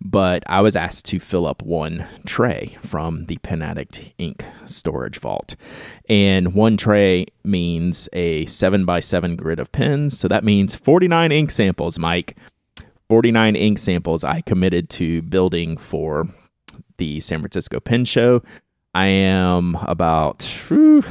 but 0.00 0.42
I 0.46 0.60
was 0.60 0.76
asked 0.76 1.06
to 1.06 1.20
fill 1.20 1.46
up 1.46 1.62
one 1.62 2.06
tray 2.26 2.76
from 2.80 3.26
the 3.26 3.38
Pen 3.38 3.62
Addict 3.62 4.12
ink 4.18 4.44
storage 4.64 5.18
vault. 5.18 5.56
And 6.08 6.54
one 6.54 6.76
tray 6.76 7.26
means 7.44 8.08
a 8.12 8.46
7 8.46 8.84
by 8.84 9.00
7 9.00 9.36
grid 9.36 9.58
of 9.58 9.72
pens, 9.72 10.18
so 10.18 10.28
that 10.28 10.44
means 10.44 10.74
49 10.74 11.32
ink 11.32 11.50
samples, 11.50 11.98
Myke. 11.98 12.34
49 13.08 13.54
ink 13.54 13.78
samples 13.78 14.24
I 14.24 14.40
committed 14.40 14.90
to 14.90 15.22
building 15.22 15.76
for 15.76 16.28
the 16.96 17.20
San 17.20 17.40
Francisco 17.40 17.78
Pen 17.78 18.04
Show. 18.04 18.42
I 18.94 19.06
am 19.06 19.76
about 19.82 20.42
whew, 20.42 21.02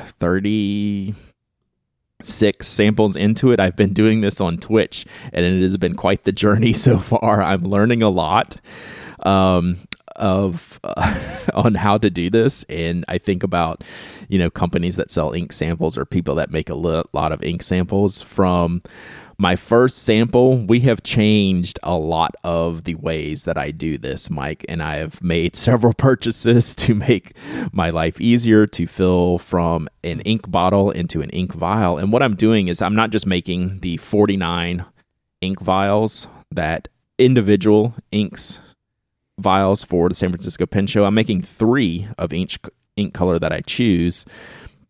36 2.25 2.67
samples 2.67 3.15
into 3.15 3.51
it. 3.51 3.59
I've 3.59 3.75
been 3.75 3.93
doing 3.93 4.21
this 4.21 4.41
on 4.41 4.57
Twitch, 4.57 5.05
and 5.31 5.45
it 5.45 5.61
has 5.61 5.77
been 5.77 5.95
quite 5.95 6.23
the 6.23 6.31
journey 6.31 6.73
so 6.87 6.99
far. 6.99 7.41
I'm 7.41 7.63
learning 7.63 8.01
a 8.01 8.09
lot 8.09 8.57
um, 9.23 9.77
of 10.15 10.79
uh, 10.83 11.39
on 11.53 11.75
how 11.75 11.99
to 11.99 12.09
do 12.09 12.31
this, 12.31 12.63
and 12.67 13.05
I 13.07 13.19
think 13.19 13.43
about 13.43 13.83
you 14.27 14.39
know 14.39 14.49
companies 14.49 14.95
that 14.95 15.11
sell 15.11 15.33
ink 15.33 15.51
samples 15.51 15.97
or 15.97 16.05
people 16.05 16.35
that 16.35 16.49
make 16.49 16.69
a 16.69 16.75
lot 16.75 17.31
of 17.31 17.43
ink 17.43 17.61
samples 17.61 18.21
from 18.21 18.81
my 19.37 19.55
first 19.55 19.99
sample, 19.99 20.57
we 20.57 20.81
have 20.81 21.03
changed 21.03 21.79
a 21.83 21.95
lot 21.95 22.35
of 22.43 22.85
the 22.85 22.95
ways 22.95 23.43
that 23.43 23.57
I 23.57 23.71
do 23.71 23.97
this, 23.97 24.29
Myke, 24.29 24.63
and 24.69 24.81
I 24.81 24.95
have 24.95 25.21
made 25.21 25.55
several 25.55 25.93
purchases 25.93 26.73
to 26.75 26.95
make 26.95 27.35
my 27.71 27.89
life 27.89 28.19
easier 28.21 28.65
to 28.67 28.87
fill 28.87 29.37
from 29.37 29.89
an 30.03 30.21
ink 30.21 30.49
bottle 30.49 30.91
into 30.91 31.21
an 31.21 31.29
ink 31.31 31.53
vial. 31.53 31.97
And 31.97 32.11
what 32.11 32.23
I'm 32.23 32.35
doing 32.35 32.67
is 32.67 32.81
I'm 32.81 32.95
not 32.95 33.09
just 33.09 33.25
making 33.25 33.79
the 33.81 33.97
49 33.97 34.85
ink 35.41 35.59
vials 35.59 36.27
that 36.51 36.87
individual 37.17 37.93
inks 38.11 38.59
vials 39.37 39.83
for 39.83 40.09
the 40.09 40.15
San 40.15 40.29
Francisco 40.29 40.65
Pen 40.65 40.87
Show. 40.87 41.05
I'm 41.05 41.13
making 41.13 41.41
three 41.41 42.07
of 42.17 42.33
each 42.33 42.59
ink 42.95 43.13
color 43.13 43.39
that 43.39 43.51
I 43.51 43.61
choose. 43.61 44.25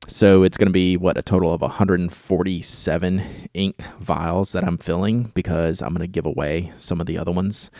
So 0.08 0.44
it's 0.44 0.58
going 0.58 0.68
to 0.68 0.74
be 0.74 0.98
what 0.98 1.18
a 1.18 1.22
total 1.22 1.54
of 1.54 1.62
147 1.62 3.50
ink 3.54 3.84
vials 4.00 4.52
that 4.52 4.64
I'm 4.64 4.78
filling 4.78 5.32
because 5.34 5.82
I'm 5.82 5.90
going 5.90 6.02
to 6.02 6.08
give 6.08 6.26
away 6.26 6.72
some 6.78 7.02
of 7.02 7.08
the 7.08 7.18
other 7.18 7.32
ones. 7.32 7.72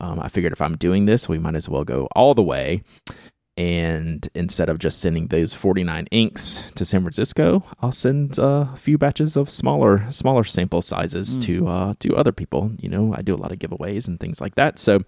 Um, 0.00 0.18
I 0.20 0.28
figured 0.28 0.52
if 0.52 0.62
I'm 0.62 0.76
doing 0.76 1.06
this, 1.06 1.28
we 1.28 1.38
might 1.38 1.54
as 1.54 1.68
well 1.68 1.84
go 1.84 2.08
all 2.16 2.34
the 2.34 2.42
way. 2.42 2.82
And 3.56 4.28
instead 4.34 4.68
of 4.68 4.78
just 4.78 4.98
sending 4.98 5.28
those 5.28 5.54
49 5.54 6.06
inks 6.10 6.64
to 6.74 6.84
San 6.84 7.02
Francisco, 7.02 7.62
I'll 7.80 7.92
send 7.92 8.38
uh, 8.38 8.66
a 8.72 8.76
few 8.76 8.98
batches 8.98 9.36
of 9.36 9.48
smaller 9.48 10.10
smaller 10.10 10.42
sample 10.42 10.82
sizes 10.82 11.38
mm. 11.38 11.42
to 11.42 11.68
uh, 11.68 11.94
to 12.00 12.16
other 12.16 12.32
people. 12.32 12.72
You 12.80 12.88
know, 12.88 13.14
I 13.14 13.22
do 13.22 13.32
a 13.32 13.36
lot 13.36 13.52
of 13.52 13.60
giveaways 13.60 14.08
and 14.08 14.18
things 14.18 14.40
like 14.40 14.56
that. 14.56 14.80
So 14.80 15.02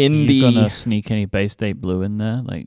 in 0.00 0.20
you 0.22 0.26
the 0.26 0.40
gonna 0.40 0.70
sneak 0.70 1.10
any 1.10 1.26
Bay 1.26 1.48
State 1.48 1.80
Blue 1.80 2.02
in 2.02 2.16
there, 2.16 2.42
like 2.44 2.66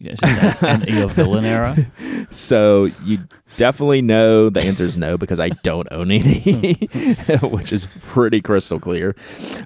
your 0.87 1.09
villain 1.09 1.45
era? 1.45 1.75
So 2.29 2.85
you 3.05 3.19
definitely 3.57 4.01
no. 4.01 4.49
the 4.49 4.61
answer 4.61 4.85
is 4.85 4.97
no 4.97 5.17
because 5.17 5.39
I 5.39 5.49
don't 5.49 5.87
own 5.91 6.11
any, 6.11 6.73
which 7.41 7.71
is 7.71 7.87
pretty 8.01 8.41
crystal 8.41 8.79
clear. 8.79 9.15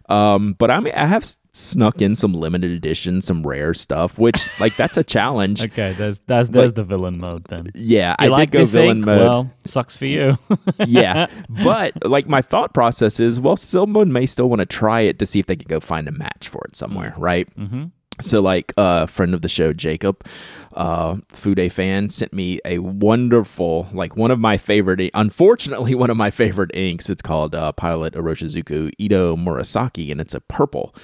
Um, 0.09 0.53
but 0.53 0.71
I 0.71 0.79
mean, 0.79 0.93
I 0.93 1.05
have 1.05 1.25
snuck 1.57 2.01
in 2.01 2.15
some 2.15 2.33
limited 2.33 2.71
edition, 2.71 3.21
some 3.21 3.45
rare 3.45 3.73
stuff, 3.73 4.17
which 4.17 4.47
like 4.59 4.75
that's 4.75 4.97
a 4.97 5.03
challenge. 5.03 5.63
okay, 5.65 5.93
there's 5.93 6.19
that's 6.19 6.49
there's 6.49 6.73
the 6.73 6.83
villain 6.83 7.17
mode 7.17 7.45
then. 7.45 7.67
Yeah, 7.73 8.15
you 8.19 8.25
I 8.25 8.27
like 8.27 8.51
did 8.51 8.59
go 8.59 8.65
villain 8.65 8.97
ink? 8.97 9.05
mode. 9.05 9.21
Well, 9.21 9.51
sucks 9.65 9.97
for 9.97 10.05
you. 10.05 10.38
yeah, 10.85 11.27
but 11.49 12.05
like 12.05 12.27
my 12.27 12.41
thought 12.41 12.73
process 12.73 13.19
is, 13.19 13.39
well, 13.39 13.57
someone 13.57 14.11
may 14.11 14.25
still 14.25 14.49
want 14.49 14.59
to 14.59 14.65
try 14.65 15.01
it 15.01 15.19
to 15.19 15.25
see 15.25 15.39
if 15.39 15.47
they 15.47 15.55
can 15.55 15.67
go 15.67 15.79
find 15.79 16.07
a 16.07 16.11
match 16.11 16.47
for 16.47 16.63
it 16.65 16.75
somewhere, 16.75 17.13
right? 17.17 17.53
Mm-hmm. 17.57 17.85
So, 18.20 18.41
like 18.41 18.74
a 18.78 18.82
uh, 18.82 19.05
friend 19.05 19.34
of 19.34 19.41
the 19.41 19.49
show, 19.49 19.74
Jacob, 19.74 20.26
uh, 20.74 21.18
Fude 21.32 21.72
fan, 21.72 22.09
sent 22.09 22.34
me 22.34 22.59
a 22.65 22.80
wonderful, 22.80 23.88
like 23.93 24.15
one 24.15 24.32
of 24.32 24.39
my 24.39 24.57
favorite, 24.57 25.11
unfortunately, 25.13 25.93
one 25.95 26.09
of 26.09 26.18
my 26.18 26.32
favorite 26.32 26.72
inks. 26.74 27.09
It's 27.09 27.22
called 27.22 27.53
uh, 27.53 27.72
Pilot 27.74 28.13
Iroshizuku 28.15 28.91
Ito 28.97 29.36
Murasaki, 29.36 30.11
and 30.11 30.20
it's 30.20 30.34
a 30.34 30.41
purple 30.41 30.95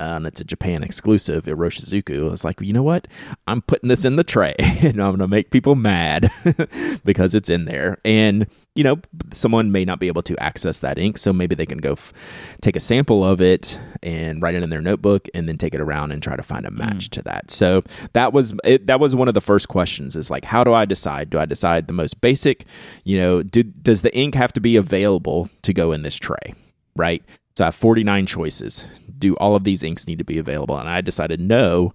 uh, 0.00 0.14
and 0.16 0.26
it's 0.26 0.40
a 0.40 0.44
Japan 0.44 0.82
exclusive 0.82 1.44
Iroshizuku. 1.44 2.32
It's 2.32 2.44
like, 2.44 2.60
you 2.62 2.72
know 2.72 2.82
what? 2.82 3.06
I'm 3.46 3.60
putting 3.60 3.90
this 3.90 4.06
in 4.06 4.16
the 4.16 4.24
tray 4.24 4.54
and 4.58 4.98
I'm 5.00 5.10
going 5.10 5.18
to 5.18 5.28
make 5.28 5.50
people 5.50 5.74
mad 5.74 6.32
because 7.04 7.34
it's 7.34 7.50
in 7.50 7.66
there. 7.66 7.98
And, 8.02 8.46
you 8.74 8.84
know, 8.84 9.00
someone 9.34 9.70
may 9.70 9.84
not 9.84 10.00
be 10.00 10.06
able 10.06 10.22
to 10.22 10.38
access 10.42 10.78
that 10.78 10.98
ink. 10.98 11.18
So 11.18 11.30
maybe 11.34 11.54
they 11.54 11.66
can 11.66 11.76
go 11.76 11.92
f- 11.92 12.14
take 12.62 12.74
a 12.74 12.80
sample 12.80 13.22
of 13.22 13.42
it 13.42 13.78
and 14.02 14.40
write 14.40 14.54
it 14.54 14.62
in 14.62 14.70
their 14.70 14.80
notebook 14.80 15.28
and 15.34 15.46
then 15.46 15.58
take 15.58 15.74
it 15.74 15.80
around 15.80 16.10
and 16.10 16.22
try 16.22 16.36
to 16.36 16.42
find 16.42 16.64
a 16.64 16.70
match 16.70 17.10
mm. 17.10 17.10
to 17.10 17.22
that. 17.24 17.50
So 17.50 17.82
that 18.14 18.32
was, 18.32 18.54
it, 18.64 18.86
that 18.86 18.98
was 18.98 19.14
one 19.14 19.28
of 19.28 19.34
the 19.34 19.42
first 19.42 19.68
questions 19.68 20.16
is 20.16 20.30
like, 20.30 20.46
how 20.46 20.64
do 20.64 20.72
I 20.72 20.86
decide? 20.86 21.28
Do 21.28 21.38
I 21.38 21.44
decide 21.44 21.86
the 21.86 21.92
most 21.92 22.22
basic, 22.22 22.64
you 23.04 23.18
know, 23.18 23.42
do, 23.42 23.62
does 23.62 24.00
the 24.00 24.14
ink 24.16 24.34
have 24.36 24.54
to 24.54 24.60
be 24.60 24.76
available 24.76 25.50
to 25.62 25.74
go 25.74 25.92
in 25.92 26.02
this 26.02 26.16
tray? 26.16 26.54
Right. 26.96 27.22
So 27.56 27.64
I 27.64 27.66
have 27.66 27.74
49 27.74 28.26
choices. 28.26 28.86
Do 29.18 29.34
all 29.36 29.54
of 29.54 29.64
these 29.64 29.82
inks 29.82 30.06
need 30.06 30.18
to 30.18 30.24
be 30.24 30.38
available? 30.38 30.78
And 30.78 30.88
I 30.88 31.00
decided 31.00 31.40
no, 31.40 31.92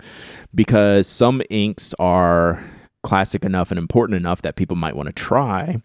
because 0.54 1.08
some 1.08 1.42
inks 1.50 1.94
are 2.00 2.64
classic 3.04 3.44
enough 3.44 3.72
and 3.72 3.78
important 3.78 4.18
enough 4.18 4.42
that 4.44 4.56
people 4.56 4.76
might 4.76 4.96
want 4.96 5.08
to 5.08 5.14
try. 5.14 5.82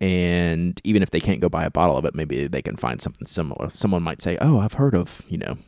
And 0.00 0.80
even 0.84 1.02
if 1.02 1.10
they 1.10 1.20
can't 1.20 1.40
go 1.40 1.48
buy 1.48 1.64
a 1.64 1.70
bottle 1.70 1.96
of 1.96 2.04
it, 2.04 2.14
maybe 2.14 2.46
they 2.46 2.62
can 2.62 2.76
find 2.76 3.02
something 3.02 3.26
similar. 3.26 3.68
Someone 3.68 4.02
might 4.02 4.22
say, 4.22 4.38
Oh, 4.40 4.58
I've 4.58 4.74
heard 4.74 4.94
of, 4.94 5.22
you 5.28 5.38
know, 5.38 5.58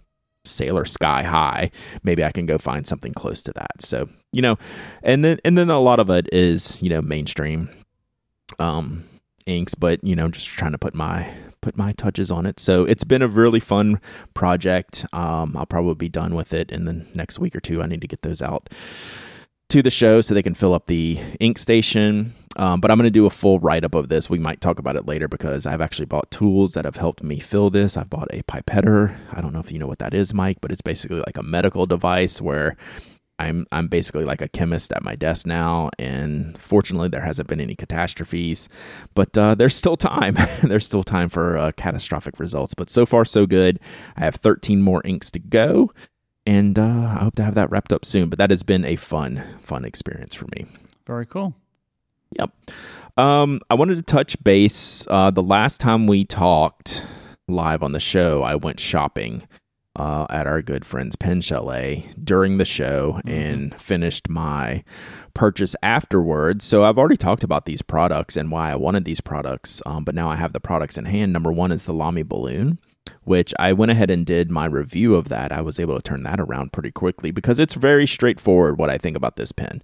Sailor 0.45 0.84
Sky 0.84 1.22
High. 1.22 1.70
Maybe 2.03 2.24
I 2.24 2.30
can 2.30 2.47
go 2.47 2.59
find 2.59 2.86
something 2.86 3.12
close 3.12 3.43
to 3.43 3.53
that. 3.53 3.80
So, 3.82 4.09
you 4.32 4.43
know, 4.43 4.57
and 5.03 5.24
then 5.24 5.38
and 5.45 5.57
then 5.57 5.70
a 5.70 5.78
lot 5.78 6.01
of 6.01 6.11
it 6.11 6.28
is, 6.32 6.82
you 6.82 6.88
know, 6.88 7.03
mainstream 7.03 7.68
um 8.59 9.05
inks, 9.47 9.74
but 9.74 10.03
you 10.03 10.16
know, 10.16 10.28
just 10.28 10.49
trying 10.49 10.72
to 10.72 10.78
put 10.78 10.95
my 10.95 11.32
put 11.62 11.76
my 11.76 11.92
touches 11.92 12.30
on 12.30 12.44
it. 12.44 12.60
So 12.60 12.84
it's 12.84 13.04
been 13.04 13.22
a 13.22 13.28
really 13.28 13.60
fun 13.60 14.00
project. 14.34 15.06
Um, 15.12 15.56
I'll 15.56 15.66
probably 15.66 15.94
be 15.94 16.10
done 16.10 16.34
with 16.34 16.52
it 16.52 16.70
in 16.70 16.84
the 16.84 17.06
next 17.14 17.38
week 17.38 17.56
or 17.56 17.60
two. 17.60 17.82
I 17.82 17.86
need 17.86 18.02
to 18.02 18.08
get 18.08 18.22
those 18.22 18.42
out 18.42 18.68
to 19.70 19.80
the 19.80 19.90
show 19.90 20.20
so 20.20 20.34
they 20.34 20.42
can 20.42 20.54
fill 20.54 20.74
up 20.74 20.86
the 20.86 21.18
ink 21.40 21.56
station. 21.56 22.34
Um, 22.56 22.80
but 22.82 22.90
I'm 22.90 22.98
going 22.98 23.06
to 23.06 23.10
do 23.10 23.24
a 23.24 23.30
full 23.30 23.58
write 23.60 23.84
up 23.84 23.94
of 23.94 24.10
this. 24.10 24.28
We 24.28 24.38
might 24.38 24.60
talk 24.60 24.78
about 24.78 24.96
it 24.96 25.06
later 25.06 25.26
because 25.26 25.64
I've 25.64 25.80
actually 25.80 26.04
bought 26.04 26.30
tools 26.30 26.74
that 26.74 26.84
have 26.84 26.96
helped 26.96 27.22
me 27.22 27.38
fill 27.38 27.70
this. 27.70 27.96
I've 27.96 28.10
bought 28.10 28.28
a 28.30 28.42
pipetter. 28.42 29.16
I 29.32 29.40
don't 29.40 29.54
know 29.54 29.60
if 29.60 29.72
you 29.72 29.78
know 29.78 29.86
what 29.86 30.00
that 30.00 30.12
is, 30.12 30.34
Myke, 30.34 30.58
but 30.60 30.70
it's 30.70 30.82
basically 30.82 31.20
like 31.20 31.38
a 31.38 31.42
medical 31.42 31.86
device 31.86 32.42
where 32.42 32.76
I'm 33.38 33.66
I'm 33.72 33.88
basically 33.88 34.24
like 34.24 34.42
a 34.42 34.48
chemist 34.48 34.92
at 34.92 35.02
my 35.02 35.14
desk 35.14 35.46
now, 35.46 35.90
and 35.98 36.56
fortunately 36.58 37.08
there 37.08 37.22
hasn't 37.22 37.48
been 37.48 37.60
any 37.60 37.74
catastrophes, 37.74 38.68
but 39.14 39.36
uh, 39.36 39.54
there's 39.54 39.74
still 39.74 39.96
time. 39.96 40.36
there's 40.62 40.86
still 40.86 41.02
time 41.02 41.28
for 41.28 41.56
uh, 41.56 41.72
catastrophic 41.72 42.38
results, 42.38 42.74
but 42.74 42.90
so 42.90 43.04
far 43.06 43.24
so 43.24 43.46
good. 43.46 43.80
I 44.16 44.20
have 44.20 44.36
13 44.36 44.82
more 44.82 45.02
inks 45.04 45.30
to 45.32 45.38
go, 45.38 45.92
and 46.46 46.78
uh, 46.78 46.82
I 46.82 47.24
hope 47.24 47.34
to 47.36 47.44
have 47.44 47.54
that 47.54 47.70
wrapped 47.70 47.92
up 47.92 48.04
soon. 48.04 48.28
But 48.28 48.38
that 48.38 48.50
has 48.50 48.62
been 48.62 48.84
a 48.84 48.96
fun 48.96 49.42
fun 49.60 49.84
experience 49.84 50.34
for 50.34 50.46
me. 50.54 50.66
Very 51.06 51.26
cool. 51.26 51.54
Yep. 52.38 52.50
Um, 53.16 53.60
I 53.68 53.74
wanted 53.74 53.96
to 53.96 54.02
touch 54.02 54.42
base. 54.42 55.06
Uh, 55.08 55.30
the 55.30 55.42
last 55.42 55.80
time 55.80 56.06
we 56.06 56.24
talked 56.24 57.04
live 57.48 57.82
on 57.82 57.92
the 57.92 58.00
show, 58.00 58.42
I 58.42 58.54
went 58.54 58.80
shopping 58.80 59.46
uh, 59.97 60.26
at 60.30 60.47
our 60.47 60.62
good 60.62 60.84
friend's 60.84 61.16
Pen 61.16 61.40
Chalet 61.40 62.09
during 62.22 62.59
the 62.59 62.64
show 62.64 63.14
mm-hmm. 63.18 63.28
and 63.28 63.80
finished 63.80 64.28
my 64.28 64.84
purchase 65.34 65.76
afterwards. 65.82 66.64
So 66.64 66.84
I've 66.84 66.99
already 66.99 67.16
talked 67.16 67.45
about 67.45 67.66
these 67.66 67.82
products 67.82 68.36
and 68.36 68.51
why 68.51 68.72
I 68.72 68.76
wanted 68.76 69.05
these 69.05 69.20
products, 69.20 69.82
um, 69.86 70.05
but 70.05 70.14
now 70.14 70.30
I 70.30 70.36
have 70.36 70.53
the 70.53 70.61
products 70.61 70.97
in 70.97 71.05
hand. 71.07 71.32
Number 71.32 71.53
one 71.53 71.72
is 71.72 71.84
the 71.84 71.95
Lamy 71.95 72.22
balloon. 72.22 72.78
Which 73.24 73.53
I 73.59 73.72
went 73.72 73.93
ahead 73.93 74.11
and 74.11 74.26
did 74.26 74.51
my 74.51 74.64
review 74.64 75.14
of 75.14 75.28
that. 75.28 75.53
I 75.53 75.61
was 75.61 75.78
able 75.78 75.95
to 75.97 76.03
turn 76.03 76.24
that 76.24 76.40
around 76.40 76.72
pretty 76.72 76.90
quickly 76.90 77.30
because 77.30 77.61
it's 77.61 77.74
very 77.74 78.07
straightforward 78.07 78.78
what 78.78 78.90
I 78.90 78.99
think 78.99 79.16
about 79.16 79.36
this 79.36 79.53
pen. 79.53 79.80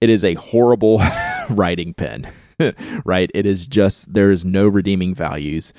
It 0.00 0.08
is 0.08 0.24
a 0.24 0.34
horrible 0.34 0.98
writing 1.50 1.94
pen. 1.94 2.30
right? 3.04 3.30
It 3.34 3.46
is 3.46 3.66
just 3.66 4.12
there 4.12 4.30
is 4.30 4.44
no 4.44 4.68
redeeming 4.68 5.14
values 5.14 5.72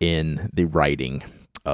in 0.00 0.50
the 0.52 0.64
writing 0.64 1.22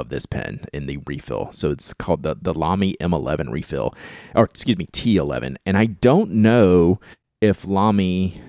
of 0.01 0.09
this 0.09 0.27
pen 0.27 0.67
in 0.73 0.87
the 0.87 0.99
refill. 1.07 1.51
So 1.53 1.71
it's 1.71 1.95
called 1.95 2.23
the 2.23 2.37
the 2.41 2.55
Lamy 2.55 2.97
M11 3.01 3.51
refill, 3.51 3.95
or 4.35 4.45
excuse 4.45 4.79
me, 4.79 4.87
T11. 4.87 5.57
And 5.67 5.77
I 5.77 5.87
don't 5.87 6.31
know 6.31 7.01
if 7.41 7.67
Lamy 7.67 8.41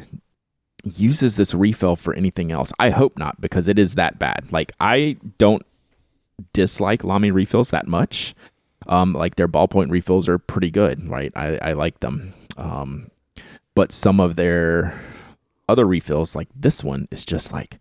uses 0.83 1.35
this 1.35 1.53
refill 1.53 1.95
for 1.95 2.13
anything 2.13 2.51
else. 2.51 2.71
I 2.79 2.91
hope 2.91 3.17
not 3.17 3.41
because 3.41 3.67
it 3.67 3.79
is 3.79 3.95
that 3.95 4.19
bad. 4.19 4.51
Like 4.51 4.71
I 4.79 5.17
don't 5.37 5.65
dislike 6.53 7.03
Lamy 7.03 7.31
refills 7.31 7.71
that 7.71 7.87
much. 7.87 8.35
Um, 8.87 9.13
like 9.13 9.35
their 9.35 9.47
ballpoint 9.47 9.89
refills 9.89 10.27
are 10.27 10.37
pretty 10.37 10.69
good, 10.69 11.09
right? 11.09 11.31
I, 11.35 11.57
I 11.57 11.73
like 11.73 12.01
them. 12.01 12.33
Um, 12.57 13.09
but 13.73 13.91
some 13.91 14.19
of 14.19 14.35
their 14.35 14.93
other 15.67 15.85
refills, 15.85 16.35
like 16.35 16.49
this 16.55 16.83
one, 16.83 17.07
is 17.09 17.25
just 17.25 17.51
like 17.51 17.79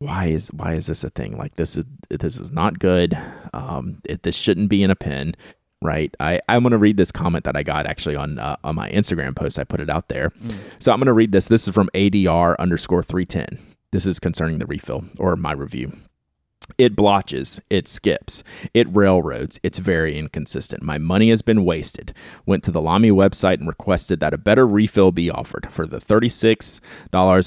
why 0.00 0.26
is 0.26 0.48
why 0.48 0.74
is 0.74 0.86
this 0.86 1.04
a 1.04 1.10
thing? 1.10 1.36
Like 1.36 1.54
this 1.56 1.76
is 1.76 1.84
this 2.08 2.38
is 2.38 2.50
not 2.50 2.78
good. 2.78 3.16
Um, 3.52 4.00
it, 4.04 4.22
this 4.22 4.34
shouldn't 4.34 4.70
be 4.70 4.82
in 4.82 4.90
a 4.90 4.96
pen, 4.96 5.34
right? 5.82 6.14
I 6.18 6.40
I'm 6.48 6.62
gonna 6.62 6.78
read 6.78 6.96
this 6.96 7.12
comment 7.12 7.44
that 7.44 7.54
I 7.54 7.62
got 7.62 7.86
actually 7.86 8.16
on 8.16 8.38
uh, 8.38 8.56
on 8.64 8.74
my 8.74 8.90
Instagram 8.90 9.36
post. 9.36 9.58
I 9.58 9.64
put 9.64 9.78
it 9.78 9.90
out 9.90 10.08
there, 10.08 10.30
mm. 10.30 10.56
so 10.78 10.92
I'm 10.92 10.98
gonna 10.98 11.12
read 11.12 11.32
this. 11.32 11.48
This 11.48 11.68
is 11.68 11.74
from 11.74 11.90
ADR 11.94 12.56
underscore 12.58 13.02
three 13.02 13.26
ten. 13.26 13.58
This 13.92 14.06
is 14.06 14.18
concerning 14.18 14.58
the 14.58 14.66
refill 14.66 15.04
or 15.18 15.36
my 15.36 15.52
review. 15.52 15.92
It 16.78 16.96
blotches, 16.96 17.60
it 17.70 17.88
skips, 17.88 18.42
it 18.74 18.86
railroads, 18.94 19.58
it's 19.62 19.78
very 19.78 20.18
inconsistent. 20.18 20.82
My 20.82 20.98
money 20.98 21.30
has 21.30 21.42
been 21.42 21.64
wasted. 21.64 22.14
Went 22.46 22.64
to 22.64 22.70
the 22.70 22.80
Lamy 22.80 23.10
website 23.10 23.58
and 23.58 23.68
requested 23.68 24.20
that 24.20 24.34
a 24.34 24.38
better 24.38 24.66
refill 24.66 25.12
be 25.12 25.30
offered. 25.30 25.68
For 25.70 25.86
the 25.86 25.98
$36 25.98 26.80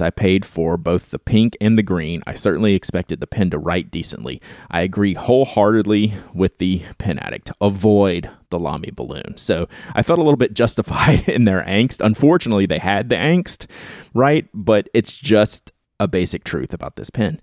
I 0.01 0.09
paid 0.09 0.45
for 0.45 0.77
both 0.77 1.11
the 1.11 1.19
pink 1.19 1.57
and 1.61 1.77
the 1.77 1.83
green, 1.83 2.23
I 2.25 2.33
certainly 2.33 2.73
expected 2.73 3.19
the 3.19 3.27
pen 3.27 3.49
to 3.51 3.59
write 3.59 3.91
decently. 3.91 4.41
I 4.69 4.81
agree 4.81 5.13
wholeheartedly 5.13 6.13
with 6.33 6.57
the 6.57 6.83
pen 6.97 7.19
addict. 7.19 7.51
Avoid 7.61 8.29
the 8.49 8.59
Lamy 8.59 8.91
balloon. 8.91 9.35
So 9.37 9.67
I 9.95 10.03
felt 10.03 10.19
a 10.19 10.23
little 10.23 10.37
bit 10.37 10.53
justified 10.53 11.27
in 11.29 11.45
their 11.45 11.63
angst. 11.63 12.05
Unfortunately, 12.05 12.65
they 12.65 12.79
had 12.79 13.09
the 13.09 13.15
angst, 13.15 13.65
right? 14.13 14.47
But 14.53 14.89
it's 14.93 15.15
just 15.15 15.71
a 15.99 16.07
basic 16.07 16.43
truth 16.43 16.73
about 16.73 16.95
this 16.95 17.09
pen. 17.09 17.41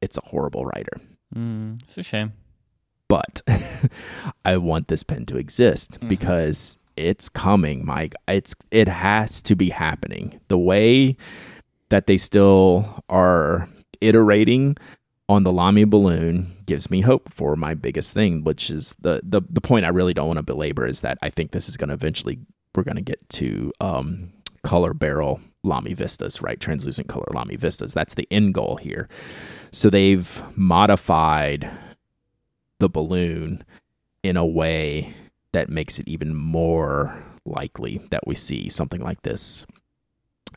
It's 0.00 0.16
a 0.16 0.22
horrible 0.26 0.64
writer. 0.64 1.00
Mm, 1.34 1.82
it's 1.84 1.98
a 1.98 2.02
shame. 2.02 2.32
But 3.08 3.42
I 4.44 4.56
want 4.56 4.88
this 4.88 5.02
pen 5.02 5.26
to 5.26 5.36
exist 5.36 5.92
mm-hmm. 5.92 6.08
because 6.08 6.78
it's 6.96 7.28
coming, 7.28 7.84
Myke. 7.84 8.14
It's 8.28 8.54
it 8.70 8.88
has 8.88 9.42
to 9.42 9.54
be 9.54 9.70
happening. 9.70 10.40
The 10.48 10.58
way 10.58 11.16
that 11.90 12.06
they 12.06 12.16
still 12.16 13.02
are 13.08 13.68
iterating 14.00 14.76
on 15.28 15.44
the 15.44 15.52
Lamy 15.52 15.84
balloon 15.84 16.56
gives 16.66 16.90
me 16.90 17.00
hope 17.00 17.32
for 17.32 17.56
my 17.56 17.74
biggest 17.74 18.14
thing, 18.14 18.44
which 18.44 18.70
is 18.70 18.96
the 19.00 19.20
the, 19.22 19.42
the 19.48 19.60
point 19.60 19.84
I 19.84 19.90
really 19.90 20.14
don't 20.14 20.26
want 20.26 20.38
to 20.38 20.42
belabor 20.42 20.86
is 20.86 21.00
that 21.02 21.18
I 21.22 21.30
think 21.30 21.52
this 21.52 21.68
is 21.68 21.76
going 21.76 21.88
to 21.88 21.94
eventually 21.94 22.38
we're 22.74 22.82
going 22.82 22.96
to 22.96 23.02
get 23.02 23.28
to 23.30 23.72
um, 23.80 24.32
color 24.62 24.94
barrel 24.94 25.40
Lamy 25.64 25.94
Vistas, 25.94 26.42
right? 26.42 26.58
Translucent 26.60 27.08
color 27.08 27.26
Lamy 27.32 27.56
Vistas. 27.56 27.94
That's 27.94 28.14
the 28.14 28.28
end 28.30 28.54
goal 28.54 28.76
here. 28.76 29.08
So 29.70 29.90
they've 29.90 30.42
modified 30.56 31.70
the 32.78 32.88
balloon 32.88 33.64
in 34.22 34.36
a 34.36 34.46
way 34.46 35.14
that 35.52 35.68
makes 35.68 35.98
it 35.98 36.08
even 36.08 36.34
more 36.34 37.16
likely 37.44 37.98
that 38.10 38.26
we 38.26 38.34
see 38.34 38.68
something 38.68 39.00
like 39.00 39.22
this 39.22 39.66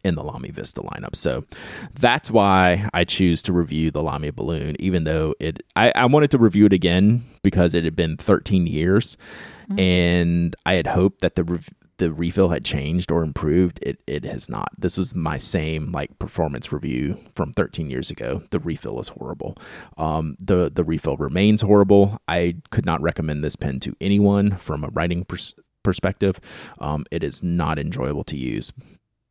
in 0.04 0.16
the 0.16 0.24
Lamy 0.24 0.52
Vista 0.52 0.82
lineup. 0.82 1.16
So 1.16 1.46
that's 1.94 2.30
why 2.30 2.90
I 2.94 3.04
choose 3.06 3.42
to 3.44 3.54
review 3.54 3.90
the 3.90 4.04
Lamy 4.04 4.30
balloon, 4.30 4.76
even 4.80 5.04
though 5.04 5.34
it 5.40 5.64
I, 5.76 5.92
I 5.96 6.06
wanted 6.06 6.32
to 6.32 6.38
review 6.38 6.68
it 6.68 6.74
again 6.74 7.26
because 7.42 7.74
it 7.74 7.84
had 7.84 7.96
been 7.96 8.18
13 8.18 8.68
years 8.68 9.18
mm-hmm. 9.64 9.80
and 9.80 10.56
I 10.66 10.76
had 10.76 10.88
hoped 10.88 11.22
that 11.22 11.36
the 11.36 11.44
rev- 11.44 11.70
the 11.98 12.12
refill 12.12 12.50
had 12.50 12.66
changed 12.66 13.12
or 13.12 13.24
improved. 13.24 13.80
It 13.82 14.02
it 14.08 14.26
has 14.26 14.50
not. 14.50 14.70
This 14.78 14.98
was 14.98 15.16
my 15.16 15.38
same 15.38 15.92
like 15.92 16.18
performance 16.20 16.72
review 16.72 17.20
from 17.34 17.54
13 17.54 17.90
years 17.90 18.12
ago. 18.12 18.44
The 18.50 18.60
refill 18.60 19.00
is 19.00 19.10
horrible. 19.10 19.58
Um, 19.98 20.36
the 20.40 20.72
the 20.74 20.84
refill 20.84 21.18
remains 21.18 21.62
horrible. 21.62 22.20
I 22.28 22.56
could 22.70 22.86
not 22.86 23.02
recommend 23.02 23.44
this 23.44 23.56
pen 23.56 23.80
to 23.82 23.96
anyone 24.02 24.58
from 24.58 24.84
a 24.84 24.90
writing 24.90 25.26
pers- 25.26 25.56
perspective. 25.84 26.40
Um, 26.80 27.06
it 27.12 27.24
is 27.24 27.42
not 27.42 27.80
enjoyable 27.80 28.24
to 28.26 28.38
use, 28.38 28.74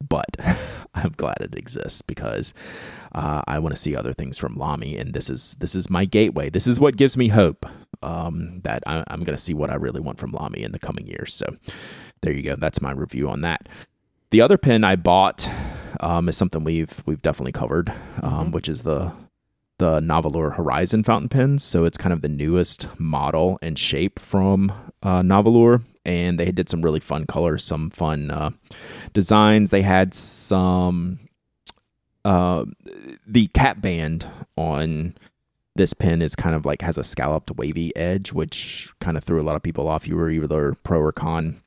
but 0.08 0.36
I'm 0.94 1.12
glad 1.16 1.36
it 1.40 1.54
exists 1.54 2.02
because 2.02 2.54
uh, 3.14 3.42
I 3.46 3.58
want 3.58 3.74
to 3.74 3.80
see 3.80 3.96
other 3.96 4.12
things 4.12 4.38
from 4.38 4.56
Lamy, 4.56 4.96
and 4.96 5.12
this 5.12 5.28
is 5.28 5.56
this 5.60 5.74
is 5.74 5.90
my 5.90 6.04
gateway. 6.04 6.50
This 6.50 6.66
is 6.66 6.80
what 6.80 6.96
gives 6.96 7.16
me 7.16 7.28
hope 7.28 7.66
um, 8.02 8.60
that 8.62 8.82
I, 8.86 9.04
am 9.08 9.24
going 9.24 9.36
to 9.36 9.42
see 9.42 9.54
what 9.54 9.70
I 9.70 9.74
really 9.74 10.00
want 10.00 10.18
from 10.18 10.32
Lamy 10.32 10.62
in 10.62 10.72
the 10.72 10.78
coming 10.78 11.06
years. 11.06 11.34
So 11.34 11.56
there 12.24 12.32
you 12.32 12.42
go. 12.42 12.56
That's 12.56 12.80
my 12.80 12.92
review 12.92 13.28
on 13.28 13.42
that. 13.42 13.68
The 14.30 14.40
other 14.40 14.56
pen 14.56 14.82
I 14.82 14.96
bought 14.96 15.48
um, 16.00 16.28
is 16.28 16.36
something 16.36 16.64
we've 16.64 17.02
we've 17.06 17.22
definitely 17.22 17.52
covered, 17.52 17.90
um, 18.22 18.32
mm-hmm. 18.32 18.50
which 18.52 18.68
is 18.68 18.82
the 18.82 19.12
the 19.78 20.00
Nahvalur 20.00 20.56
Horizon 20.56 21.02
fountain 21.02 21.28
pens. 21.28 21.62
So 21.62 21.84
it's 21.84 21.98
kind 21.98 22.12
of 22.12 22.22
the 22.22 22.28
newest 22.28 22.88
model 22.98 23.58
and 23.60 23.78
shape 23.78 24.18
from 24.18 24.72
uh, 25.02 25.20
Nahvalur, 25.20 25.82
and 26.04 26.38
they 26.40 26.50
did 26.50 26.68
some 26.68 26.82
really 26.82 27.00
fun 27.00 27.26
colors, 27.26 27.62
some 27.62 27.90
fun 27.90 28.30
uh, 28.30 28.50
designs. 29.12 29.70
They 29.70 29.82
had 29.82 30.14
some 30.14 31.20
uh, 32.24 32.64
the 33.26 33.48
cap 33.48 33.82
band 33.82 34.26
on 34.56 35.14
this 35.76 35.92
pen 35.92 36.22
is 36.22 36.34
kind 36.34 36.54
of 36.54 36.64
like 36.64 36.80
has 36.82 36.96
a 36.96 37.04
scalloped 37.04 37.50
wavy 37.56 37.94
edge, 37.94 38.32
which 38.32 38.90
kind 39.00 39.18
of 39.18 39.24
threw 39.24 39.40
a 39.40 39.44
lot 39.44 39.56
of 39.56 39.62
people 39.62 39.88
off. 39.88 40.08
You 40.08 40.16
were 40.16 40.30
either 40.30 40.74
pro 40.84 41.00
or 41.00 41.12
con 41.12 41.60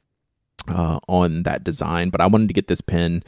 uh, 0.68 0.99
on 1.07 1.43
that 1.43 1.63
design, 1.63 2.09
but 2.09 2.22
I 2.22 2.28
wanted 2.28 2.47
to 2.47 2.53
get 2.53 2.68
this 2.68 2.82
pen 2.82 3.24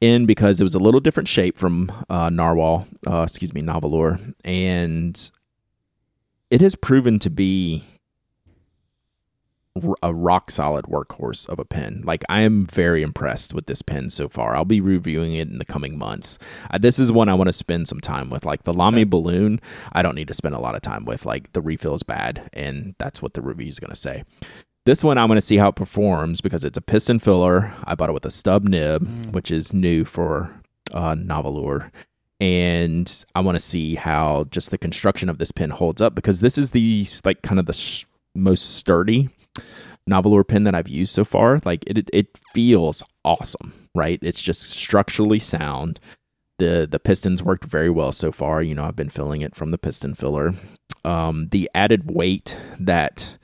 in 0.00 0.26
because 0.26 0.60
it 0.60 0.64
was 0.64 0.74
a 0.74 0.80
little 0.80 1.00
different 1.00 1.28
shape 1.28 1.56
from 1.56 1.90
uh, 2.08 2.30
Narwhal, 2.30 2.86
uh, 3.06 3.22
excuse 3.22 3.54
me, 3.54 3.62
Nahvalur, 3.62 4.34
and 4.44 5.30
it 6.50 6.60
has 6.60 6.74
proven 6.74 7.18
to 7.20 7.30
be 7.30 7.84
a 10.02 10.12
rock 10.12 10.50
solid 10.50 10.84
workhorse 10.84 11.48
of 11.48 11.58
a 11.58 11.64
pen. 11.64 12.02
Like 12.04 12.24
I 12.28 12.42
am 12.42 12.66
very 12.66 13.02
impressed 13.02 13.54
with 13.54 13.66
this 13.66 13.80
pen 13.80 14.10
so 14.10 14.28
far. 14.28 14.54
I'll 14.54 14.66
be 14.66 14.80
reviewing 14.80 15.34
it 15.34 15.48
in 15.48 15.58
the 15.58 15.64
coming 15.64 15.96
months. 15.96 16.38
Uh, 16.70 16.78
this 16.78 16.98
is 16.98 17.10
one 17.10 17.28
I 17.28 17.34
want 17.34 17.48
to 17.48 17.54
spend 17.54 17.88
some 17.88 18.00
time 18.00 18.28
with. 18.28 18.44
Like 18.44 18.64
the 18.64 18.74
Lamy 18.74 19.02
okay. 19.02 19.08
balloon, 19.08 19.60
I 19.92 20.02
don't 20.02 20.14
need 20.14 20.28
to 20.28 20.34
spend 20.34 20.54
a 20.54 20.60
lot 20.60 20.74
of 20.74 20.82
time 20.82 21.04
with. 21.06 21.24
Like 21.24 21.52
the 21.52 21.62
refill 21.62 21.94
is 21.94 22.02
bad, 22.02 22.50
and 22.52 22.94
that's 22.98 23.22
what 23.22 23.34
the 23.34 23.40
review 23.40 23.68
is 23.68 23.80
going 23.80 23.90
to 23.90 23.96
say. 23.96 24.24
This 24.84 25.04
one 25.04 25.16
I'm 25.16 25.28
going 25.28 25.36
to 25.36 25.40
see 25.40 25.58
how 25.58 25.68
it 25.68 25.76
performs 25.76 26.40
because 26.40 26.64
it's 26.64 26.78
a 26.78 26.82
piston 26.82 27.20
filler. 27.20 27.72
I 27.84 27.94
bought 27.94 28.08
it 28.08 28.14
with 28.14 28.26
a 28.26 28.30
stub 28.30 28.64
nib, 28.64 29.04
mm. 29.04 29.32
which 29.32 29.50
is 29.50 29.72
new 29.72 30.04
for 30.04 30.52
uh, 30.92 31.14
Nahvalur. 31.14 31.90
And 32.40 33.24
I 33.36 33.40
want 33.40 33.54
to 33.54 33.60
see 33.60 33.94
how 33.94 34.46
just 34.50 34.72
the 34.72 34.78
construction 34.78 35.28
of 35.28 35.38
this 35.38 35.52
pin 35.52 35.70
holds 35.70 36.02
up 36.02 36.16
because 36.16 36.40
this 36.40 36.58
is 36.58 36.72
the 36.72 37.06
like 37.24 37.42
kind 37.42 37.60
of 37.60 37.66
the 37.66 37.72
sh- 37.72 38.06
most 38.34 38.74
sturdy 38.74 39.28
Nahvalur 40.10 40.46
pin 40.46 40.64
that 40.64 40.74
I've 40.74 40.88
used 40.88 41.14
so 41.14 41.24
far. 41.24 41.60
Like 41.64 41.84
it, 41.86 42.10
it 42.12 42.36
feels 42.52 43.04
awesome, 43.24 43.72
right? 43.94 44.18
It's 44.22 44.42
just 44.42 44.62
structurally 44.62 45.38
sound. 45.38 46.00
The 46.58 46.88
the 46.90 46.98
pistons 46.98 47.42
worked 47.42 47.64
very 47.64 47.90
well 47.90 48.10
so 48.10 48.32
far. 48.32 48.62
You 48.62 48.74
know, 48.74 48.84
I've 48.84 48.96
been 48.96 49.08
filling 49.08 49.42
it 49.42 49.54
from 49.54 49.70
the 49.70 49.78
piston 49.78 50.14
filler. 50.14 50.54
Um, 51.04 51.48
the 51.50 51.70
added 51.74 52.10
weight 52.10 52.56
that 52.78 53.38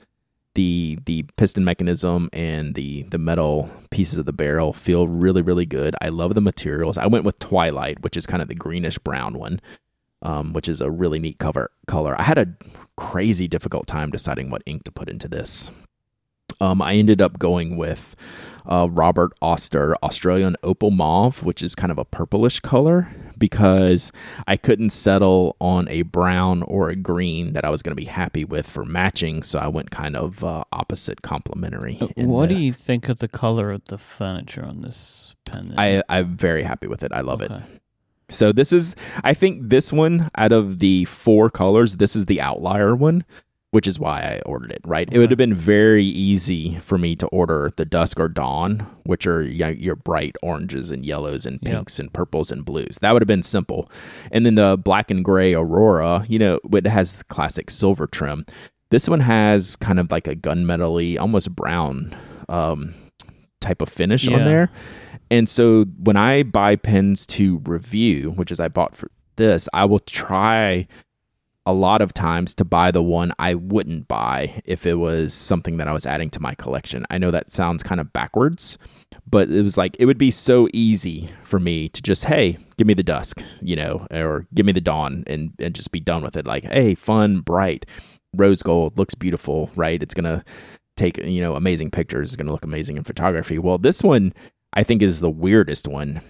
the 0.55 0.97
the 1.05 1.23
piston 1.37 1.63
mechanism 1.63 2.29
and 2.33 2.75
the 2.75 3.03
the 3.03 3.17
metal 3.17 3.69
pieces 3.91 4.17
of 4.17 4.25
the 4.25 4.33
barrel 4.33 4.73
feel 4.73 5.07
really 5.07 5.41
really 5.41 5.65
good. 5.65 5.95
I 6.01 6.09
love 6.09 6.35
the 6.35 6.41
materials. 6.41 6.97
I 6.97 7.07
went 7.07 7.25
with 7.25 7.39
Twilight, 7.39 8.01
which 8.01 8.17
is 8.17 8.25
kind 8.25 8.41
of 8.41 8.47
the 8.47 8.55
greenish 8.55 8.97
brown 8.97 9.37
one, 9.37 9.61
um, 10.21 10.53
which 10.53 10.67
is 10.67 10.81
a 10.81 10.89
really 10.89 11.19
neat 11.19 11.39
cover 11.39 11.71
color. 11.87 12.15
I 12.19 12.23
had 12.23 12.37
a 12.37 12.47
crazy 12.97 13.47
difficult 13.47 13.87
time 13.87 14.11
deciding 14.11 14.49
what 14.49 14.63
ink 14.65 14.83
to 14.83 14.91
put 14.91 15.09
into 15.09 15.27
this. 15.27 15.71
Um, 16.59 16.81
I 16.81 16.93
ended 16.95 17.21
up 17.21 17.39
going 17.39 17.77
with 17.77 18.15
uh, 18.65 18.87
Robert 18.89 19.31
Oster 19.41 19.95
Australian 20.03 20.55
Opal 20.63 20.91
Mauve, 20.91 21.43
which 21.43 21.63
is 21.63 21.75
kind 21.75 21.91
of 21.91 21.97
a 21.97 22.05
purplish 22.05 22.59
color 22.59 23.07
because 23.37 24.11
I 24.47 24.57
couldn't 24.57 24.91
settle 24.91 25.55
on 25.59 25.87
a 25.87 26.03
brown 26.03 26.63
or 26.63 26.89
a 26.89 26.95
green 26.95 27.53
that 27.53 27.65
I 27.65 27.69
was 27.69 27.81
going 27.81 27.95
to 27.95 28.01
be 28.01 28.05
happy 28.05 28.43
with 28.43 28.69
for 28.69 28.85
matching. 28.85 29.43
So 29.43 29.59
I 29.59 29.67
went 29.67 29.91
kind 29.91 30.15
of 30.15 30.43
uh, 30.43 30.65
opposite 30.71 31.21
complementary. 31.21 31.97
Uh, 32.01 32.07
what 32.25 32.49
the, 32.49 32.55
do 32.55 32.61
you 32.61 32.73
think 32.73 33.09
of 33.09 33.19
the 33.19 33.27
color 33.27 33.71
of 33.71 33.85
the 33.85 33.97
furniture 33.97 34.63
on 34.63 34.81
this 34.81 35.35
pen? 35.45 35.73
I, 35.77 36.03
I'm 36.09 36.35
very 36.35 36.63
happy 36.63 36.87
with 36.87 37.03
it. 37.03 37.11
I 37.11 37.21
love 37.21 37.41
okay. 37.41 37.55
it. 37.55 37.81
So 38.31 38.51
this 38.51 38.71
is, 38.71 38.95
I 39.23 39.33
think 39.33 39.69
this 39.69 39.91
one 39.91 40.29
out 40.35 40.51
of 40.51 40.77
the 40.77 41.05
four 41.05 41.49
colors, 41.49 41.95
this 41.95 42.15
is 42.15 42.25
the 42.25 42.41
outlier 42.41 42.95
one 42.95 43.23
which 43.71 43.85
is 43.85 43.99
why 43.99 44.19
I 44.19 44.41
ordered 44.45 44.71
it, 44.71 44.81
right? 44.83 45.07
Okay. 45.07 45.15
It 45.15 45.19
would 45.19 45.29
have 45.29 45.37
been 45.37 45.53
very 45.53 46.05
easy 46.05 46.79
for 46.79 46.97
me 46.97 47.15
to 47.17 47.27
order 47.27 47.69
the 47.75 47.85
dusk 47.85 48.19
or 48.19 48.27
dawn, 48.27 48.87
which 49.03 49.27
are 49.27 49.43
your 49.43 49.95
bright 49.95 50.35
oranges 50.41 50.89
and 50.89 51.05
yellows 51.05 51.45
and 51.45 51.61
pinks 51.61 51.99
yep. 51.99 52.05
and 52.05 52.13
purples 52.13 52.51
and 52.51 52.65
blues. 52.65 52.97
That 53.01 53.13
would 53.13 53.21
have 53.21 53.27
been 53.27 53.43
simple. 53.43 53.91
And 54.31 54.45
then 54.45 54.55
the 54.55 54.77
black 54.83 55.11
and 55.11 55.23
gray 55.23 55.53
aurora, 55.53 56.25
you 56.27 56.39
know, 56.39 56.59
it 56.73 56.87
has 56.87 57.21
classic 57.23 57.69
silver 57.69 58.07
trim. 58.07 58.45
This 58.89 59.07
one 59.07 59.19
has 59.19 59.75
kind 59.75 59.99
of 59.99 60.11
like 60.11 60.27
a 60.27 60.35
gunmetally, 60.35 61.19
almost 61.19 61.55
brown 61.55 62.17
um, 62.47 62.95
type 63.61 63.83
of 63.83 63.89
finish 63.89 64.27
yeah. 64.27 64.37
on 64.37 64.45
there. 64.45 64.71
And 65.29 65.47
so 65.47 65.85
when 65.99 66.17
I 66.17 66.41
buy 66.41 66.75
pens 66.75 67.27
to 67.27 67.59
review, 67.59 68.31
which 68.31 68.51
is 68.51 68.59
I 68.59 68.67
bought 68.67 68.97
for 68.97 69.11
this, 69.35 69.69
I 69.73 69.85
will 69.85 69.99
try 69.99 70.87
a 71.69 71.73
lot 71.73 72.01
of 72.01 72.15
times 72.15 72.55
to 72.55 72.65
buy 72.65 72.89
the 72.89 73.03
one 73.03 73.31
I 73.37 73.53
wouldn't 73.53 74.07
buy 74.07 74.59
if 74.65 74.87
it 74.87 74.95
was 74.95 75.35
something 75.35 75.77
that 75.77 75.87
I 75.87 75.93
was 75.93 76.07
adding 76.07 76.31
to 76.31 76.39
my 76.39 76.55
collection. 76.55 77.05
I 77.11 77.19
know 77.19 77.29
that 77.29 77.51
sounds 77.51 77.83
kind 77.83 78.01
of 78.01 78.11
backwards, 78.11 78.79
but 79.29 79.51
it 79.51 79.61
was 79.61 79.77
like 79.77 79.95
it 79.99 80.07
would 80.07 80.17
be 80.17 80.31
so 80.31 80.67
easy 80.73 81.29
for 81.43 81.59
me 81.59 81.87
to 81.89 82.01
just, 82.01 82.25
hey, 82.25 82.57
give 82.77 82.87
me 82.87 82.95
the 82.95 83.03
dusk, 83.03 83.43
you 83.61 83.75
know, 83.75 84.07
or 84.09 84.47
give 84.55 84.65
me 84.65 84.71
the 84.71 84.81
dawn 84.81 85.23
and, 85.27 85.53
and 85.59 85.75
just 85.75 85.91
be 85.91 85.99
done 85.99 86.23
with 86.23 86.35
it. 86.35 86.47
Like, 86.47 86.63
hey, 86.63 86.95
fun, 86.95 87.41
bright, 87.41 87.85
rose 88.35 88.63
gold, 88.63 88.97
looks 88.97 89.13
beautiful, 89.13 89.69
right? 89.75 90.01
It's 90.01 90.15
gonna 90.15 90.43
take, 90.97 91.19
you 91.19 91.39
know, 91.39 91.53
amazing 91.53 91.91
pictures, 91.91 92.29
it's 92.31 92.35
gonna 92.35 92.51
look 92.51 92.65
amazing 92.65 92.97
in 92.97 93.03
photography. 93.03 93.59
Well, 93.59 93.77
this 93.77 94.01
one 94.01 94.33
I 94.73 94.81
think 94.81 95.03
is 95.03 95.19
the 95.19 95.29
weirdest 95.29 95.87
one 95.87 96.21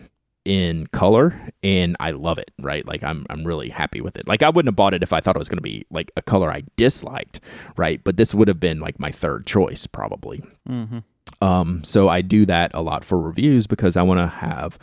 in 0.45 0.87
color 0.87 1.39
and 1.63 1.95
I 1.99 2.11
love 2.11 2.37
it, 2.37 2.51
right? 2.59 2.85
Like 2.87 3.03
I'm 3.03 3.25
I'm 3.29 3.43
really 3.45 3.69
happy 3.69 4.01
with 4.01 4.17
it. 4.17 4.27
Like 4.27 4.41
I 4.41 4.49
wouldn't 4.49 4.69
have 4.69 4.75
bought 4.75 4.93
it 4.93 5.03
if 5.03 5.13
I 5.13 5.19
thought 5.19 5.35
it 5.35 5.39
was 5.39 5.49
going 5.49 5.57
to 5.57 5.63
be 5.63 5.85
like 5.91 6.11
a 6.17 6.21
color 6.21 6.51
I 6.51 6.63
disliked, 6.77 7.39
right? 7.77 8.03
But 8.03 8.17
this 8.17 8.33
would 8.33 8.47
have 8.47 8.59
been 8.59 8.79
like 8.79 8.99
my 8.99 9.11
third 9.11 9.45
choice 9.45 9.85
probably. 9.85 10.41
Mm-hmm. 10.67 10.99
Um 11.43 11.83
so 11.83 12.09
I 12.09 12.21
do 12.21 12.45
that 12.45 12.71
a 12.73 12.81
lot 12.81 13.03
for 13.03 13.19
reviews 13.19 13.67
because 13.67 13.97
I 13.97 14.01
want 14.01 14.19
to 14.19 14.27
have 14.27 14.79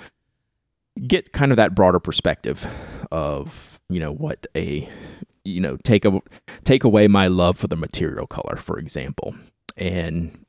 get 1.06 1.32
kind 1.32 1.52
of 1.52 1.56
that 1.56 1.74
broader 1.74 2.00
perspective 2.00 2.66
of, 3.10 3.80
you 3.88 4.00
know, 4.00 4.12
what 4.12 4.46
a 4.56 4.88
you 5.44 5.60
know, 5.60 5.76
take 5.78 6.04
a 6.04 6.20
take 6.64 6.84
away 6.84 7.08
my 7.08 7.28
love 7.28 7.56
for 7.56 7.68
the 7.68 7.76
material 7.76 8.26
color, 8.26 8.56
for 8.56 8.78
example. 8.78 9.34
And 9.76 10.45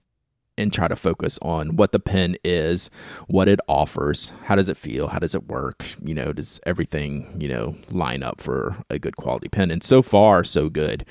and 0.58 0.74
try 0.74 0.88
to 0.88 0.96
focus 0.96 1.38
on 1.42 1.76
what 1.76 1.92
the 1.92 2.00
pen 2.00 2.36
is, 2.44 2.90
what 3.28 3.48
it 3.48 3.60
offers, 3.68 4.34
how 4.44 4.56
does 4.56 4.70
it 4.70 4.78
feel, 4.78 5.08
how 5.08 5.20
does 5.20 5.36
it 5.36 5.48
work, 5.48 5.86
you 6.04 6.14
know, 6.14 6.34
does 6.34 6.60
everything, 6.66 7.36
you 7.40 7.48
know, 7.48 7.76
line 7.90 8.24
up 8.24 8.42
for 8.42 8.78
a 8.90 9.00
good 9.00 9.16
quality 9.18 9.48
pen. 9.48 9.72
And 9.72 9.84
so 9.84 10.02
far, 10.02 10.44
so 10.44 10.70
good. 10.70 11.06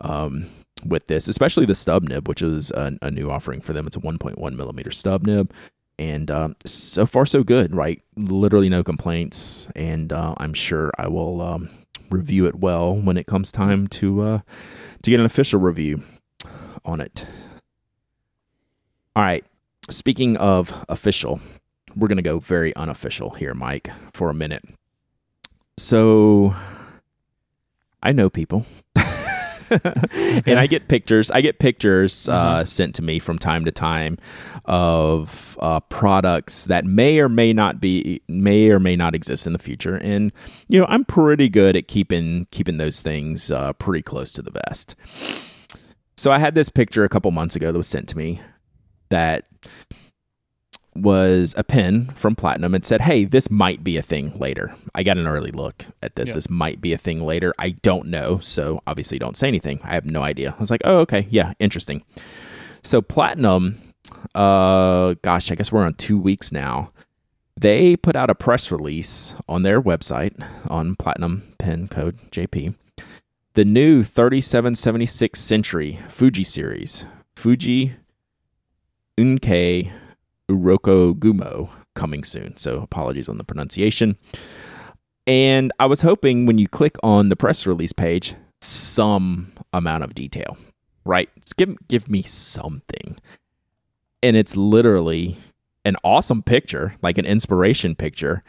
Um, 0.00 0.46
with 0.84 1.06
this, 1.06 1.28
especially 1.28 1.64
the 1.64 1.74
stub 1.74 2.02
nib, 2.02 2.28
which 2.28 2.42
is 2.42 2.70
a, 2.72 2.98
a, 3.00 3.10
new 3.10 3.30
offering 3.30 3.62
for 3.62 3.72
them. 3.72 3.86
It's 3.86 3.96
a 3.96 4.00
1.1 4.00 4.36
millimeter 4.54 4.90
stub 4.90 5.26
nib, 5.26 5.50
and 5.98 6.30
um, 6.30 6.56
so 6.66 7.06
far 7.06 7.24
so 7.24 7.42
good. 7.42 7.74
Right, 7.74 8.02
literally 8.16 8.68
no 8.68 8.82
complaints, 8.82 9.68
and 9.74 10.12
uh, 10.12 10.34
I'm 10.36 10.52
sure 10.52 10.90
I 10.98 11.08
will 11.08 11.40
um, 11.40 11.70
review 12.10 12.46
it 12.46 12.56
well 12.56 12.94
when 12.94 13.16
it 13.16 13.26
comes 13.26 13.50
time 13.50 13.86
to 13.88 14.22
uh, 14.22 14.38
to 15.02 15.10
get 15.10 15.20
an 15.20 15.26
official 15.26 15.60
review 15.60 16.02
on 16.84 17.00
it. 17.00 17.26
All 19.16 19.22
right. 19.22 19.44
Speaking 19.90 20.36
of 20.38 20.72
official, 20.88 21.40
we're 21.94 22.08
going 22.08 22.16
to 22.16 22.22
go 22.22 22.38
very 22.40 22.74
unofficial 22.74 23.30
here, 23.30 23.54
Myke, 23.54 23.92
for 24.12 24.30
a 24.30 24.34
minute. 24.34 24.64
So 25.76 26.54
I 28.02 28.12
know 28.12 28.30
people. 28.30 28.64
and 29.70 30.58
I 30.58 30.66
get 30.66 30.88
pictures. 30.88 31.30
I 31.30 31.40
get 31.40 31.58
pictures 31.58 32.28
uh, 32.28 32.60
Mhm. 32.62 32.68
sent 32.68 32.94
to 32.96 33.02
me 33.02 33.18
from 33.18 33.38
time 33.38 33.64
to 33.64 33.72
time 33.72 34.18
of 34.64 35.56
uh, 35.60 35.80
products 35.80 36.64
that 36.64 36.84
may 36.84 37.18
or 37.18 37.28
may 37.28 37.52
not 37.52 37.80
be 37.80 38.20
may 38.28 38.70
or 38.70 38.78
may 38.78 38.94
not 38.94 39.14
exist 39.14 39.46
in 39.46 39.52
the 39.52 39.58
future. 39.58 39.96
And 39.96 40.32
you 40.68 40.78
know, 40.80 40.86
I'm 40.88 41.04
pretty 41.04 41.48
good 41.48 41.76
at 41.76 41.88
keeping 41.88 42.46
keeping 42.50 42.76
those 42.76 43.00
things 43.00 43.50
uh, 43.50 43.72
pretty 43.74 44.02
close 44.02 44.32
to 44.34 44.42
the 44.42 44.50
vest. 44.66 44.94
So 46.16 46.30
I 46.30 46.38
had 46.38 46.54
this 46.54 46.68
picture 46.68 47.02
a 47.04 47.08
couple 47.08 47.30
months 47.30 47.56
ago 47.56 47.72
that 47.72 47.78
was 47.78 47.88
sent 47.88 48.08
to 48.10 48.16
me 48.18 48.40
that 49.10 49.46
was 50.96 51.54
a 51.56 51.64
pen 51.64 52.06
from 52.14 52.36
Platinum 52.36 52.74
and 52.74 52.84
said, 52.84 53.00
"Hey, 53.00 53.24
this 53.24 53.50
might 53.50 53.82
be 53.82 53.96
a 53.96 54.02
thing 54.02 54.38
later." 54.38 54.74
I 54.94 55.02
got 55.02 55.18
an 55.18 55.26
early 55.26 55.50
look 55.50 55.86
at 56.02 56.14
this. 56.14 56.28
Yeah. 56.28 56.34
This 56.34 56.50
might 56.50 56.80
be 56.80 56.92
a 56.92 56.98
thing 56.98 57.24
later. 57.24 57.52
I 57.58 57.70
don't 57.70 58.06
know, 58.06 58.38
so 58.38 58.82
obviously 58.86 59.18
don't 59.18 59.36
say 59.36 59.48
anything. 59.48 59.80
I 59.82 59.94
have 59.94 60.06
no 60.06 60.22
idea. 60.22 60.54
I 60.56 60.60
was 60.60 60.70
like, 60.70 60.82
"Oh, 60.84 60.98
okay, 60.98 61.26
yeah, 61.30 61.54
interesting." 61.58 62.02
So 62.82 63.02
Platinum, 63.02 63.80
uh, 64.34 65.14
gosh, 65.22 65.50
I 65.50 65.54
guess 65.54 65.72
we're 65.72 65.84
on 65.84 65.94
two 65.94 66.18
weeks 66.18 66.52
now. 66.52 66.92
They 67.56 67.96
put 67.96 68.16
out 68.16 68.30
a 68.30 68.34
press 68.34 68.70
release 68.70 69.34
on 69.48 69.62
their 69.62 69.80
website 69.80 70.34
on 70.68 70.96
Platinum 70.96 71.54
Pen 71.58 71.88
Code 71.88 72.18
JP. 72.30 72.74
The 73.54 73.64
new 73.64 74.02
3776 74.02 75.40
Century 75.40 76.00
Fuji 76.08 76.42
series, 76.42 77.04
Fuji 77.36 77.94
Unkei 79.18 79.92
Uroko 80.50 81.14
Gumo 81.14 81.70
coming 81.94 82.24
soon. 82.24 82.56
So 82.56 82.80
apologies 82.80 83.28
on 83.28 83.38
the 83.38 83.44
pronunciation. 83.44 84.16
And 85.26 85.72
I 85.78 85.86
was 85.86 86.02
hoping 86.02 86.46
when 86.46 86.58
you 86.58 86.68
click 86.68 86.96
on 87.02 87.28
the 87.28 87.36
press 87.36 87.66
release 87.66 87.92
page, 87.92 88.34
some 88.60 89.52
amount 89.72 90.04
of 90.04 90.14
detail, 90.14 90.56
right? 91.04 91.28
Give 91.56 91.76
give 91.88 92.08
me 92.10 92.22
something. 92.22 93.18
And 94.22 94.36
it's 94.36 94.56
literally 94.56 95.38
an 95.84 95.96
awesome 96.02 96.42
picture, 96.42 96.96
like 97.02 97.18
an 97.18 97.26
inspiration 97.26 97.94
picture, 97.94 98.42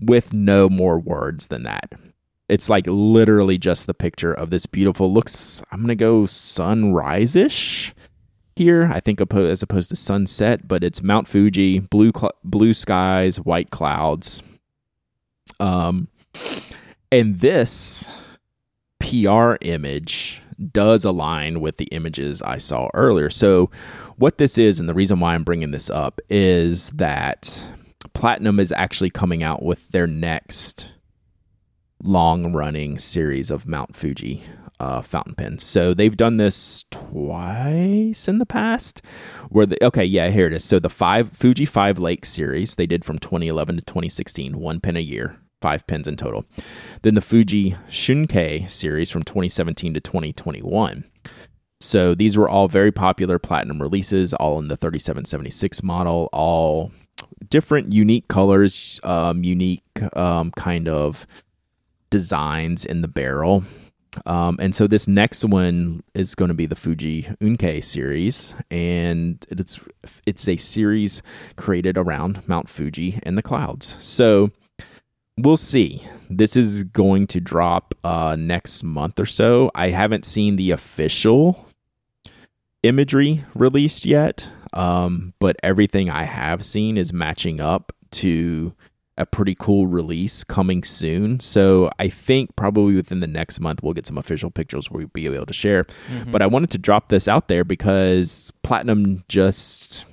with 0.00 0.32
no 0.32 0.68
more 0.68 0.98
words 0.98 1.48
than 1.48 1.64
that. 1.64 1.92
It's 2.48 2.68
like 2.68 2.86
literally 2.86 3.58
just 3.58 3.86
the 3.86 3.94
picture 3.94 4.32
of 4.32 4.50
this 4.50 4.66
beautiful 4.66 5.12
looks. 5.12 5.62
I'm 5.70 5.80
gonna 5.80 5.94
go 5.94 6.26
sunrise 6.26 7.36
ish 7.36 7.94
here. 8.58 8.90
I 8.92 9.00
think 9.00 9.20
as 9.20 9.62
opposed 9.62 9.88
to 9.90 9.96
sunset, 9.96 10.68
but 10.68 10.84
it's 10.84 11.02
Mount 11.02 11.26
Fuji, 11.26 11.78
blue 11.78 12.12
cl- 12.14 12.34
blue 12.44 12.74
skies, 12.74 13.38
white 13.38 13.70
clouds. 13.70 14.42
Um, 15.60 16.08
and 17.10 17.38
this 17.38 18.10
PR 19.00 19.54
image 19.62 20.42
does 20.72 21.04
align 21.04 21.60
with 21.60 21.76
the 21.76 21.86
images 21.86 22.42
I 22.42 22.58
saw 22.58 22.88
earlier. 22.92 23.30
So, 23.30 23.70
what 24.16 24.38
this 24.38 24.58
is, 24.58 24.80
and 24.80 24.88
the 24.88 24.94
reason 24.94 25.20
why 25.20 25.34
I'm 25.34 25.44
bringing 25.44 25.70
this 25.70 25.88
up 25.88 26.20
is 26.28 26.90
that 26.90 27.66
Platinum 28.12 28.58
is 28.58 28.72
actually 28.72 29.10
coming 29.10 29.42
out 29.42 29.62
with 29.62 29.88
their 29.88 30.08
next 30.08 30.88
long 32.02 32.52
running 32.52 32.98
series 32.98 33.50
of 33.50 33.66
Mount 33.66 33.94
Fuji 33.94 34.42
uh, 34.80 35.02
fountain 35.02 35.34
pens. 35.34 35.64
So 35.64 35.94
they've 35.94 36.16
done 36.16 36.36
this 36.36 36.84
twice 36.90 38.28
in 38.28 38.38
the 38.38 38.46
past. 38.46 39.02
Where 39.48 39.66
the 39.66 39.82
okay, 39.84 40.04
yeah, 40.04 40.30
here 40.30 40.46
it 40.46 40.52
is. 40.52 40.64
So 40.64 40.78
the 40.78 40.90
five 40.90 41.30
Fuji 41.32 41.66
Five 41.66 41.98
Lake 41.98 42.24
series 42.24 42.74
they 42.74 42.86
did 42.86 43.04
from 43.04 43.18
2011 43.18 43.76
to 43.76 43.82
2016, 43.82 44.58
one 44.58 44.80
pen 44.80 44.96
a 44.96 45.00
year, 45.00 45.38
five 45.60 45.86
pens 45.86 46.08
in 46.08 46.16
total. 46.16 46.44
Then 47.02 47.14
the 47.14 47.20
Fuji 47.20 47.76
Shunkei 47.88 48.68
series 48.68 49.10
from 49.10 49.22
2017 49.22 49.94
to 49.94 50.00
2021. 50.00 51.04
So 51.80 52.14
these 52.14 52.36
were 52.36 52.48
all 52.48 52.66
very 52.66 52.90
popular 52.90 53.38
platinum 53.38 53.80
releases, 53.80 54.34
all 54.34 54.58
in 54.58 54.68
the 54.68 54.76
3776 54.76 55.82
model, 55.82 56.28
all 56.32 56.90
different, 57.48 57.92
unique 57.92 58.26
colors, 58.28 59.00
um, 59.04 59.44
unique 59.44 59.84
um, 60.16 60.50
kind 60.52 60.88
of 60.88 61.26
designs 62.10 62.84
in 62.84 63.02
the 63.02 63.08
barrel. 63.08 63.62
Um, 64.26 64.56
and 64.60 64.74
so 64.74 64.86
this 64.86 65.08
next 65.08 65.44
one 65.44 66.02
is 66.14 66.34
going 66.34 66.48
to 66.48 66.54
be 66.54 66.66
the 66.66 66.76
Fuji 66.76 67.22
Unkei 67.40 67.82
series, 67.82 68.54
and 68.70 69.44
it's 69.50 69.80
it's 70.26 70.48
a 70.48 70.56
series 70.56 71.22
created 71.56 71.96
around 71.98 72.46
Mount 72.48 72.68
Fuji 72.68 73.20
and 73.22 73.36
the 73.36 73.42
clouds. 73.42 73.96
So 74.00 74.50
we'll 75.36 75.56
see. 75.56 76.06
This 76.30 76.56
is 76.56 76.84
going 76.84 77.26
to 77.28 77.40
drop 77.40 77.94
uh, 78.04 78.36
next 78.38 78.82
month 78.82 79.18
or 79.18 79.26
so. 79.26 79.70
I 79.74 79.90
haven't 79.90 80.24
seen 80.24 80.56
the 80.56 80.70
official 80.72 81.66
imagery 82.82 83.44
released 83.54 84.04
yet, 84.04 84.50
um, 84.72 85.34
but 85.38 85.56
everything 85.62 86.10
I 86.10 86.24
have 86.24 86.64
seen 86.64 86.96
is 86.96 87.12
matching 87.12 87.60
up 87.60 87.92
to 88.10 88.74
a 89.18 89.26
pretty 89.26 89.54
cool 89.54 89.86
release 89.86 90.44
coming 90.44 90.82
soon. 90.84 91.40
So 91.40 91.90
I 91.98 92.08
think 92.08 92.54
probably 92.56 92.94
within 92.94 93.20
the 93.20 93.26
next 93.26 93.60
month 93.60 93.82
we'll 93.82 93.92
get 93.92 94.06
some 94.06 94.16
official 94.16 94.50
pictures 94.50 94.90
where 94.90 94.98
we'll 95.00 95.08
be 95.08 95.26
able 95.26 95.44
to 95.46 95.52
share. 95.52 95.84
Mhm. 96.10 96.30
But 96.32 96.40
I 96.40 96.46
wanted 96.46 96.70
to 96.70 96.78
drop 96.78 97.08
this 97.08 97.28
out 97.28 97.48
there 97.48 97.64
because 97.64 98.52
Platinum 98.62 99.24
just 99.28 100.04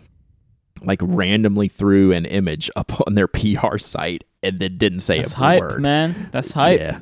like 0.83 0.99
randomly 1.01 1.67
threw 1.67 2.11
an 2.11 2.25
image 2.25 2.69
up 2.75 2.91
on 3.07 3.13
their 3.15 3.27
PR 3.27 3.77
site 3.77 4.23
and 4.43 4.59
then 4.59 4.77
didn't 4.77 4.99
say 4.99 5.17
That's 5.17 5.33
a 5.33 5.37
hype, 5.37 5.61
word. 5.61 5.81
man. 5.81 6.29
That's 6.31 6.51
hype. 6.51 6.79
Yeah. 6.79 6.99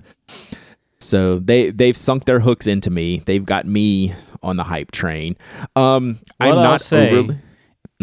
So 1.00 1.40
they 1.40 1.70
they've 1.72 1.98
sunk 1.98 2.26
their 2.26 2.40
hooks 2.40 2.68
into 2.68 2.90
me. 2.90 3.22
They've 3.26 3.44
got 3.46 3.66
me 3.66 4.14
on 4.42 4.56
the 4.58 4.64
hype 4.64 4.92
train. 4.92 5.36
Um, 5.76 6.20
I'm 6.40 6.50
What 6.50 6.58
I'll 6.60 6.64
not 6.64 6.82
say- 6.82 7.12
overly. 7.12 7.36
Mm. 7.36 7.40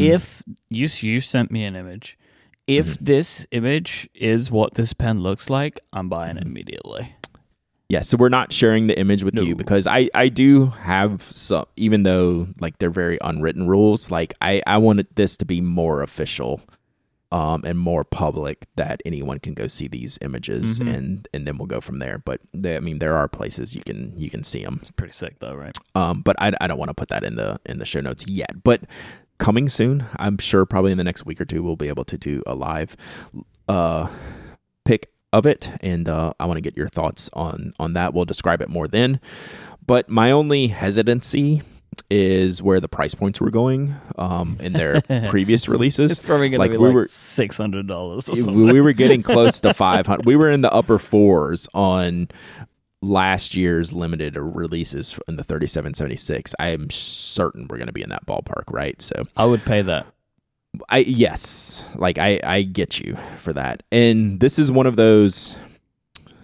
If 0.06 0.42
you 0.68 0.88
you 1.00 1.20
sent 1.20 1.50
me 1.50 1.64
an 1.64 1.76
image, 1.76 2.18
if 2.78 2.86
Mm-hmm. 2.94 3.04
this 3.04 3.46
image 3.50 4.08
is 4.14 4.50
what 4.50 4.74
this 4.74 4.92
pen 4.92 5.20
looks 5.20 5.50
like, 5.50 5.80
I'm 5.92 6.08
buying 6.08 6.36
Mm-hmm. 6.36 6.46
it 6.46 6.50
immediately. 6.50 7.14
Yeah, 7.88 8.02
so 8.02 8.16
we're 8.16 8.28
not 8.28 8.52
sharing 8.52 8.86
the 8.86 8.96
image 8.96 9.24
with 9.24 9.36
you 9.36 9.56
because 9.56 9.88
I 9.88 10.08
I 10.14 10.28
do 10.28 10.66
have 10.66 11.22
some 11.22 11.64
even 11.76 12.04
though 12.04 12.46
like 12.60 12.78
they're 12.78 12.88
very 13.04 13.18
unwritten 13.20 13.66
rules, 13.66 14.12
like 14.12 14.32
I 14.40 14.62
I 14.64 14.76
wanted 14.78 15.08
this 15.16 15.36
to 15.38 15.44
be 15.44 15.60
more 15.60 16.00
official 16.02 16.60
um 17.32 17.62
and 17.64 17.78
more 17.78 18.02
public 18.04 18.66
that 18.76 19.00
anyone 19.04 19.38
can 19.40 19.54
go 19.54 19.66
see 19.68 19.88
these 19.88 20.18
images 20.22 20.78
Mhm. 20.78 20.94
and 20.94 21.28
and 21.34 21.46
then 21.48 21.58
we'll 21.58 21.66
go 21.66 21.80
from 21.80 21.98
there. 21.98 22.18
But 22.18 22.40
they, 22.54 22.76
I 22.76 22.80
mean 22.80 23.00
there 23.00 23.16
are 23.16 23.26
places 23.26 23.74
you 23.74 23.82
can 23.82 24.12
you 24.16 24.30
can 24.30 24.44
see 24.44 24.62
them. 24.62 24.78
It's 24.80 24.92
pretty 24.92 25.12
sick 25.12 25.40
though, 25.40 25.54
right? 25.54 25.76
Um 25.96 26.22
but 26.22 26.36
I 26.40 26.52
I 26.60 26.68
don't 26.68 26.78
want 26.78 26.90
to 26.90 26.94
put 26.94 27.08
that 27.08 27.24
in 27.24 27.34
the 27.34 27.58
in 27.66 27.78
the 27.78 27.84
show 27.86 28.00
notes 28.00 28.24
yet. 28.28 28.62
But 28.62 28.82
coming 29.40 29.68
soon, 29.68 30.06
I'm 30.16 30.38
sure 30.38 30.64
probably 30.64 30.92
in 30.92 30.98
the 30.98 31.04
next 31.04 31.26
week 31.26 31.40
or 31.40 31.44
two 31.44 31.64
we'll 31.64 31.74
be 31.74 31.88
able 31.88 32.04
to 32.04 32.16
do 32.16 32.42
a 32.46 32.54
live 32.54 32.96
uh 33.68 34.08
pick 34.84 35.10
of 35.32 35.46
it. 35.46 35.70
And 35.80 36.08
uh, 36.08 36.34
i 36.38 36.46
want 36.46 36.58
to 36.58 36.60
get 36.60 36.76
your 36.76 36.88
thoughts 36.88 37.28
on 37.32 37.72
on 37.80 37.94
that. 37.94 38.14
We'll 38.14 38.24
describe 38.24 38.60
it 38.60 38.68
more 38.68 38.86
then. 38.86 39.20
But 39.84 40.08
my 40.08 40.30
only 40.30 40.68
hesitancy 40.68 41.62
is 42.08 42.62
where 42.62 42.78
the 42.78 42.88
price 42.88 43.14
points 43.14 43.40
were 43.40 43.50
going 43.50 43.94
um 44.16 44.56
in 44.60 44.72
their 44.72 45.00
previous 45.28 45.68
releases. 45.68 46.12
It's 46.12 46.20
probably 46.20 46.48
gonna 46.50 46.68
be 46.68 46.76
we 46.76 46.86
like 46.86 46.94
were- 46.94 47.08
six 47.08 47.56
hundred 47.56 47.88
dollars 47.88 48.28
we 48.28 48.80
were 48.80 48.92
getting 48.92 49.22
close 49.22 49.60
to 49.60 49.74
500 49.74 50.24
we 50.24 50.36
were 50.36 50.50
in 50.50 50.60
the 50.60 50.72
upper 50.72 50.98
fours 50.98 51.68
on 51.74 52.28
last 53.02 53.54
year's 53.54 53.92
limited 53.92 54.36
releases 54.36 55.18
in 55.26 55.36
the 55.36 55.42
3776 55.44 56.54
i 56.58 56.68
am 56.68 56.90
certain 56.90 57.66
we're 57.70 57.78
going 57.78 57.86
to 57.86 57.92
be 57.92 58.02
in 58.02 58.10
that 58.10 58.26
ballpark 58.26 58.64
right 58.70 59.00
so 59.00 59.24
I 59.36 59.46
would 59.46 59.62
pay 59.64 59.80
that. 59.82 60.06
I 60.88 60.98
yes, 60.98 61.84
like 61.96 62.18
I 62.18 62.38
I 62.44 62.62
get 62.62 63.00
you 63.00 63.16
for 63.38 63.52
that. 63.54 63.82
And 63.90 64.38
this 64.38 64.56
is 64.58 64.70
one 64.70 64.86
of 64.86 64.94
those 64.94 65.56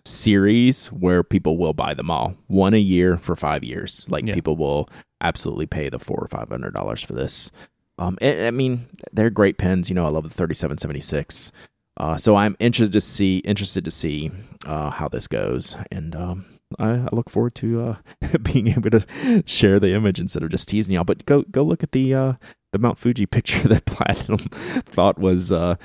series 0.04 0.88
where 0.88 1.22
people 1.22 1.58
will 1.58 1.72
buy 1.72 1.94
them 1.94 2.10
all. 2.10 2.34
One 2.48 2.74
a 2.74 2.78
year 2.78 3.16
for 3.18 3.36
5 3.36 3.62
years. 3.64 4.04
Like 4.08 4.24
Yeah. 4.24 4.34
people 4.34 4.56
will 4.56 4.88
absolutely 5.20 5.66
pay 5.66 5.88
the 5.88 5.98
4 5.98 6.16
or 6.18 6.28
500 6.28 6.74
dollars 6.74 7.02
for 7.02 7.12
this. 7.12 7.50
Um 7.98 8.18
I 8.20 8.46
I 8.46 8.50
mean, 8.50 8.88
they're 9.12 9.30
great 9.30 9.58
pens, 9.58 9.88
you 9.88 9.94
know, 9.94 10.06
I 10.06 10.10
love 10.10 10.24
the 10.24 10.30
3776. 10.30 11.52
Uh 11.96 12.16
so 12.16 12.36
I'm 12.36 12.56
interested 12.58 12.92
to 12.92 13.00
see 13.00 13.38
interested 13.38 13.84
to 13.84 13.90
see 13.90 14.30
uh 14.66 14.90
how 14.90 15.08
this 15.08 15.26
goes 15.28 15.76
and 15.90 16.14
um 16.14 16.44
I, 16.80 16.88
I 16.90 17.08
look 17.12 17.30
forward 17.30 17.54
to 17.56 17.80
uh, 18.22 18.36
being 18.42 18.66
able 18.66 18.90
to 18.90 19.42
share 19.46 19.78
the 19.78 19.94
image 19.94 20.18
instead 20.18 20.42
of 20.42 20.50
just 20.50 20.66
teasing 20.66 20.94
y'all. 20.94 21.04
But 21.04 21.24
go 21.24 21.42
go 21.42 21.62
look 21.62 21.84
at 21.84 21.92
the 21.92 22.12
uh, 22.12 22.32
the 22.72 22.78
Mount 22.80 22.98
Fuji 22.98 23.24
picture 23.36 23.68
that 23.68 23.84
Platinum 23.84 24.38
thought 24.84 25.16
was 25.16 25.52
uh, 25.52 25.76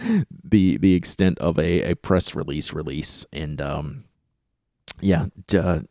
the 0.43 0.77
the 0.77 0.95
extent 0.95 1.37
of 1.37 1.59
a, 1.59 1.91
a 1.91 1.95
press 1.95 2.33
release 2.33 2.73
release, 2.73 3.27
and 3.31 3.61
um, 3.61 4.05
yeah, 5.01 5.27
uh, 5.55 5.81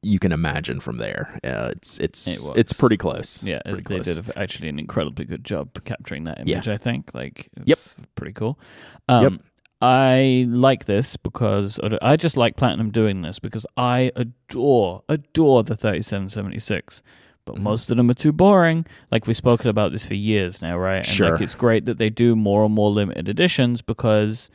you 0.00 0.20
can 0.20 0.30
imagine 0.30 0.78
from 0.78 0.98
there. 0.98 1.40
Uh, 1.42 1.70
it's 1.72 1.98
it's 1.98 2.46
It 2.48 2.56
it's 2.56 2.72
pretty 2.72 2.96
close. 2.96 3.42
Yeah, 3.42 3.60
Pretty 3.64 3.78
they 3.82 4.00
close. 4.00 4.16
did 4.16 4.36
actually 4.36 4.68
an 4.68 4.78
incredibly 4.78 5.24
good 5.24 5.42
job 5.44 5.82
capturing 5.84 6.22
that 6.24 6.38
image. 6.38 6.68
I 6.68 6.76
think, 6.76 7.12
like, 7.14 7.48
Yep. 7.64 7.78
pretty 8.14 8.32
cool. 8.32 8.60
Um, 9.08 9.22
Yep. 9.22 9.32
I 9.80 10.46
like 10.48 10.86
this 10.86 11.16
because 11.16 11.78
I 12.00 12.16
just 12.16 12.36
like 12.36 12.56
Platinum 12.56 12.90
doing 12.90 13.22
this 13.22 13.38
because 13.38 13.66
I 13.76 14.10
adore 14.16 15.02
adore 15.08 15.62
the 15.64 15.76
thirty 15.76 16.02
seven 16.02 16.28
seventy 16.30 16.58
six. 16.58 17.02
But 17.44 17.56
Mhm. 17.56 17.60
most 17.62 17.90
of 17.90 17.96
them 17.96 18.10
are 18.10 18.14
too 18.14 18.32
boring. 18.32 18.86
Like 19.12 19.26
we've 19.26 19.36
spoken 19.36 19.68
about 19.70 19.92
this 19.92 20.04
for 20.06 20.14
years 20.14 20.60
now, 20.62 20.76
right? 20.78 20.96
And 20.96 21.06
Sure. 21.06 21.30
like 21.32 21.40
it's 21.42 21.54
great 21.54 21.84
that 21.86 21.98
they 21.98 22.10
do 22.10 22.34
more 22.34 22.64
and 22.64 22.74
more 22.74 22.90
limited 22.90 23.28
editions 23.28 23.82
because 23.82 24.50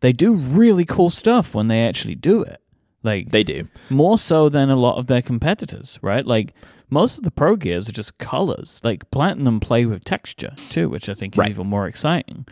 they 0.00 0.12
do 0.12 0.34
really 0.34 0.84
cool 0.84 1.08
stuff 1.08 1.54
when 1.54 1.68
they 1.68 1.86
actually 1.86 2.16
do 2.16 2.42
it. 2.42 2.60
Like 3.02 3.30
They 3.30 3.44
do. 3.44 3.68
more 3.88 4.18
so 4.18 4.48
than 4.50 4.68
a 4.70 4.76
lot 4.76 4.98
of 4.98 5.06
their 5.06 5.22
competitors, 5.22 5.98
right? 6.02 6.26
Like 6.26 6.52
most 6.90 7.16
of 7.16 7.24
the 7.24 7.30
pro 7.30 7.56
gears 7.56 7.88
are 7.88 7.92
just 7.92 8.18
colors. 8.18 8.80
Like 8.84 9.10
Platinum 9.10 9.58
play 9.60 9.86
with 9.86 10.04
texture 10.04 10.52
too, 10.68 10.88
which 10.90 11.08
I 11.08 11.14
think 11.14 11.34
is 11.34 11.38
Right. 11.38 11.48
even 11.50 11.66
more 11.68 11.86
exciting. 11.86 12.44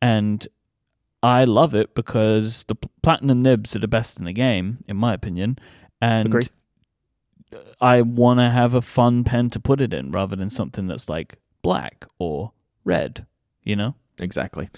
And 0.00 0.46
I 1.22 1.44
love 1.44 1.74
it 1.74 1.94
because 1.94 2.64
the 2.64 2.76
Platinum 3.02 3.42
nibs 3.42 3.76
are 3.76 3.80
the 3.80 3.88
best 3.88 4.18
in 4.18 4.24
the 4.24 4.32
game, 4.32 4.84
in 4.88 4.96
my 4.96 5.12
opinion. 5.12 5.58
And 6.00 6.26
Agree. 6.26 6.46
I 7.80 8.02
want 8.02 8.40
to 8.40 8.50
have 8.50 8.74
a 8.74 8.82
fun 8.82 9.24
pen 9.24 9.50
to 9.50 9.60
put 9.60 9.80
it 9.80 9.92
in 9.92 10.12
rather 10.12 10.36
than 10.36 10.50
something 10.50 10.86
that's 10.86 11.08
like 11.08 11.36
black 11.62 12.06
or 12.18 12.52
red, 12.84 13.26
you 13.62 13.76
know? 13.76 13.94
Exactly. 14.18 14.70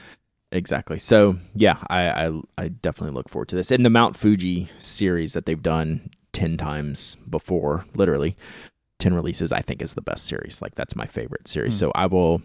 Exactly. 0.51 0.99
So 0.99 1.39
yeah, 1.55 1.79
I, 1.89 2.27
I 2.27 2.41
I 2.59 2.69
definitely 2.69 3.15
look 3.15 3.29
forward 3.29 3.49
to 3.49 3.57
this. 3.57 3.71
And 3.71 3.85
the 3.87 3.91
Mount 3.91 4.17
Fuji 4.17 4.69
series 4.79 5.33
that 5.33 5.47
they've 5.47 5.63
done 5.63 6.11
ten 6.33 6.59
times 6.59 7.17
before, 7.29 7.87
literally 7.95 8.37
ten 8.99 9.15
releases, 9.15 9.51
I 9.51 9.63
think 9.63 9.81
is 9.81 9.95
the 9.95 10.03
best 10.03 10.27
series. 10.27 10.61
Like 10.61 10.75
that's 10.75 10.95
my 10.95 11.07
favorite 11.07 11.49
series. 11.49 11.75
Hmm. 11.75 11.79
So 11.79 11.93
I 11.95 12.07
will 12.07 12.43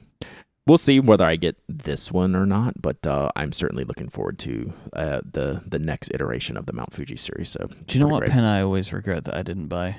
we'll 0.68 0.78
see 0.78 1.00
whether 1.00 1.26
I 1.26 1.36
get 1.38 1.56
this 1.68 2.12
one 2.12 2.36
or 2.36 2.46
not, 2.46 2.82
but 2.82 3.06
uh, 3.08 3.30
I'm 3.36 3.52
certainly 3.54 3.84
looking 3.86 4.10
forward 4.10 4.38
to 4.40 4.74
uh, 4.94 5.22
the 5.24 5.64
the 5.66 5.80
next 5.80 6.12
iteration 6.14 6.58
of 6.58 6.66
the 6.68 6.74
Mount 6.74 6.94
Fuji 6.94 7.16
series. 7.16 7.50
So 7.50 7.68
Do 7.86 7.98
you 7.98 8.04
know 8.04 8.10
what 8.12 8.20
great. 8.20 8.32
pen 8.32 8.44
I 8.44 8.62
always 8.62 8.94
regret 8.94 9.24
that 9.26 9.36
I 9.36 9.44
didn't 9.44 9.68
buy? 9.68 9.98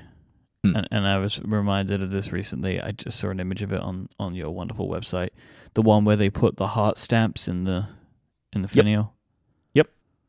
Hmm. 0.65 0.77
And, 0.77 0.89
and 0.91 1.07
I 1.09 1.19
was 1.19 1.41
reminded 1.43 2.03
of 2.03 2.11
this 2.11 2.33
recently. 2.33 2.81
I 2.81 2.91
just 2.93 3.19
saw 3.19 3.29
an 3.31 3.41
image 3.41 3.63
of 3.63 3.73
it 3.73 3.81
on, 3.81 4.09
on 4.19 4.35
your 4.35 4.51
wonderful 4.51 4.89
website. 4.89 5.31
The 5.75 5.83
one 5.83 6.05
where 6.05 6.17
they 6.17 6.31
put 6.31 6.57
the 6.57 6.69
heart 6.69 6.99
stamps 6.99 7.47
in 7.49 7.65
the 7.65 7.87
in 8.53 8.63
the 8.63 8.69
Yep. 8.69 8.73
finial. 8.85 9.15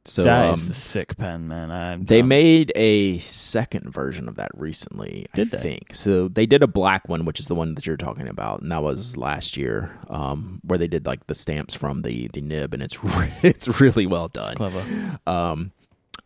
So 0.09 0.23
That 0.23 0.53
is 0.57 0.65
um, 0.65 0.71
a 0.71 0.73
sick 0.73 1.17
pen, 1.17 1.47
man. 1.47 1.69
I'm, 1.71 2.05
They 2.05 2.17
I'm- 2.17 2.27
made 2.27 2.71
a 2.75 3.19
second 3.19 3.91
version 3.93 4.27
of 4.27 4.35
that 4.37 4.49
recently, 4.55 5.27
Did 5.35 5.53
I 5.53 5.57
they? 5.57 5.63
think. 5.63 5.95
So 5.95 6.27
they 6.27 6.45
did 6.45 6.63
a 6.63 6.67
black 6.67 7.07
one, 7.07 7.25
which 7.25 7.39
is 7.39 7.47
the 7.47 7.55
one 7.55 7.75
that 7.75 7.85
you're 7.85 7.95
talking 7.97 8.27
about, 8.27 8.61
and 8.61 8.71
that 8.71 8.81
was 8.81 9.15
last 9.17 9.55
year, 9.55 9.91
um, 10.09 10.61
where 10.63 10.79
they 10.79 10.87
did 10.87 11.05
like 11.05 11.27
the 11.27 11.35
stamps 11.35 11.75
from 11.75 12.01
the 12.01 12.27
the 12.33 12.41
nib, 12.41 12.73
and 12.73 12.81
it's 12.81 13.03
re- 13.03 13.33
it's 13.43 13.79
really 13.79 14.05
well 14.07 14.27
done. 14.29 14.55
clever. 14.55 14.83
Um, 15.27 15.71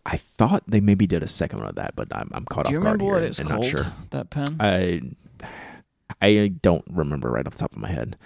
I 0.05 0.17
thought 0.17 0.63
they 0.67 0.79
maybe 0.81 1.05
did 1.07 1.21
a 1.23 1.27
second 1.27 1.59
one 1.59 1.67
of 1.69 1.75
that, 1.75 1.95
but 1.95 2.07
I'm 2.15 2.29
I'm 2.34 2.45
caught 2.45 2.65
Do 2.67 2.77
off 2.77 2.84
guard 2.84 3.01
remember 3.01 3.19
here 3.19 3.27
it's 3.27 3.39
and 3.39 3.49
called? 3.49 3.63
not 3.63 3.69
sure. 3.69 3.93
That 4.11 4.29
pen? 4.29 4.57
I 4.59 5.01
I 6.21 6.53
don't 6.61 6.86
remember 6.89 7.29
right 7.31 7.45
off 7.45 7.53
the 7.53 7.59
top 7.59 7.73
of 7.73 7.77
my 7.79 7.89
head. 7.89 8.17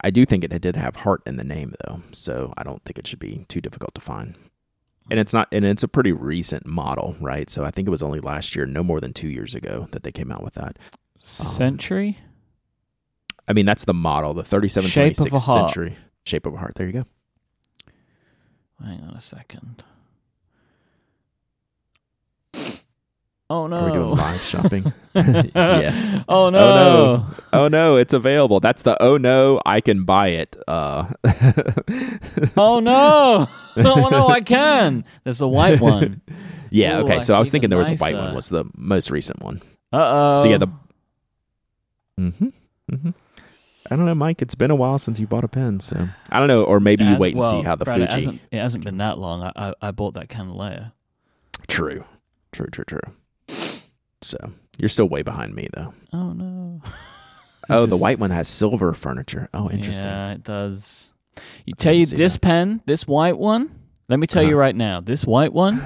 I 0.00 0.10
do 0.10 0.24
think 0.26 0.44
it 0.44 0.60
did 0.60 0.76
have 0.76 0.96
heart 0.96 1.22
in 1.26 1.36
the 1.36 1.44
name 1.44 1.74
though, 1.86 2.02
so 2.12 2.52
I 2.56 2.62
don't 2.62 2.84
think 2.84 2.98
it 2.98 3.06
should 3.06 3.18
be 3.18 3.44
too 3.48 3.60
difficult 3.60 3.94
to 3.94 4.00
find. 4.00 4.34
And 5.10 5.20
it's 5.20 5.32
not 5.32 5.48
and 5.52 5.64
it's 5.64 5.82
a 5.82 5.88
pretty 5.88 6.12
recent 6.12 6.66
model, 6.66 7.14
right? 7.20 7.50
So 7.50 7.64
I 7.64 7.70
think 7.70 7.86
it 7.86 7.90
was 7.90 8.02
only 8.02 8.20
last 8.20 8.56
year, 8.56 8.64
no 8.64 8.82
more 8.82 9.00
than 9.00 9.12
2 9.12 9.28
years 9.28 9.54
ago 9.54 9.86
that 9.92 10.02
they 10.02 10.12
came 10.12 10.32
out 10.32 10.42
with 10.42 10.54
that. 10.54 10.78
Century? 11.18 12.18
I 13.46 13.52
mean, 13.52 13.66
that's 13.66 13.84
the 13.84 13.94
model, 13.94 14.32
the 14.32 14.44
Shape 14.44 15.18
of 15.18 15.32
a 15.32 15.38
heart. 15.38 15.70
century 15.70 15.96
shape 16.24 16.46
of 16.46 16.54
a 16.54 16.56
heart. 16.56 16.74
There 16.76 16.86
you 16.86 16.92
go. 16.92 17.04
Hang 18.82 19.02
on 19.02 19.14
a 19.14 19.20
second. 19.20 19.84
Oh 23.50 23.66
no! 23.66 23.76
Are 23.76 23.86
we 23.86 23.92
doing 23.92 24.10
live 24.10 24.42
shopping? 24.42 24.92
Yeah. 25.14 26.24
Oh 26.28 26.50
no! 26.50 26.58
no. 26.58 27.26
Oh 27.52 27.68
no, 27.68 27.96
it's 27.96 28.12
available. 28.14 28.58
That's 28.60 28.82
the 28.82 29.00
oh 29.02 29.16
no, 29.16 29.60
I 29.66 29.80
can 29.80 30.04
buy 30.04 30.28
it. 30.28 30.56
Uh 30.66 31.12
Oh 32.56 32.80
no! 32.80 33.46
Oh 33.76 34.08
no! 34.10 34.28
I 34.28 34.40
can. 34.40 35.04
There's 35.24 35.40
a 35.40 35.48
white 35.48 35.80
one. 35.80 36.20
Yeah, 36.70 36.98
Ooh, 36.98 37.02
okay. 37.04 37.20
So 37.20 37.34
I 37.34 37.38
was 37.38 37.50
thinking 37.50 37.66
even 37.66 37.70
there 37.70 37.78
was 37.78 37.90
a 37.90 37.96
white 37.96 38.16
one 38.16 38.34
was 38.34 38.48
the 38.48 38.64
most 38.76 39.10
recent 39.10 39.40
one. 39.42 39.60
Uh 39.92 40.34
oh. 40.36 40.42
So 40.42 40.48
yeah, 40.48 40.58
the 40.58 40.68
Mhm. 42.18 42.52
Mhm. 42.90 43.14
I 43.90 43.96
don't 43.96 44.06
know, 44.06 44.14
Myke. 44.14 44.40
It's 44.40 44.54
been 44.54 44.70
a 44.70 44.74
while 44.74 44.98
since 44.98 45.20
you 45.20 45.26
bought 45.26 45.44
a 45.44 45.48
pen, 45.48 45.78
so 45.80 46.08
I 46.30 46.38
don't 46.38 46.48
know, 46.48 46.64
or 46.64 46.80
maybe 46.80 47.04
you 47.04 47.16
wait 47.18 47.34
and 47.34 47.44
see 47.44 47.60
how 47.62 47.76
the 47.76 47.84
Brad, 47.84 48.00
It 48.00 48.10
Fuji. 48.10 48.14
hasn't, 48.26 48.40
it 48.50 48.58
hasn't 48.58 48.84
been 48.84 48.98
that 48.98 49.18
long. 49.18 49.42
I, 49.42 49.52
I, 49.54 49.74
I 49.82 49.90
bought 49.90 50.14
that 50.14 50.28
Canalea. 50.28 50.92
True, 51.68 52.04
true, 52.50 52.68
true, 52.68 52.84
true. 52.84 53.00
So 54.24 54.52
you're 54.78 54.88
still 54.88 55.08
way 55.08 55.22
behind 55.22 55.54
me, 55.54 55.68
though. 55.74 55.92
Oh 56.12 56.32
no! 56.32 56.82
Oh, 57.70 57.86
the 57.86 57.96
white 57.96 58.18
one 58.18 58.30
has 58.30 58.46
silver 58.46 58.92
furniture. 58.92 59.48
Oh, 59.54 59.70
interesting. 59.70 60.10
Yeah, 60.10 60.32
it 60.32 60.44
does. 60.44 61.10
You 61.64 61.72
tell 61.72 61.94
you 61.94 62.04
this 62.04 62.34
that. 62.34 62.42
pen, 62.42 62.82
this 62.84 63.06
white 63.06 63.38
one. 63.38 63.70
Let 64.06 64.18
me 64.20 64.26
tell 64.26 64.42
you 64.42 64.50
Uh-huh. 64.50 64.58
right 64.58 64.76
now, 64.76 65.00
this 65.00 65.24
white 65.24 65.52
one 65.54 65.82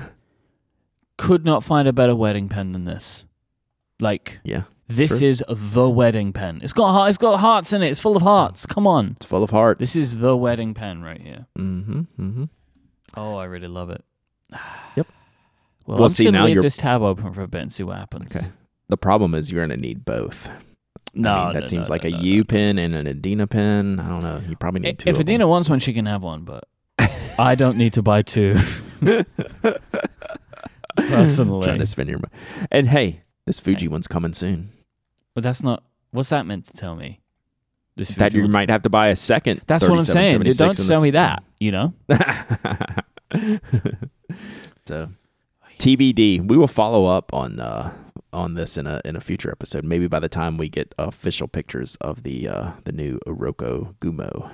could 1.16 1.44
not 1.44 1.62
find 1.62 1.86
a 1.86 1.92
better 1.92 2.16
wedding 2.16 2.48
pen 2.48 2.72
than 2.72 2.84
this. 2.84 3.24
Like 4.00 4.40
Yeah, 4.42 4.62
this 4.88 5.18
True. 5.20 5.28
is 5.28 5.44
the 5.48 5.88
wedding 5.88 6.32
pen. 6.32 6.58
It's 6.64 6.72
got 6.72 6.92
heart, 6.92 7.10
it's 7.10 7.18
got 7.18 7.38
hearts 7.38 7.72
in 7.72 7.80
it. 7.82 7.90
It's 7.90 8.00
full 8.00 8.16
of 8.16 8.22
hearts. 8.22 8.66
Come 8.66 8.86
on, 8.88 9.12
it's 9.16 9.26
full 9.26 9.44
of 9.44 9.50
hearts. 9.50 9.78
this 9.78 9.94
is 9.94 10.18
the 10.18 10.36
wedding 10.36 10.74
pen 10.74 11.02
right 11.02 11.20
here. 11.20 11.46
Mm-hmm. 11.56 12.00
Mm-hmm. 12.20 12.44
Oh, 13.16 13.36
I 13.36 13.44
really 13.44 13.68
love 13.68 13.90
it. 13.90 14.02
Yep. 14.96 15.06
Well, 15.88 15.96
Well, 15.96 16.04
I'm 16.04 16.10
see, 16.10 16.24
just 16.24 16.26
gonna 16.32 16.38
now 16.38 16.44
leave 16.44 16.54
you're- 16.56 16.62
this 16.62 16.76
tab 16.76 17.00
open 17.02 17.32
for 17.32 17.40
a 17.40 17.48
bit 17.48 17.62
and 17.62 17.72
see 17.72 17.82
what 17.82 17.96
happens. 17.96 18.36
Okay. 18.36 18.46
The 18.88 18.96
problem 18.98 19.34
is 19.34 19.50
you're 19.50 19.66
going 19.66 19.70
to 19.78 19.82
need 19.86 20.04
both. 20.04 20.50
No, 21.14 21.30
I 21.32 21.44
mean, 21.46 21.54
that 21.54 21.60
no, 21.60 21.66
seems 21.66 21.88
no, 21.88 21.94
like 21.94 22.04
no, 22.04 22.16
a 22.16 22.20
U 22.20 22.44
pin 22.44 22.78
and 22.78 22.94
an 22.94 23.06
Adina 23.08 23.46
pin. 23.46 23.98
I 23.98 24.04
don't 24.06 24.22
know. 24.22 24.40
You 24.48 24.54
probably 24.56 24.80
need 24.80 24.98
two. 24.98 25.08
If 25.08 25.14
of 25.18 25.18
them. 25.26 25.34
Adina 25.34 25.48
wants 25.48 25.68
one, 25.70 25.78
she 25.80 25.92
can 25.94 26.04
have 26.06 26.22
one, 26.22 26.42
but 26.44 26.64
I 27.38 27.54
don't 27.54 27.76
need 27.78 27.94
to 27.94 28.02
buy 28.02 28.20
two. 28.22 28.54
Personally. 30.96 31.64
trying 31.66 31.78
to 31.78 31.86
spin 31.86 32.08
your. 32.08 32.18
mo- 32.18 32.28
And 32.70 32.88
hey, 32.88 33.22
this 33.46 33.60
Fuji 33.60 33.88
one's 33.88 34.08
coming 34.08 34.32
soon. 34.34 34.72
But 35.34 35.42
that's 35.44 35.62
not. 35.62 35.84
What's 36.10 36.28
that 36.30 36.46
meant 36.46 36.66
to 36.66 36.72
tell 36.72 36.96
me? 36.96 37.20
This 37.96 38.10
that 38.16 38.32
you 38.34 38.46
might 38.48 38.70
have 38.70 38.82
to 38.82 38.90
buy 38.90 39.08
a 39.08 39.16
second. 39.16 39.62
That's 39.66 39.84
what 39.88 39.98
I'm 39.98 40.00
saying. 40.04 40.40
Dude, 40.42 40.56
don't 40.56 40.74
3776 40.74 40.80
in 40.80 40.88
tell 40.88 41.02
me 41.02 41.10
that. 41.12 41.42
You 41.60 41.72
know. 41.72 41.94
so 44.86 45.08
TBD. 45.78 46.46
We 46.46 46.56
will 46.56 46.68
follow 46.68 47.06
up 47.06 47.32
on 47.32 47.60
uh, 47.60 47.92
on 48.32 48.54
this 48.54 48.76
in 48.76 48.86
a 48.86 49.00
in 49.04 49.16
a 49.16 49.20
future 49.20 49.50
episode. 49.50 49.84
Maybe 49.84 50.08
by 50.08 50.20
the 50.20 50.28
time 50.28 50.56
we 50.56 50.68
get 50.68 50.94
official 50.98 51.48
pictures 51.48 51.96
of 52.00 52.22
the 52.22 52.48
uh, 52.48 52.70
the 52.84 52.92
new 52.92 53.18
Uroko 53.26 53.94
Gumo. 53.96 54.50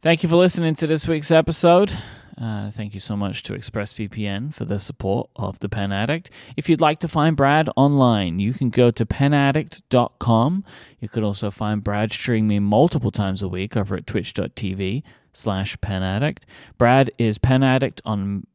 Thank 0.00 0.22
you 0.22 0.28
for 0.28 0.36
listening 0.36 0.74
to 0.76 0.86
this 0.86 1.08
week's 1.08 1.30
episode. 1.30 1.92
Uh, 2.40 2.70
thank 2.70 2.94
you 2.94 3.00
so 3.00 3.16
much 3.16 3.42
to 3.42 3.52
ExpressVPN 3.52 4.54
for 4.54 4.64
the 4.64 4.78
support 4.78 5.28
of 5.34 5.58
the 5.58 5.68
Pen 5.68 5.90
Addict. 5.90 6.30
If 6.56 6.68
you'd 6.68 6.80
like 6.80 7.00
to 7.00 7.08
find 7.08 7.36
Brad 7.36 7.68
online, 7.74 8.38
you 8.38 8.52
can 8.52 8.70
go 8.70 8.92
to 8.92 9.04
penaddict.com. 9.04 10.64
You 11.00 11.08
could 11.08 11.24
also 11.24 11.50
find 11.50 11.82
Brad 11.82 12.12
streaming 12.12 12.46
me 12.46 12.58
multiple 12.60 13.10
times 13.10 13.42
a 13.42 13.48
week 13.48 13.76
over 13.76 13.96
at 13.96 14.06
twitch.tv 14.06 15.02
slash 15.32 15.76
penaddict. 15.78 16.44
Brad 16.76 17.10
is 17.18 17.38
Pen 17.38 17.64
Addict 17.64 18.00
on. 18.04 18.46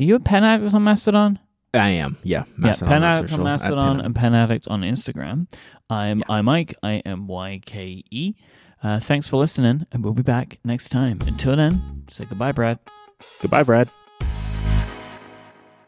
Are 0.00 0.02
you 0.04 0.14
a 0.14 0.20
Pen 0.20 0.42
Addict 0.42 0.72
on 0.72 0.84
Mastodon? 0.84 1.38
I 1.72 1.90
am. 1.90 2.18
Yeah. 2.24 2.44
yeah, 2.62 2.74
Pen 2.74 3.04
Addict 3.04 3.30
social, 3.30 3.46
on 3.46 3.52
at 3.52 3.60
Mastodon 3.60 3.96
Pen- 3.96 4.04
and 4.06 4.14
Pen 4.14 4.34
Addict 4.34 4.68
on 4.68 4.82
Instagram. 4.82 5.46
I'm 5.88 6.22
I 6.28 6.40
Myke. 6.40 6.74
I 6.82 6.94
am 7.06 7.26
Y 7.28 7.60
K 7.64 8.02
E. 8.10 8.34
Uh, 8.82 8.98
thanks 8.98 9.28
for 9.28 9.36
listening, 9.36 9.86
and 9.92 10.02
we'll 10.02 10.14
be 10.14 10.22
back 10.22 10.58
next 10.64 10.88
time. 10.88 11.18
Until 11.26 11.54
then, 11.54 12.04
say 12.08 12.24
goodbye, 12.24 12.52
Brad. 12.52 12.78
Goodbye, 13.40 13.62
Brad. 13.62 13.90